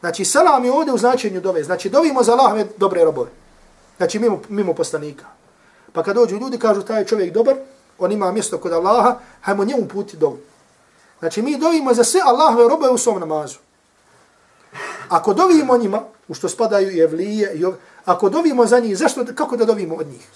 [0.01, 1.65] Znači selam je ovdje u značenju dove.
[1.65, 3.31] Znači dovimo za Allahove dobre robove.
[3.97, 5.25] Znači mimo, mimo poslanika.
[5.93, 7.57] Pa kad dođu ljudi kažu taj čovjek dobar,
[7.99, 10.39] on ima mjesto kod Allaha, hajmo njemu puti dovu.
[11.19, 13.59] Znači mi dovimo za sve Allahove robove u svom namazu.
[15.09, 17.75] Ako dovimo njima, u što spadaju i evlije, i ov...
[18.05, 20.29] ako dovimo za njih, zašto, kako da dovimo od njih?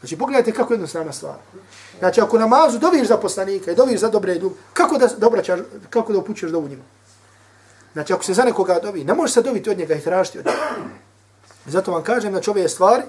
[0.00, 1.34] Znači, pogledajte kako je jednostavna stvar.
[1.98, 5.60] Znači, ako namazu doviš za poslanika i doviš za dobre ljubi, kako da, da obraćaš,
[5.90, 6.82] kako da upućeš dovu njima?
[7.94, 10.46] Znači, ako se za nekoga dovi, ne može se dobiti od njega i tražiti od
[10.46, 10.58] njega.
[11.66, 13.02] Zato vam kažem, znači, ove stvari,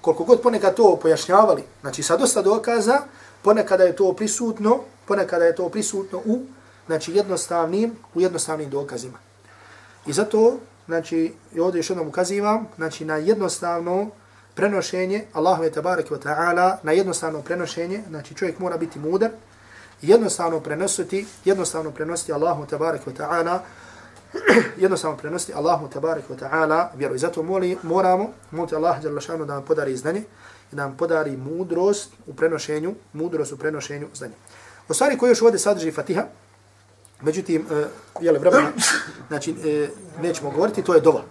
[0.00, 2.98] koliko god ponekad to pojašnjavali, znači, sa dosta dokaza,
[3.42, 6.40] ponekada je to prisutno, ponekada je to prisutno u,
[6.86, 9.18] znači, jednostavnim, u jednostavnim dokazima.
[10.06, 14.10] I zato, znači, i ovdje još jednom ukazivam, znači, na jednostavno
[14.54, 19.30] prenošenje Allahove tabareke wa ta'ala, na jednostavno prenošenje, znači, čovjek mora biti mudar,
[20.02, 23.58] jednostavno prenositi, jednostavno prenositi Allahu tabareke wa ta'ala,
[24.84, 27.14] jednostavno prenositi Allahu tabareke wa ta'ala vjeru.
[27.14, 30.20] I zato moli, moramo, moliti Allah šanu da nam podari znanje
[30.72, 34.34] i da nam podari mudrost u prenošenju, mudrost u prenošenju znanja.
[34.88, 36.24] O stvari koje još ovdje sadrži Fatiha,
[37.22, 37.86] Međutim, uh,
[38.20, 38.72] jele vremena,
[39.28, 41.22] znači, uh, nećemo govoriti, to je dova.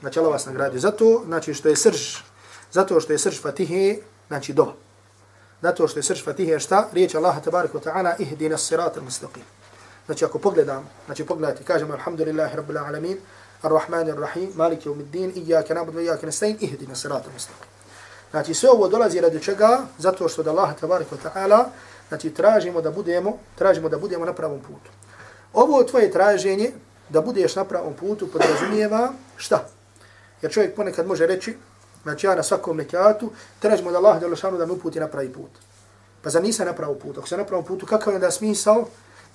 [0.00, 0.78] Znači, Allah vas nagradi.
[0.78, 2.16] Zato, znači, što je srž,
[2.72, 3.96] zato što je srž Fatihe,
[4.28, 4.74] znači, dova.
[5.62, 6.88] Zato što je srž Fatihe, šta?
[6.92, 9.44] Riječ Allaha tabaraka wa ta'ala, ihdina sirata mustaqim.
[10.06, 13.18] Znači, ako pogledam, znači, pogledajte, kažemo, alhamdulillahi rabbil alamin,
[13.62, 17.68] ar-Rahman ar-Rahim, maliki umiddin, iyaka nabudu, iyaka nastain, ihdina sirata mustaqim.
[18.30, 19.78] Znači, sve ovo dolazi radi čega?
[19.98, 21.64] Zato što da Allaha tabaraka wa ta'ala,
[22.08, 24.90] znači, tražimo da budemo, tražimo da budemo na pravom putu.
[25.52, 26.72] Ovo tvoje traženje
[27.08, 29.68] da budeš na pravom putu podrazumijeva šta?
[30.42, 31.56] Jer čovjek ponekad može reći,
[32.02, 35.50] znači ja na svakom nekatu tražimo da Allah Đelešanu da me uputi na pravi put.
[36.22, 37.20] Pa za nisam na pravom putu.
[37.20, 38.86] Ako sam na pravom putu, kakav je da smisao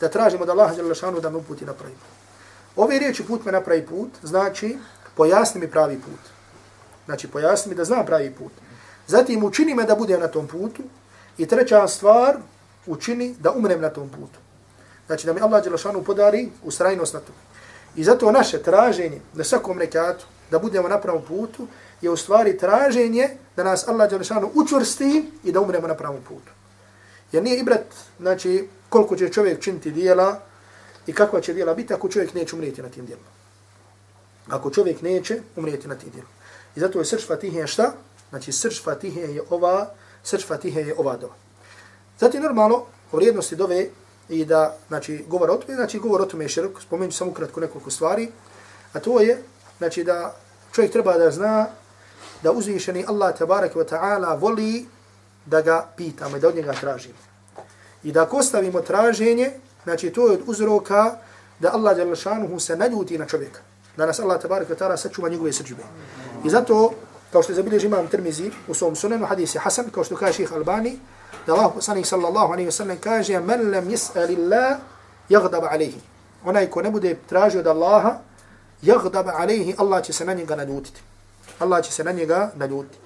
[0.02, 2.22] da tražimo da Allah Đelešanu da me uputi na pravi put?
[2.76, 4.78] Ove riječi put me na pravi put znači
[5.16, 6.32] pojasni mi pravi put.
[7.06, 8.52] Znači pojasni mi da znam pravi put.
[9.08, 10.84] Zatim učini me da budem na tom putu
[11.38, 12.38] i treća stvar
[12.86, 14.40] učini da umrem na tom putu.
[15.08, 17.36] Znači da mi Allah Đelešanu podari ustrajnost na tom.
[17.96, 21.68] I zato naše traženje na svakom rekatu da budemo na pravom putu
[22.02, 26.52] je u stvari traženje da nas Allah Đelešanu učvrsti i da umremo na pravom putu.
[27.32, 27.86] Jer nije ibrat,
[28.20, 30.40] znači, koliko će čovjek činiti dijela
[31.08, 33.30] i kakva će dijela biti ako čovjek neće umrijeti na tim dijelima.
[34.50, 36.34] Ako čovjek neće umrijeti na tim dijelima.
[36.76, 37.94] I zato je srž Fatihe šta?
[38.30, 39.90] Znači, srž Fatihe je ova,
[40.24, 41.34] srž Fatihe je ova dova.
[42.20, 43.88] Zatim, normalno, u vrijednosti dove
[44.30, 47.60] i da znači govor o tome, znači govor o tome je širok, spomenut samo kratko
[47.60, 48.30] nekoliko stvari,
[48.94, 49.44] a to je
[49.78, 50.36] znači da
[50.76, 51.68] čovjek treba da zna
[52.44, 54.86] da uzvišeni Allah tabarak wa ta'ala voli
[55.46, 57.31] da ga pitamo i da od njega tražimo.
[58.04, 59.52] I da ako ostavimo traženje,
[59.84, 61.16] znači to je od uzroka
[61.60, 63.60] da Allah šanuhu se naljuti na čovjeka.
[63.98, 65.84] Da nas Allah tabaraka wa ta'ala sačuva njegove srđbe.
[66.46, 66.92] I zato,
[67.32, 70.54] kao što je zabilježi imam Tirmizi u svom sunenu, hadisi Hasan, kao što kaže ših
[70.54, 71.00] Albani,
[71.48, 74.78] da Allah poslanik sallallahu alaihi wa sallam kaže men lem jes'ali Allah
[75.30, 76.02] jagdab alaihi.
[76.46, 78.20] Onaj ko ne bude tražio od Allaha,
[78.82, 81.02] jagdaba alaihi, Allah će se na njega naljutiti.
[81.60, 82.98] Allah će se na njega naljutiti.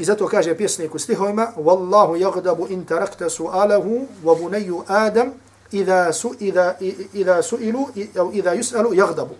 [0.00, 5.32] I zato kaže pjesnik u stihovima Wallahu jagdabu in tarakta su'alahu wa bunayyu Adam
[5.72, 6.74] idha, su, idha,
[7.12, 7.88] idha su'ilu
[8.18, 9.34] au idha yus'alu jagdabu.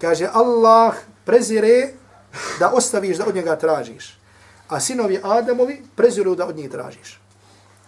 [0.00, 0.94] Kaže Allah
[1.24, 1.94] prezire
[2.58, 4.18] da ostaviš da od njega tražiš.
[4.68, 7.20] A sinovi Adamovi preziru da od njih tražiš.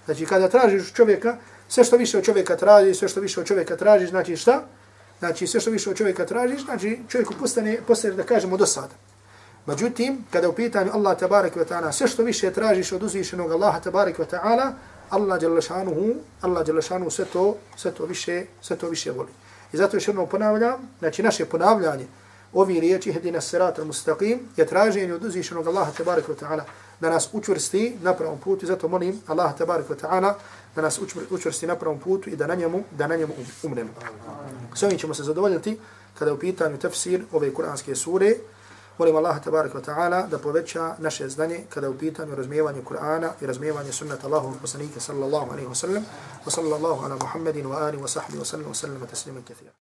[0.04, 1.36] Znači, kada tražiš čovjeka,
[1.68, 4.62] sve što više od čovjeka tražiš, sve što više od čovjeka tražiš, znači šta?
[5.18, 8.94] Znači, sve što više od čovjeka tražiš, znači čovjeku postane, postane da kažemo do sada.
[9.66, 13.80] Međutim, kada u pitanju Allah tabarak wa ta'ala, sve što više tražiš od uzvišenog Allaha
[13.80, 14.72] tabarak wa ta'ala,
[15.10, 19.30] Allah jalašanuhu, Allah jalašanuhu sve to, sve to više, sve to više voli.
[19.72, 22.06] I zato još jednom ponavljam, znači naše ponavljanje
[22.52, 26.62] ovi riječi, hedina sirata mustaqim, je traženje od uzvišenog Allaha tabarak wa ta'ala
[27.00, 28.66] da nas učvrsti na pravom putu.
[28.66, 30.34] Zato molim Allah tabarik wa ta'ala
[30.76, 31.00] da nas
[31.30, 33.90] učvrsti na pravom putu i da na njemu, da na njemu um, umremo.
[34.74, 35.78] S ovim ćemo se zadovoljiti
[36.18, 38.34] kada je u pitanju tefsir ove kuranske sure.
[38.98, 43.46] Molim Allah tabaraka wa ta'ala da poveća naše znanje kada u pitanju razmijevanje Kur'ana i
[43.46, 46.04] razmijevanje sunnata Allahovog poslanika sallallahu alaihi wa sallam
[46.46, 49.72] wa sallallahu ala Muhammedin wa ali wa sahbihi wa sallam wa sallam taslima kathira.